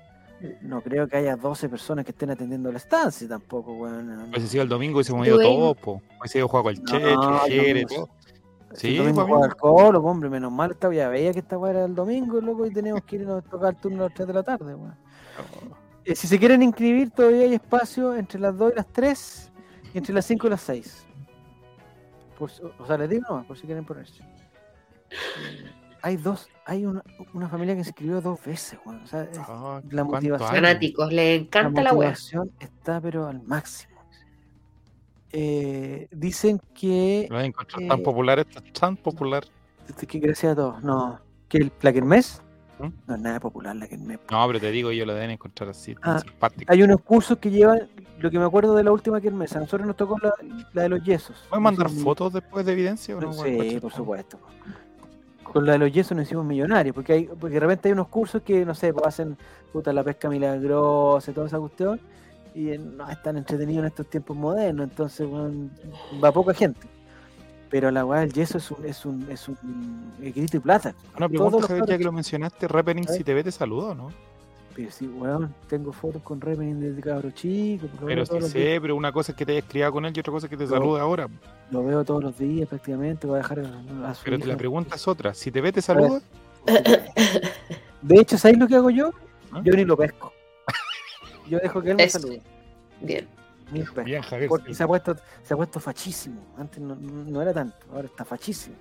[0.63, 4.07] no creo que haya 12 personas que estén atendiendo la estancia tampoco, weón.
[4.09, 4.31] no, no.
[4.33, 6.03] Pues si el domingo y se movió todo, po.
[6.21, 8.09] Hoy se dio juego el Checho, No, el Jere, todo.
[8.75, 9.45] Sí, el domingo pues, amigo.
[9.45, 12.67] al Colo, hombre, menos mal, esta, ya veía que esta weá era el domingo, loco,
[12.67, 14.97] y tenemos que irnos a tocar el turno a las 3 de la tarde, weón.
[16.05, 19.53] Eh, si se quieren inscribir, todavía hay espacio entre las 2 y las 3
[19.95, 21.07] y entre las 5 y las 6.
[22.39, 24.25] Por o sea, les digo nomás, por si quieren ponerse.
[26.03, 27.03] Eh, hay dos, hay una,
[27.33, 29.03] una familia que se inscribió dos veces, weón.
[29.03, 30.51] O sea, es- Ah, la ¿cuántos motivación.
[30.51, 32.09] Fanáticos, le la encanta la wea.
[32.11, 33.93] motivación está pero al máximo.
[35.33, 39.45] Eh, dicen que, Lo encontrar tan Eh, popular, esto es tan popular.
[40.07, 42.43] que gracias a todos, no, que el, la kermés,
[42.79, 42.89] ¿Mm?
[43.07, 44.19] No es nada popular la kermés.
[44.31, 46.73] No, pero te digo, ellos lo deben encontrar así, tan Ah, simpático.
[46.73, 47.89] Hay unos cursos que llevan,
[48.19, 50.33] lo que me acuerdo de la última kermés, a nosotros nos tocó la,
[50.73, 51.47] la de los yesos.
[51.49, 53.33] ¿Puedes mandar fotos después de evidencia o no?
[53.33, 54.39] Sí, por supuesto.
[55.53, 58.09] Con la de los yesos nos hicimos millonarios, porque hay, porque de repente hay unos
[58.09, 59.37] cursos que, no sé, pues hacen
[59.73, 62.01] puta la pesca milagrosa y toda esa cuestión,
[62.55, 65.29] y eh, no es tan entretenido en estos tiempos modernos, entonces
[66.23, 66.87] va poca gente.
[67.69, 70.95] Pero la weá del yeso es un, es un, es un grito y plata.
[71.17, 73.09] Una pregunta, Javier, ya que lo mencionaste, ver.
[73.09, 74.11] si te ve, te saluda o no?
[74.75, 78.97] Pero sí, weón, tengo fotos con Repening desde cabro chico, Pero sí días, sé, pero
[78.97, 80.65] una cosa es que te hayas criado con él y otra cosa es que te
[80.65, 80.71] No.
[80.71, 81.29] saluda ahora.
[81.71, 84.57] lo veo todos los días prácticamente, voy a dejar a, a su Pero la hija.
[84.57, 85.35] pregunta es otra.
[85.35, 86.21] Si te ve, te saluda.
[88.03, 89.11] De hecho, ¿sabéis lo que hago yo?
[89.53, 89.61] ¿Ah?
[89.65, 90.33] Yo ni lo pesco.
[91.49, 92.19] Yo dejo que él me Eso.
[92.19, 92.41] salude.
[93.01, 93.29] Bien.
[93.73, 94.05] Ni lo pesco.
[94.05, 94.49] Bien, Javier.
[94.49, 96.41] Porque se ha puesto, se ha puesto fachísimo.
[96.57, 98.75] Antes no, no era tanto, ahora está fachísimo.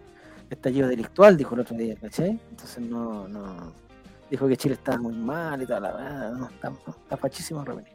[0.50, 2.40] Estallido delictual, dijo el otro día, ¿cachai?
[2.50, 3.72] Entonces no, no.
[4.32, 6.32] Dijo que Chile estaba muy mal y toda la verdad.
[6.32, 7.92] No, está, está fachísimo Repening.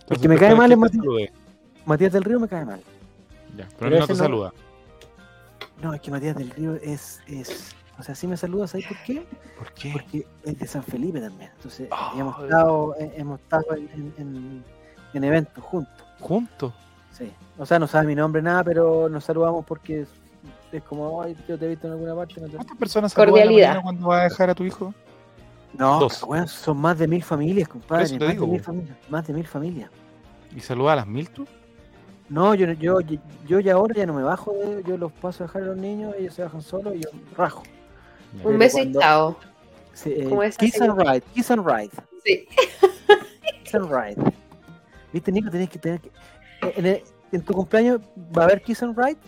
[0.00, 1.04] Entonces, que me cae mal es Matías.
[1.86, 2.80] Matías del Río me cae mal.
[3.56, 4.52] Ya, pero, Pero él no te no- saluda.
[5.80, 7.74] No, es que Matías del Río es, es.
[7.98, 9.26] O sea, sí me saluda, ¿sabes por qué?
[9.58, 9.92] ¿Por qué?
[9.92, 11.50] Porque es de San Felipe también.
[11.56, 14.64] Entonces, Ah, hemos estado, eh, hemos estado en, en- en-
[15.14, 16.04] en eventos juntos.
[16.18, 16.72] Juntos.
[17.12, 17.32] Sí.
[17.58, 20.08] O sea, no sabe mi nombre nada, pero nos saludamos porque es,
[20.72, 22.40] es como, ay, yo te he visto en alguna parte.
[22.40, 23.68] No, te- ¿Cuántas personas saludan la Cordialidad.
[23.68, 24.94] mañana cuando vas a dejar a tu hijo?
[25.78, 26.22] No Dos.
[26.24, 28.02] weón, son más de mil familias, compadre.
[28.02, 28.96] Más digo, de mil familias.
[29.08, 29.90] Más de mil familias.
[30.54, 31.46] ¿Y saluda a las mil tú?
[32.28, 32.98] No, yo, yo,
[33.46, 35.76] yo ya ahora ya no me bajo, de- yo los paso a dejar a los
[35.76, 37.62] niños, ellos se bajan solos y yo rajo.
[38.42, 39.36] Un beso y cuando- chao.
[39.92, 41.90] Sí, eh, kiss and ride, kiss and ride.
[42.24, 42.46] Sí.
[43.64, 44.32] Kiss and Ride.
[45.12, 45.50] ¿Viste, Nico?
[45.50, 46.10] Tenés que tener que.
[46.76, 48.00] En, el- en tu cumpleaños
[48.36, 49.18] va a haber Kiss and Ride.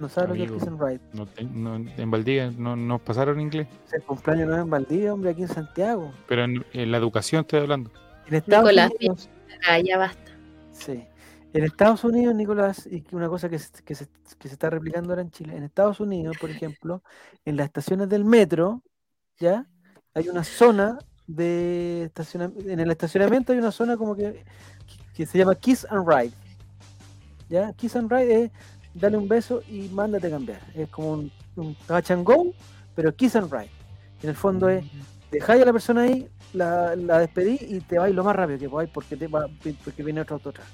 [0.00, 1.00] No sabes lo que es and Ride.
[1.12, 5.12] No te- no- en Valdivia no nos pasaron inglés, El cumpleaños no es en Valdivia,
[5.12, 6.12] hombre, aquí en Santiago.
[6.28, 7.90] pero en, en la educación estoy hablando.
[8.28, 9.30] En Estados Nicolás, Unidos.
[9.68, 10.32] Ah, ya basta.
[10.72, 11.04] Sí.
[11.52, 14.06] En Estados Unidos, Nicolás, y una cosa que se, que, se,
[14.38, 17.02] que se está replicando ahora en Chile, en Estados Unidos, por ejemplo,
[17.44, 18.82] en las estaciones del metro,
[19.38, 19.66] ¿ya?
[20.14, 24.44] Hay una zona de estacionamiento, en el estacionamiento hay una zona como que,
[25.14, 26.32] que se llama Kiss and Ride,
[27.48, 27.72] ¿ya?
[27.72, 28.50] Kiss and Ride es
[28.94, 30.60] darle un beso y mándate a cambiar.
[30.74, 32.52] Es como un, un touch and go,
[32.94, 33.70] pero Kiss and Ride.
[34.22, 34.84] En el fondo es
[35.30, 38.68] dejáis a la persona ahí, la, la despedí y te vais lo más rápido que
[38.68, 39.46] podáis porque, te va,
[39.84, 40.66] porque viene otro auto atrás.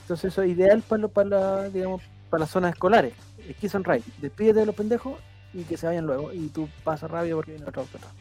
[0.00, 3.14] Entonces eso es ideal para, lo- para, la, digamos, para las zonas escolares.
[3.48, 4.02] Es Kiss and Ride.
[4.20, 5.18] Despídete de los pendejos
[5.54, 6.32] y que se vayan luego.
[6.32, 8.12] Y tú pasas rápido porque viene otro auto atrás.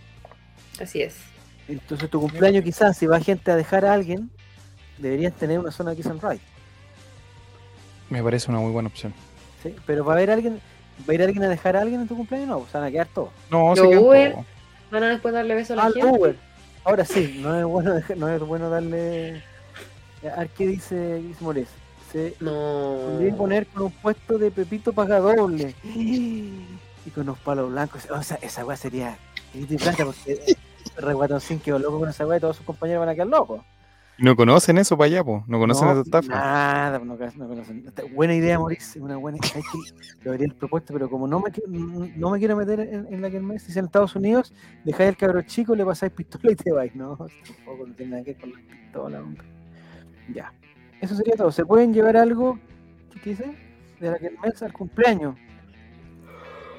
[0.80, 1.15] Así es.
[1.68, 4.30] Entonces tu cumpleaños quizás, si va gente a dejar a alguien,
[4.99, 6.41] deberías tener una zona Kiss and Ride.
[8.10, 9.14] Me parece una muy buena opción.
[9.64, 9.76] ¿sí?
[9.86, 10.60] Pero va a haber alguien,
[11.07, 12.88] va a ir alguien a dejar a alguien en tu cumpleaños, no, pues se van
[12.88, 13.30] a quedar todos.
[13.49, 14.32] No, Lo se Uber.
[14.34, 14.45] todos.
[14.91, 16.07] Van a después darle beso a la Al gente.
[16.10, 16.36] Uber.
[16.84, 19.41] Ahora sí, no es bueno, dejar- no es bueno darle.
[20.36, 21.68] A ver qué dice, dice Moles.
[22.11, 22.98] Se No.
[23.11, 25.73] podría poner con un puesto de Pepito paga doble.
[25.86, 28.07] Y con unos palos blancos.
[28.11, 29.18] O sea, esa weá sería.
[29.53, 30.03] y porque
[30.98, 33.61] el reguatoncín quedó loco con esa weá y todos sus compañeros van a quedar locos.
[34.18, 35.44] No conocen eso para allá, po.
[35.48, 36.30] No conocen esa estafa.
[36.30, 37.86] Nada, no, no conocen.
[38.14, 39.04] Buena idea, Mauricio.
[39.04, 39.62] Una buena idea.
[40.24, 41.52] Lo habría propuesto, pero como no me,
[42.16, 44.54] no me quiero meter en, en la que me si en Estados Unidos,
[44.86, 46.96] dejáis al cabro chico, le pasáis pistola y te vais.
[46.96, 47.18] No,
[47.58, 49.44] tampoco no tiene nada que ver con la pistola, hombre.
[50.34, 50.54] Ya.
[51.02, 51.52] Eso sería todo.
[51.52, 52.58] ¿Se pueden llevar algo?
[53.22, 53.54] ¿Qué dice?
[54.00, 54.32] De la que
[54.62, 55.36] al cumpleaños.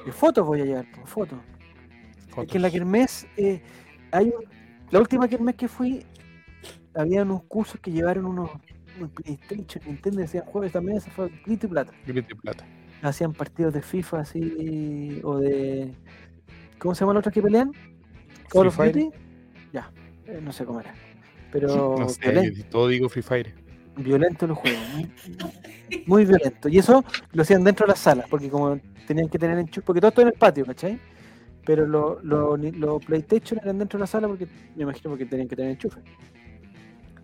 [0.05, 0.85] ¿Qué fotos voy a llevar?
[0.95, 1.39] Pues, fotos.
[2.37, 3.61] Es que en la Kermés, eh,
[4.11, 4.45] hay un-
[4.89, 6.05] la última Kermés que fui,
[6.97, 8.49] había unos cursos que llevaron unos,
[8.97, 11.93] unos PlayStation, Nintendo, hacían juegos también, ese fue grito y plata.
[12.05, 12.65] Grito y plata.
[13.01, 15.93] Hacían partidos de FIFA así, o de.
[16.79, 17.71] ¿Cómo se llama el otro que pelean?
[18.49, 18.77] Call of.
[18.77, 19.09] Duty.
[19.71, 19.91] Ya,
[20.25, 20.93] eh, no sé cómo era.
[21.51, 23.53] Pero No sé, violento, todo digo Free Fire.
[23.97, 25.11] violento los juegos, muy,
[26.07, 26.69] muy violento.
[26.69, 27.03] Y eso
[27.33, 30.21] lo hacían dentro de las salas, porque como tenían que tener enchufe, porque todo esto
[30.21, 30.99] en el patio, ¿cachai?
[31.65, 35.47] Pero los lo, los PlayStation eran dentro de la sala porque me imagino porque tenían
[35.47, 35.99] que tener enchufe.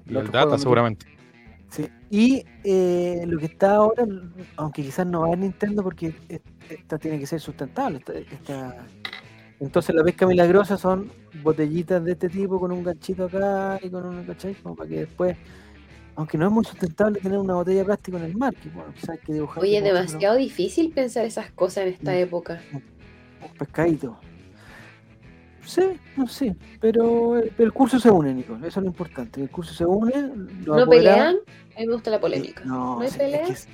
[0.06, 1.06] Y Los el data seguramente.
[1.70, 1.88] Sí.
[2.12, 4.06] Y eh, lo que está ahora,
[4.58, 7.98] aunque quizás no va a Nintendo porque es- esta tiene que ser sustentable.
[7.98, 8.86] esta- esta-
[9.60, 11.10] Entonces la pesca milagrosa son
[11.42, 14.54] botellitas de este tipo con un ganchito acá y con un ¿cachai?
[14.56, 15.38] Como para que después,
[16.16, 18.92] aunque no es muy sustentable tener una botella de plástico en el mar, que bueno,
[18.94, 22.62] quizás hay que dibujar Oye, demasiado difícil pensar esas cosas en esta época.
[22.74, 24.18] un pescadito.
[25.66, 25.82] Sí,
[26.18, 29.42] no sé, pero el, el curso se une, Nico, eso es lo importante.
[29.42, 30.12] El curso se une.
[30.14, 31.36] los ¿No apoderados- pelean?
[31.76, 32.64] A mí me gusta la polémica.
[32.66, 33.42] No, ¿No hay sí, pelea?
[33.42, 33.68] Es que, es-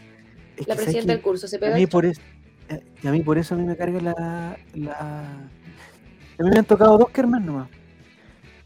[0.57, 2.21] es La presidenta del curso se a pega mí el por eso
[2.69, 6.59] eh, y a mí por eso a mí me carga la, la A mí me
[6.59, 7.67] han tocado dos kermes nomás.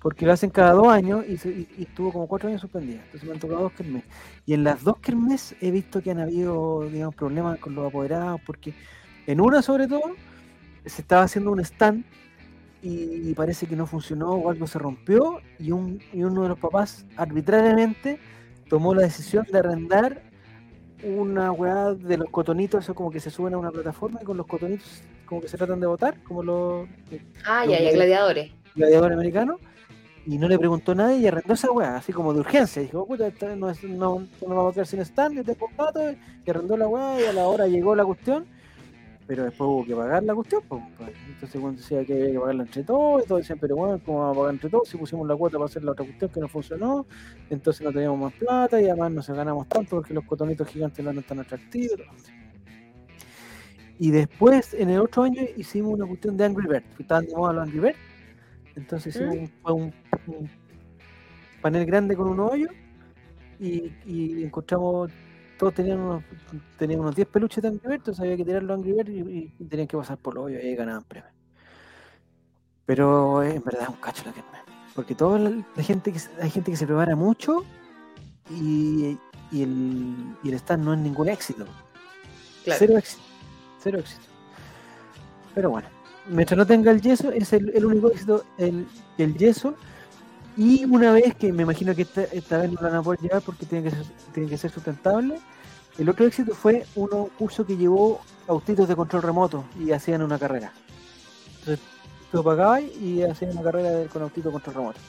[0.02, 3.02] Porque lo hacen cada dos años y, se- y- y estuvo como cuatro años suspendida.
[3.06, 4.04] Entonces me han tocado dos kermes.
[4.46, 8.42] Y en las dos kermes he visto que han habido, digamos, problemas con los apoderados.
[8.46, 8.74] Porque
[9.28, 10.02] en una, sobre todo,
[10.86, 12.04] se estaba haciendo un stand
[12.84, 15.40] y, y parece que no funcionó o algo se rompió.
[15.58, 18.20] Y, un, y uno de los papás, arbitrariamente,
[18.70, 20.22] tomó la decisión de arrendar
[21.04, 24.38] una weá de los cotonitos, eso como que se suben a una plataforma y con
[24.38, 26.88] los cotonitos como que se tratan de votar, como los
[27.46, 28.52] Ah, ya, ya, gladiadores.
[28.76, 29.60] gladiadores americanos,
[30.26, 32.82] y no le preguntó a nadie y arrendó esa weá, así como de urgencia.
[32.82, 36.00] Dijo, puta, esta no, es, no, no vamos a quedar sin stand, yo un pato,
[36.46, 38.46] y arrendó la weá y a la hora llegó la cuestión,
[39.28, 41.12] pero después hubo que pagar la cuestión, pues, pues.
[41.28, 44.20] entonces cuando decía que había que pagarla entre todos, y todos decían, pero bueno, ¿cómo
[44.20, 44.90] vamos a pagar entre todos?
[44.90, 47.06] Si pusimos la cuota para hacer la otra cuestión que no funcionó,
[47.50, 51.04] entonces no teníamos más plata y además no se ganamos tanto porque los cotonitos gigantes
[51.04, 52.00] no eran tan atractivos.
[54.00, 57.36] Y después, en el otro año, hicimos una cuestión de Angry Birds, que estaban de
[57.36, 57.98] moda los Angry Birds.
[58.76, 59.94] Entonces hicimos un, fue un-
[60.28, 60.50] un
[61.62, 62.68] panel grande con un hoyo
[63.60, 65.12] y, y encontramos,
[65.64, 66.24] todos tenían unos,
[66.78, 69.66] tenían unos 10 peluches de Angry Birds, había que tirar los Angry Birds y, y
[69.66, 71.32] tenían que pasar por los hoyos y ahí ganaban premios.
[72.86, 74.42] Pero eh, en verdad es un cacho la que
[74.94, 77.64] porque toda la, la gente que hay gente que se prepara mucho
[78.52, 79.18] y,
[79.52, 81.66] y el, y el stand no es ningún éxito.
[82.64, 82.80] Claro.
[82.80, 83.24] Cero éxito.
[83.80, 84.22] Cero éxito.
[85.56, 85.88] Pero bueno,
[86.28, 88.86] mientras no tenga el yeso, es el, el único éxito el,
[89.18, 89.76] el yeso.
[90.56, 93.20] Y una vez que me imagino que esta, esta vez no lo van a poder
[93.22, 95.40] llevar porque tiene que ser, tiene que ser sustentable,
[95.98, 100.40] el otro éxito fue un curso que llevó autitos de control remoto y hacían una
[100.40, 100.74] carrera.
[101.60, 101.80] Entonces
[102.32, 105.00] tú pagabas y hacían una carrera con autito de control remoto.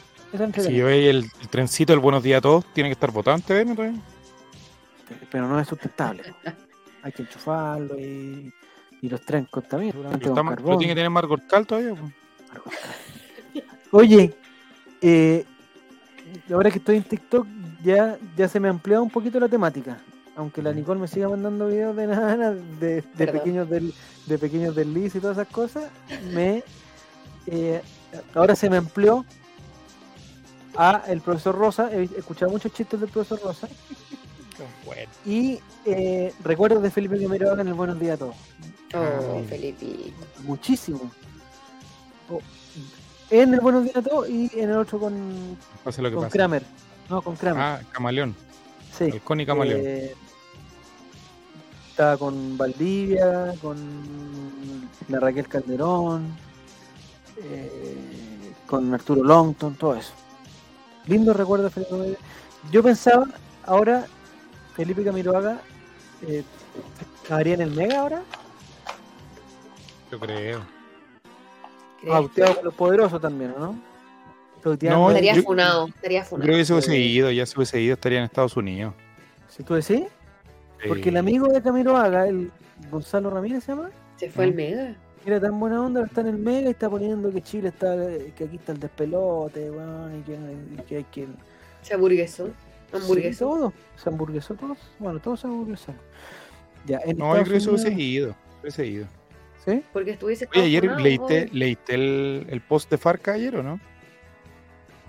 [0.61, 3.65] Si veis el, el trencito del buenos días a todos, tiene que estar votante, ¿eh?
[3.65, 4.01] todavía.
[5.31, 6.23] pero no es sustentable.
[7.02, 8.52] Hay que enchufarlo y,
[9.01, 10.78] y los trenes seguramente con pero carbón.
[10.78, 11.94] tiene que tener cortal todavía.
[13.93, 14.35] Oye,
[15.01, 15.44] eh,
[16.51, 17.47] ahora que estoy en TikTok
[17.85, 19.98] ya, ya se me ha ampliado un poquito la temática.
[20.36, 23.94] Aunque la Nicole me siga mandando videos de nada, de, pequeños del,
[24.27, 25.85] de pequeños deslices y todas esas cosas,
[26.32, 26.65] me
[27.47, 27.81] eh,
[28.35, 29.24] ahora se me amplió
[30.77, 31.89] a el profesor Rosa.
[31.93, 33.69] He escuchado muchos chistes del profesor Rosa
[34.85, 35.11] Bueno.
[35.24, 38.35] y eh, recuerdos de Felipe Quimero en el Buenos Días a todos.
[38.94, 39.43] Oh, Ah.
[39.48, 40.12] Felipito.
[40.43, 41.11] Muchísimo.
[42.28, 42.40] Oh,
[43.31, 46.24] En el Buenos Días a todos y en el otro con, Pase lo que con
[46.24, 46.36] pase.
[46.39, 46.62] Kramer.
[47.09, 47.62] No, con Kramer.
[47.62, 48.35] Ah, camaleón.
[48.96, 49.04] Sí.
[49.04, 49.80] Halcón y camaleón.
[49.84, 50.14] Eh,
[51.90, 53.76] estaba con Valdivia, con
[55.08, 56.36] la Raquel Calderón,
[57.42, 60.12] eh, con Arturo Longton, todo eso.
[61.06, 62.18] Lindo recuerdo Felipe.
[62.72, 63.26] Yo pensaba,
[63.64, 64.06] ahora,
[64.74, 65.60] Felipe Camiroaga,
[66.26, 66.42] eh,
[67.22, 68.22] ¿estaría en el Mega ahora?
[70.10, 70.62] Yo creo.
[72.10, 73.93] Auteado por los poderosos también, ¿o ¿no?
[74.65, 76.47] No, Estaría yo- funado, estaría Yo funado.
[76.47, 78.95] creo que se hubiese ido, ya se hubiese ido, estaría en Estados Unidos.
[79.49, 80.05] Si tú decís,
[80.89, 82.51] porque el amigo de Camiroaga, el
[82.91, 84.97] Gonzalo Ramírez se llama, Se fue el mega.
[85.27, 87.97] Era tan buena onda, está en el Mega y está poniendo que Chile está,
[88.36, 91.27] que aquí está el despelote, weón, y que, y que hay que...
[91.81, 92.47] Se hamburguesó.
[92.47, 92.53] Sí,
[92.93, 93.47] Hamburguesó.
[93.47, 96.01] todo, se hamburguesó todos, bueno, todos se hamburguesaron.
[96.86, 98.36] Ya, en No, yo creo que se hubiese Unidos- ido.
[98.61, 99.07] hubiese ido.
[99.65, 99.82] ¿Sí?
[99.95, 103.81] Porque estuviese Oye, ayer leíste, leíste el, el post de Farca ayer, ¿o no?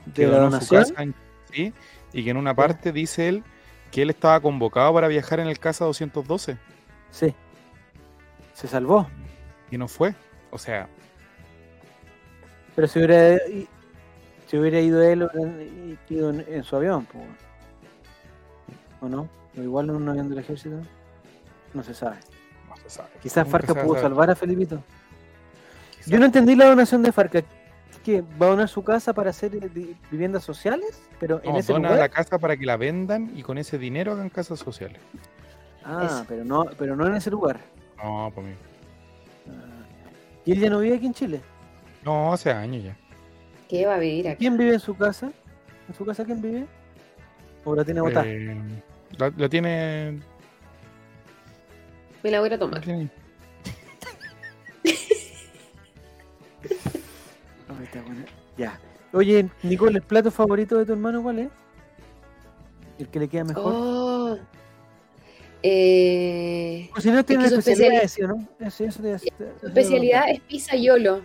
[0.05, 0.83] De la donación.
[0.83, 1.15] casa en-
[1.51, 1.73] sí,
[2.13, 3.43] y que en una parte dice él
[3.91, 6.57] que él estaba convocado para viajar en el Casa 212
[7.11, 7.33] Sí.
[8.53, 9.07] Se salvó.
[9.71, 10.13] y no fue.
[10.51, 10.87] O sea,
[12.75, 13.37] Pero si hubiera,
[14.47, 17.23] si hubiera ido él, ido en, en su avión, pues.
[19.01, 19.29] ¿O no?
[19.57, 20.77] O igual en un avión del ejército.
[21.73, 22.17] No se sabe.
[22.69, 23.09] no se sabe.
[23.21, 24.81] Quizás Farca pudo salvar a Felipito.
[25.91, 26.07] Quizás.
[26.07, 27.41] Yo no entendí la donación de Farca.
[28.05, 28.21] ¿Qué?
[28.39, 31.01] ¿Va a donar su casa para hacer eh, vi- viviendas sociales?
[31.19, 31.99] Pero en ese dona lugar.
[32.01, 34.99] la casa para que la vendan y con ese dinero hagan casas sociales.
[35.83, 36.25] Ah, Eso.
[36.27, 37.59] pero no, pero no en ese lugar.
[37.97, 38.53] No, por mí.
[39.49, 39.51] Ah.
[40.45, 41.41] ¿Y él ya no vive aquí en Chile?
[42.03, 42.95] No, hace años ya.
[43.67, 44.37] ¿Qué va a vivir aquí?
[44.37, 45.31] ¿Quién vive en su casa?
[45.89, 46.67] ¿En su casa quién vive?
[47.63, 48.27] ¿O la tiene botada?
[48.27, 48.55] Eh,
[49.17, 50.19] la, la tiene.
[52.21, 52.81] Me la voy a a la tomar.
[52.81, 53.09] tiene-
[58.01, 58.25] Buena.
[58.57, 58.79] Ya.
[59.13, 61.49] Oye, Nicole, ¿el plato favorito de tu hermano cuál es?
[62.99, 63.73] ¿El que le queda mejor?
[63.75, 64.37] Oh.
[65.63, 68.47] Eh, O si no tiene es que especialidad, ¿sí o ¿no?
[68.59, 69.25] Eso, eso te- su
[69.67, 71.21] especialidad es preguntar.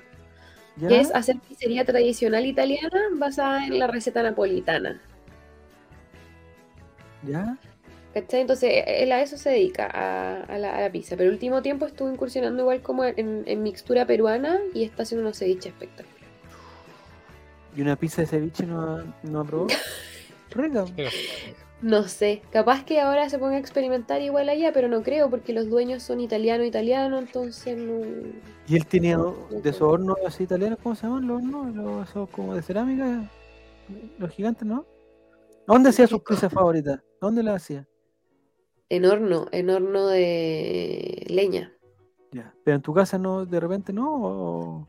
[0.78, 1.00] que ¿Ya?
[1.00, 5.00] es hacer pizzería tradicional italiana basada en la receta napolitana.
[7.26, 7.58] ¿Ya?
[8.14, 8.40] ¿Cachai?
[8.40, 11.16] Entonces, él a eso se dedica, a, a la, a la pizza.
[11.16, 15.22] Pero el último tiempo estuvo incursionando igual como en, en mixtura peruana y está haciendo
[15.26, 16.19] unos ceviches espectaculares.
[17.76, 19.66] ¿Y una pizza de ceviche no, no aprobó?
[20.50, 20.84] Rica.
[21.82, 25.54] No sé, capaz que ahora se ponga a experimentar igual allá, pero no creo porque
[25.54, 28.04] los dueños son italiano italiano, entonces no.
[28.68, 31.74] ¿Y él tenía de esos hornos así italianos, cómo se llaman los hornos?
[32.14, 33.30] Los, como de cerámica,
[34.18, 34.84] los gigantes, ¿no?
[35.66, 37.00] ¿Dónde hacía sus pizzas favoritas?
[37.20, 37.88] ¿Dónde las hacía?
[38.90, 41.72] En horno, en horno de leña.
[42.32, 44.08] Ya, pero en tu casa no, de repente no.
[44.22, 44.88] ¿O...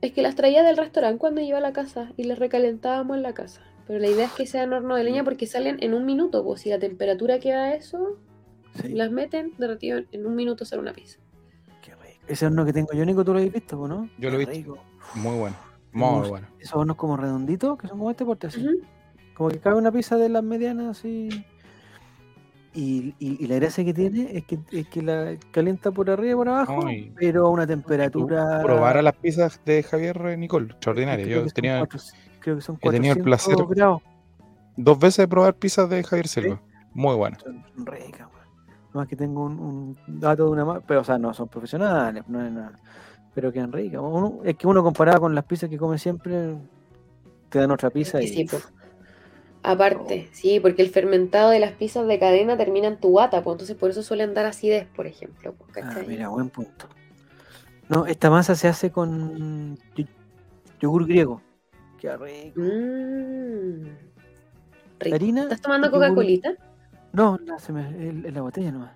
[0.00, 3.22] Es que las traía del restaurante cuando iba a la casa y las recalentábamos en
[3.22, 3.62] la casa.
[3.86, 6.44] Pero la idea es que sean horno de leña porque salen en un minuto.
[6.44, 8.18] Pues si la temperatura queda eso,
[8.74, 8.88] Sí.
[8.88, 11.18] las meten derretido en un minuto hacer una pizza.
[11.82, 12.20] Qué rico.
[12.28, 14.10] Ese horno que tengo yo, Nico, tú lo has visto, ¿no?
[14.18, 14.76] Yo lo he visto.
[15.14, 15.56] Muy bueno.
[15.92, 16.46] Muy bueno.
[16.58, 18.66] Esos hornos como redonditos, que son como este porte así.
[19.34, 21.28] Como que cabe una pizza de las medianas así.
[22.76, 26.32] Y, y- y la gracia que tiene es que, es que la calienta por arriba
[26.32, 27.10] y por abajo, Ay.
[27.16, 28.60] pero a una temperatura.
[28.62, 31.24] Probar a las pizzas de Javier Nicole, extraordinaria.
[31.24, 32.00] creo Yo que son tenía cuatro-
[32.40, 34.02] creo que son he tenido el 400 placer- grados.
[34.76, 36.60] dos veces de probar pizzas de Javier Silva.
[36.92, 37.40] Muy buenas.
[37.42, 38.28] Son ricas,
[39.02, 42.24] es que tengo un, un dato de una más, pero o sea, no son profesionales,
[42.28, 42.72] no es nada.
[43.34, 44.00] Pero quedan ricas.
[44.02, 46.56] Uno- es que uno comparado con las pizzas que come siempre,
[47.48, 48.46] te dan otra pizza y sí.
[49.68, 53.54] Aparte, sí, porque el fermentado de las pizzas de cadena termina en tu guata, pues
[53.54, 55.54] entonces por eso suelen dar acidez, por ejemplo.
[55.54, 56.86] pues, Ah, mira, buen punto.
[57.88, 60.04] No, esta masa se hace con yo-
[60.80, 61.42] yogur griego.
[62.00, 62.60] Qué rico.
[62.60, 63.86] Mm.
[65.00, 65.14] Rico.
[65.16, 65.42] Harina.
[65.42, 66.52] ¿Estás tomando Coca-Colita?
[67.12, 68.92] No, la, se me, el- en la botella nomás.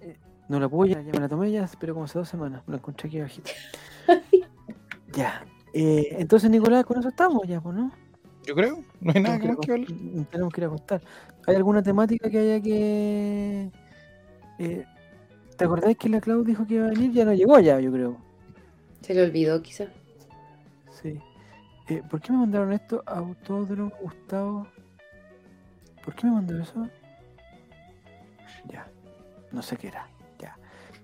[0.00, 0.16] Eh,
[0.48, 2.62] no la puedo, ya, ya me la tomé ya, pero como hace dos semanas.
[2.66, 3.50] Me la encontré aquí bajita.
[5.12, 5.44] ya.
[5.72, 7.92] eh, entonces, Nicolás, con eso estamos ya, pues, ¿no?
[8.46, 8.84] Yo creo.
[9.00, 10.26] No hay nada Tenemos más que a hablar.
[10.30, 11.02] Tenemos que ir a acostar.
[11.46, 13.70] ¿Hay alguna temática que haya que...
[14.58, 14.84] eh,
[15.56, 17.12] ¿Te acordáis que la Clau dijo que iba a venir?
[17.12, 18.16] Ya no llegó ya, yo creo.
[19.00, 19.86] Se le olvidó, quizá.
[20.90, 21.18] Sí.
[21.88, 23.02] Eh, ¿Por qué me mandaron esto?
[23.06, 24.66] Autódromo Gustavo.
[26.04, 26.88] ¿Por qué me mandaron eso?
[28.68, 28.88] Ya.
[29.52, 30.08] No sé qué era.
[30.38, 30.56] Ya.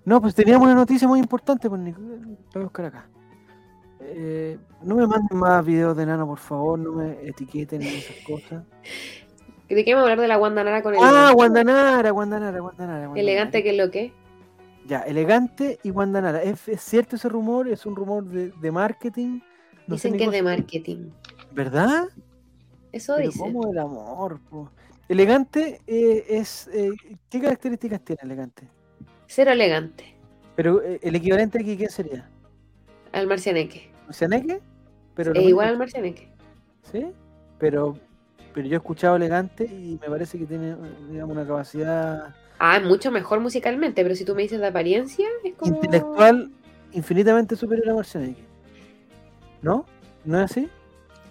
[0.05, 1.69] No, pues teníamos una noticia muy importante.
[1.69, 2.01] Pues, Nico.
[2.01, 3.07] Voy a buscar acá.
[4.05, 6.79] Eh, no me manden más videos de Nano, por favor.
[6.79, 8.65] No me etiqueten en esas cosas.
[9.69, 13.11] ¿De qué vamos a hablar de la Guandanara con el Ah, Guandanara, Guandanara, Guandanara.
[13.19, 14.13] Elegante que es lo que.
[14.87, 16.43] Ya, elegante y Guandanara.
[16.43, 17.69] ¿Es, es cierto ese rumor?
[17.69, 19.41] ¿Es un rumor de, de marketing?
[19.87, 21.11] No Dicen que es de marketing.
[21.53, 22.09] ¿Verdad?
[22.91, 23.43] Eso Pero dicen.
[23.55, 24.41] ¿cómo el amor?
[24.51, 24.71] po?
[25.09, 26.69] Elegante eh, es...
[26.73, 26.91] eh,
[27.31, 28.69] ¿Qué características tiene elegante?
[29.27, 30.15] Cero elegante.
[30.57, 32.29] Pero el equivalente aquí, ¿qué sería?
[33.13, 33.91] Al marcianeque.
[34.11, 34.61] ¿Cianeque?
[35.15, 36.29] Pero igual al marcianeque.
[36.91, 37.07] ¿Sí?
[37.59, 37.97] Pero,
[38.55, 40.75] pero yo he escuchado elegante y me parece que tiene,
[41.11, 45.55] digamos, una capacidad Ah, mucho mejor musicalmente, pero si tú me dices de apariencia, es
[45.55, 45.75] como.
[45.75, 46.51] intelectual
[46.93, 48.43] infinitamente superior a Marcianeque.
[49.63, 49.85] ¿No?
[50.25, 50.69] ¿No es así?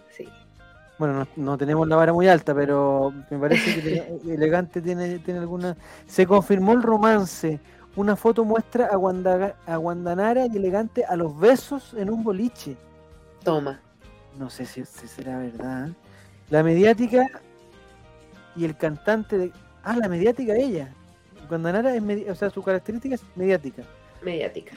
[0.09, 0.27] Sí.
[0.97, 5.19] Bueno, no, no tenemos la vara muy alta, pero me parece que ele- elegante tiene,
[5.19, 5.77] tiene alguna.
[6.05, 7.59] Se confirmó el romance.
[7.95, 12.77] Una foto muestra a, Guandaga- a Guandanara y elegante a los besos en un boliche.
[13.43, 13.79] Toma.
[14.39, 15.89] No sé si, si será verdad.
[16.49, 17.27] La mediática
[18.55, 19.51] y el cantante de.
[19.83, 20.93] Ah, la mediática ella.
[21.49, 23.83] Guandanara es medi- o sea, su característica es mediática.
[24.23, 24.73] Mediática.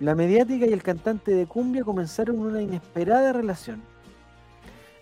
[0.00, 3.80] La mediática y el cantante de cumbia comenzaron una inesperada relación.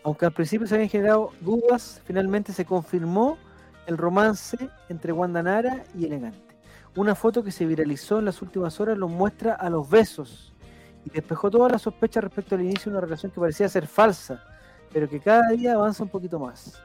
[0.04, 3.36] Aunque al principio se habían generado dudas, finalmente se confirmó
[3.86, 4.56] el romance
[4.88, 6.47] entre Wanda Nara y Elegante.
[6.96, 10.52] Una foto que se viralizó en las últimas horas los muestra a los besos
[11.04, 14.42] y despejó todas las sospechas respecto al inicio de una relación que parecía ser falsa,
[14.92, 16.82] pero que cada día avanza un poquito más.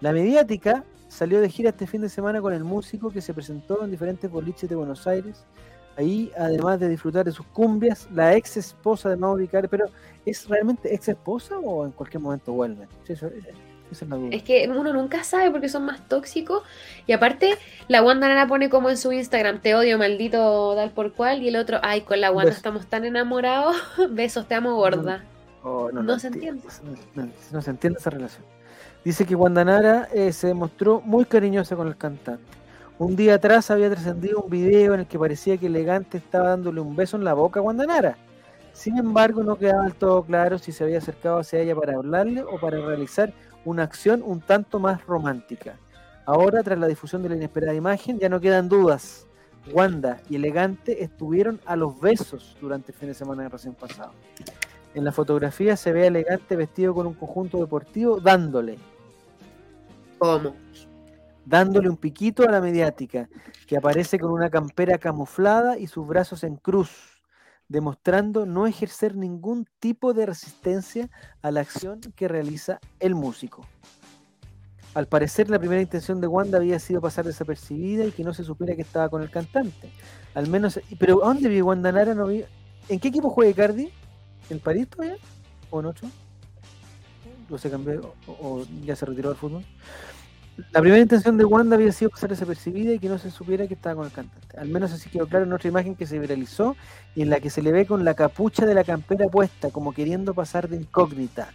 [0.00, 3.82] La mediática salió de gira este fin de semana con el músico que se presentó
[3.82, 5.44] en diferentes boliches de Buenos Aires
[5.98, 9.86] Ahí, además de disfrutar de sus cumbias, la ex esposa de Mauro Icardi, pero
[10.26, 12.86] ¿es realmente ex esposa o en cualquier momento vuelven?
[13.04, 13.30] Sí, eso-
[13.90, 14.28] esa es la duda.
[14.32, 16.62] Es que uno nunca sabe porque son más tóxicos.
[17.06, 17.56] Y aparte,
[17.88, 21.42] la Wanda Nara pone como en su Instagram, te odio, maldito tal por cual.
[21.42, 23.76] Y el otro, ay, con la Wanda estamos tan enamorados.
[24.10, 25.24] Besos, te amo gorda.
[25.62, 26.62] Oh, no se entiende.
[27.52, 28.44] No, se entiende esa relación.
[29.04, 32.44] Dice que Guandanara eh, se mostró muy cariñosa con el cantante.
[32.98, 36.80] Un día atrás había trascendido un video en el que parecía que Elegante estaba dándole
[36.80, 38.16] un beso en la boca a Guandanara.
[38.72, 42.42] Sin embargo, no quedaba del todo claro si se había acercado hacia ella para hablarle
[42.42, 43.32] o para realizar
[43.66, 45.76] una acción un tanto más romántica.
[46.24, 49.26] Ahora, tras la difusión de la inesperada imagen, ya no quedan dudas.
[49.72, 54.12] Wanda y Elegante estuvieron a los besos durante el fin de semana de recién pasado.
[54.94, 58.78] En la fotografía se ve a Elegante vestido con un conjunto deportivo dándole,
[60.18, 60.54] ¿Cómo?
[61.44, 63.28] dándole un piquito a la mediática,
[63.66, 67.15] que aparece con una campera camuflada y sus brazos en cruz.
[67.68, 71.10] Demostrando no ejercer ningún tipo de resistencia
[71.42, 73.66] a la acción que realiza el músico.
[74.94, 78.44] Al parecer, la primera intención de Wanda había sido pasar desapercibida y que no se
[78.44, 79.90] supiera que estaba con el cantante.
[80.34, 82.16] Al menos, pero ¿a dónde vive Wanda Nara?
[82.88, 83.90] ¿En qué equipo juega Icardi?
[84.48, 85.16] ¿En París todavía?
[85.70, 86.08] ¿O en otro?
[87.50, 88.14] ¿O se cambió?
[88.26, 89.64] ¿O, o ya se retiró del fútbol?
[90.72, 93.74] La primera intención de Wanda había sido pasar desapercibida y que no se supiera que
[93.74, 94.58] estaba con el cantante.
[94.58, 96.76] Al menos así quedó claro en otra imagen que se viralizó
[97.14, 99.92] y en la que se le ve con la capucha de la campera puesta, como
[99.92, 101.50] queriendo pasar de incógnita.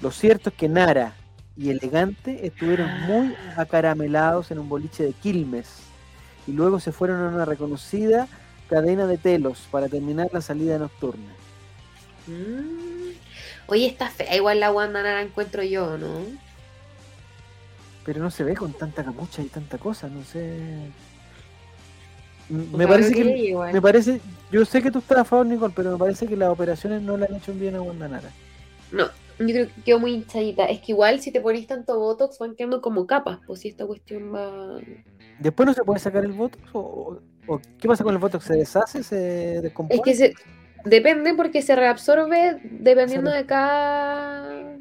[0.00, 1.14] Lo cierto es que Nara
[1.56, 5.68] y Elegante estuvieron muy acaramelados en un boliche de Quilmes
[6.46, 8.26] y luego se fueron a una reconocida
[8.70, 11.30] cadena de telos para terminar la salida nocturna.
[12.26, 13.12] Mm.
[13.66, 16.08] Oye, está fea, igual la Wanda Nara encuentro yo, ¿no?
[18.04, 20.58] Pero no se ve con tanta capucha y tanta cosa, no sé.
[22.48, 23.54] Me parece que.
[23.72, 24.20] Me parece,
[24.50, 27.16] yo sé que tú estás a favor, Nicole, pero me parece que las operaciones no
[27.16, 28.30] le han hecho bien a Wanda Nara.
[28.90, 29.06] No,
[29.38, 30.66] yo creo que quedó muy hinchadita.
[30.66, 33.86] Es que igual si te pones tanto Botox van quedando como capas, pues si esta
[33.86, 34.80] cuestión va...
[35.38, 36.62] ¿Después no se puede sacar el Botox?
[36.72, 37.20] ¿O,
[37.78, 38.44] qué pasa con el Botox?
[38.44, 39.02] ¿Se deshace?
[39.02, 39.16] ¿Se
[39.62, 39.96] descompone?
[39.96, 40.34] Es que se...
[40.84, 44.76] depende porque se reabsorbe dependiendo de cada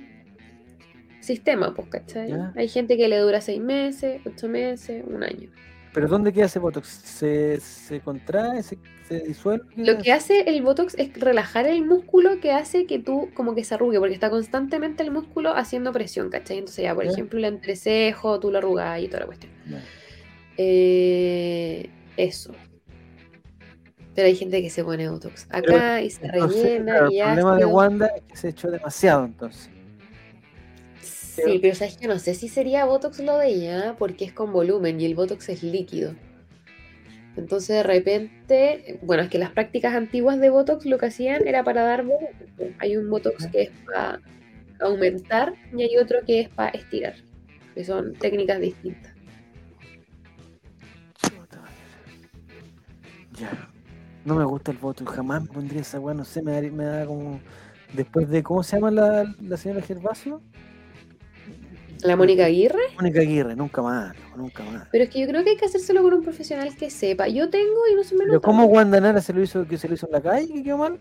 [1.21, 2.29] sistema, pues, ¿cachai?
[2.29, 2.51] Ya.
[2.55, 5.49] Hay gente que le dura seis meses, ocho meses, un año.
[5.93, 6.87] ¿Pero dónde queda ese Botox?
[6.87, 8.63] ¿Se, se contrae?
[8.63, 8.77] ¿Se,
[9.09, 9.65] se disuelve?
[9.75, 13.65] Lo que hace el Botox es relajar el músculo que hace que tú como que
[13.65, 16.59] se arrugue, porque está constantemente el músculo haciendo presión, ¿cachai?
[16.59, 17.11] Entonces ya, por Ya.
[17.11, 19.51] ejemplo, el entrecejo, tú lo arrugas y toda la cuestión.
[20.57, 22.53] Eh, eso.
[24.15, 27.25] Pero hay gente que se pone Botox acá y se Entonces, rellena claro, y el
[27.25, 29.69] problema de Wanda es que se echó demasiado entonces.
[31.45, 34.51] Sí, pero sabes que no sé si sería Botox lo de ella, porque es con
[34.51, 36.13] volumen y el Botox es líquido.
[37.37, 41.63] Entonces de repente, bueno, es que las prácticas antiguas de Botox lo que hacían era
[41.63, 42.75] para dar volumen.
[42.79, 44.19] Hay un Botox que es para
[44.81, 47.15] aumentar y hay otro que es para estirar,
[47.73, 49.13] que son técnicas distintas.
[53.39, 53.71] Ya.
[54.25, 56.83] No me gusta el Botox, jamás me pondría esa weá, no sé, me da, me
[56.83, 57.39] da como.
[57.93, 58.43] Después de.
[58.43, 60.41] ¿Cómo se llama la, la señora Gervasio?
[62.03, 64.87] La Mónica Aguirre, Mónica Aguirre, nunca más, nunca más.
[64.91, 67.27] pero es que yo creo que hay que hacérselo con un profesional que sepa.
[67.27, 68.39] Yo tengo y no se me nota.
[68.39, 70.77] ¿cómo Wanda Nara se lo hizo que se lo hizo en la calle que quedó
[70.77, 70.99] mal?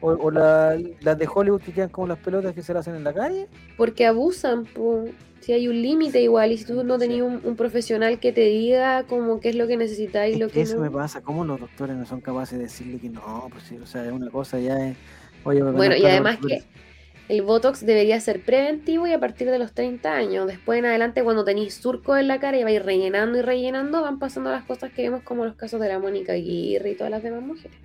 [0.00, 2.96] ¿O, o la- las de Hollywood que quedan como las pelotas que se las hacen
[2.96, 3.48] en la calle?
[3.78, 5.04] Porque abusan, po.
[5.40, 8.42] si hay un límite igual, y si tú no tenías un, un profesional que te
[8.42, 10.82] diga como qué es lo que necesitas y lo que eso no.
[10.82, 13.48] me pasa, ¿cómo los doctores no son capaces de decirle que no?
[13.50, 14.96] Pues o sea, es una cosa ya es...
[15.44, 16.62] Oye, Bueno, y además por que.
[17.28, 20.46] El Botox debería ser preventivo y a partir de los 30 años.
[20.46, 24.18] Después en adelante, cuando tenéis surco en la cara y vais rellenando y rellenando, van
[24.18, 27.22] pasando las cosas que vemos como los casos de la Mónica Aguirre y todas las
[27.22, 27.76] demás mujeres.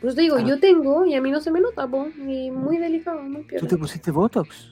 [0.00, 0.44] Por eso te digo, Ah.
[0.46, 3.46] yo tengo y a mí no se me nota, po, y muy delicado, muy ¿Tú
[3.48, 3.68] piola.
[3.68, 4.70] te pusiste Botox?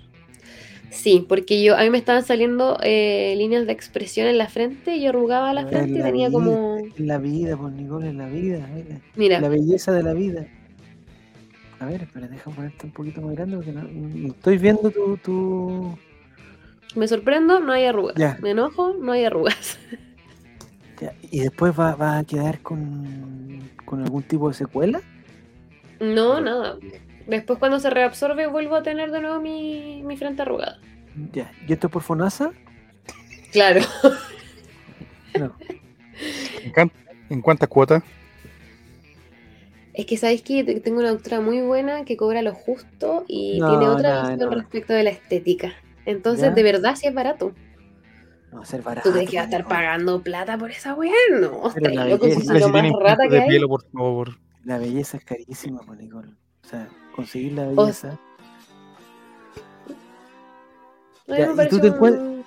[0.91, 4.97] Sí, porque yo a mí me estaban saliendo eh, líneas de expresión en la frente
[4.97, 6.79] y yo arrugaba la En frente y tenía vida, como...
[6.79, 9.01] En la vida, pues Nicole, en la vida, mira.
[9.15, 10.47] Mira, La belleza de la vida.
[11.81, 15.17] A ver, espera, deja ponerte un poquito más grande porque no, no estoy viendo tu...
[15.17, 15.99] tu...
[16.95, 18.17] me sorprendo, no hay arrugas.
[18.17, 18.37] Ya.
[18.41, 19.79] Me enojo, no hay arrugas.
[21.01, 25.01] Ya, ¿Y después va, va a quedar con, con algún tipo de secuela?
[25.99, 26.77] No, nada.
[27.27, 30.79] Después cuando se reabsorbe vuelvo a tener de nuevo mi, mi frente arrugada.
[31.33, 32.53] Ya, ¿y esto es por Fonasa?
[33.53, 33.81] Claro.
[35.39, 35.55] No.
[36.63, 36.93] ¿En, can-
[37.31, 38.03] en cuántas cuotas?
[40.01, 43.59] Es que sabéis que te- tengo una doctora muy buena que cobra lo justo y
[43.61, 44.57] No, tiene otra no, visión no.
[44.57, 45.75] respecto de la estética.
[46.07, 46.55] Entonces, ¿Ya?
[46.55, 47.53] de verdad, sí es barato.
[48.51, 49.07] No, va a ser barato.
[49.07, 51.13] ¿Tú crees que va a estar pagando plata por esa weá?
[51.39, 53.49] No, Pero la loco, belleza- si más tienen rata puntos que de hay.
[53.51, 54.39] pelo, por favor.
[54.65, 56.29] La belleza es carísima, pues, Nicole.
[56.65, 58.19] O sea, conseguir la O- belleza.
[61.27, 62.43] Ya, me ¿y tú te un-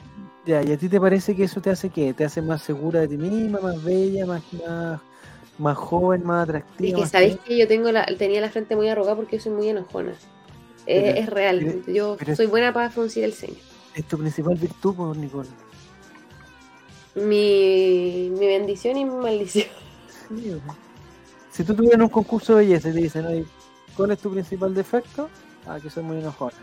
[0.45, 2.13] Ya, ¿y a ti te parece que eso te hace qué?
[2.13, 4.99] ¿Te hace más segura de ti misma, más bella, más, más,
[5.57, 6.97] más joven, más atractiva?
[6.99, 9.51] Es que sabéis que yo tengo la, tenía la frente muy arrugada porque yo soy
[9.53, 10.13] muy enojona.
[10.85, 11.59] Pero- es real.
[11.85, 13.57] pero- yo pero- soy buena para fruncir el ceño.
[13.95, 15.49] Es tu principal virtud, pues, Nicole.
[17.15, 19.67] Mi, mi bendición y mi maldición.
[21.51, 23.45] Si tú tuvieras un concurso de belleza y te dicen,
[23.95, 25.29] ¿cuál es tu principal defecto?
[25.67, 26.57] Ah, que soy muy enojona.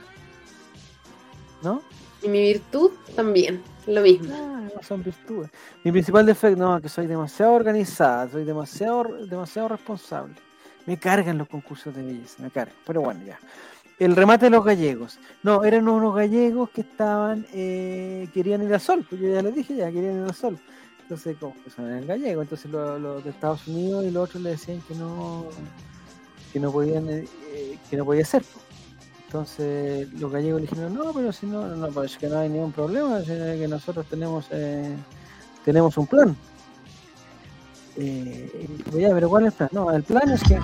[1.63, 1.83] ¿No?
[2.23, 3.63] Y mi virtud también.
[3.87, 4.35] Lo mismo.
[4.83, 5.51] Son virtudes.
[5.85, 10.35] Mi principal defecto, no, que soy demasiado organizada, soy demasiado, demasiado responsable.
[10.87, 12.75] Me cargan los concursos de belleza, me cargan.
[12.87, 13.39] Pero bueno, ya.
[13.99, 15.19] El remate de los gallegos.
[15.43, 19.55] No, eran unos gallegos que estaban, eh, querían ir al sol, pues yo ya les
[19.55, 20.59] dije ya, querían ir al sol.
[21.03, 24.43] Entonces, como que son el gallego, entonces los lo de Estados Unidos y los otros
[24.43, 25.49] le decían que no
[26.53, 28.43] que no podían eh, que no podía ser.
[28.43, 28.70] po.
[29.31, 32.73] Entonces los gallegos le dijeron, no, pero si no, no, pues que no hay ningún
[32.73, 34.97] problema, que nosotros tenemos eh,
[35.65, 36.37] tenemos un plan.
[37.97, 39.69] Eh, y, ya, pero ¿cuál es el plan?
[39.71, 40.59] No, el plan es que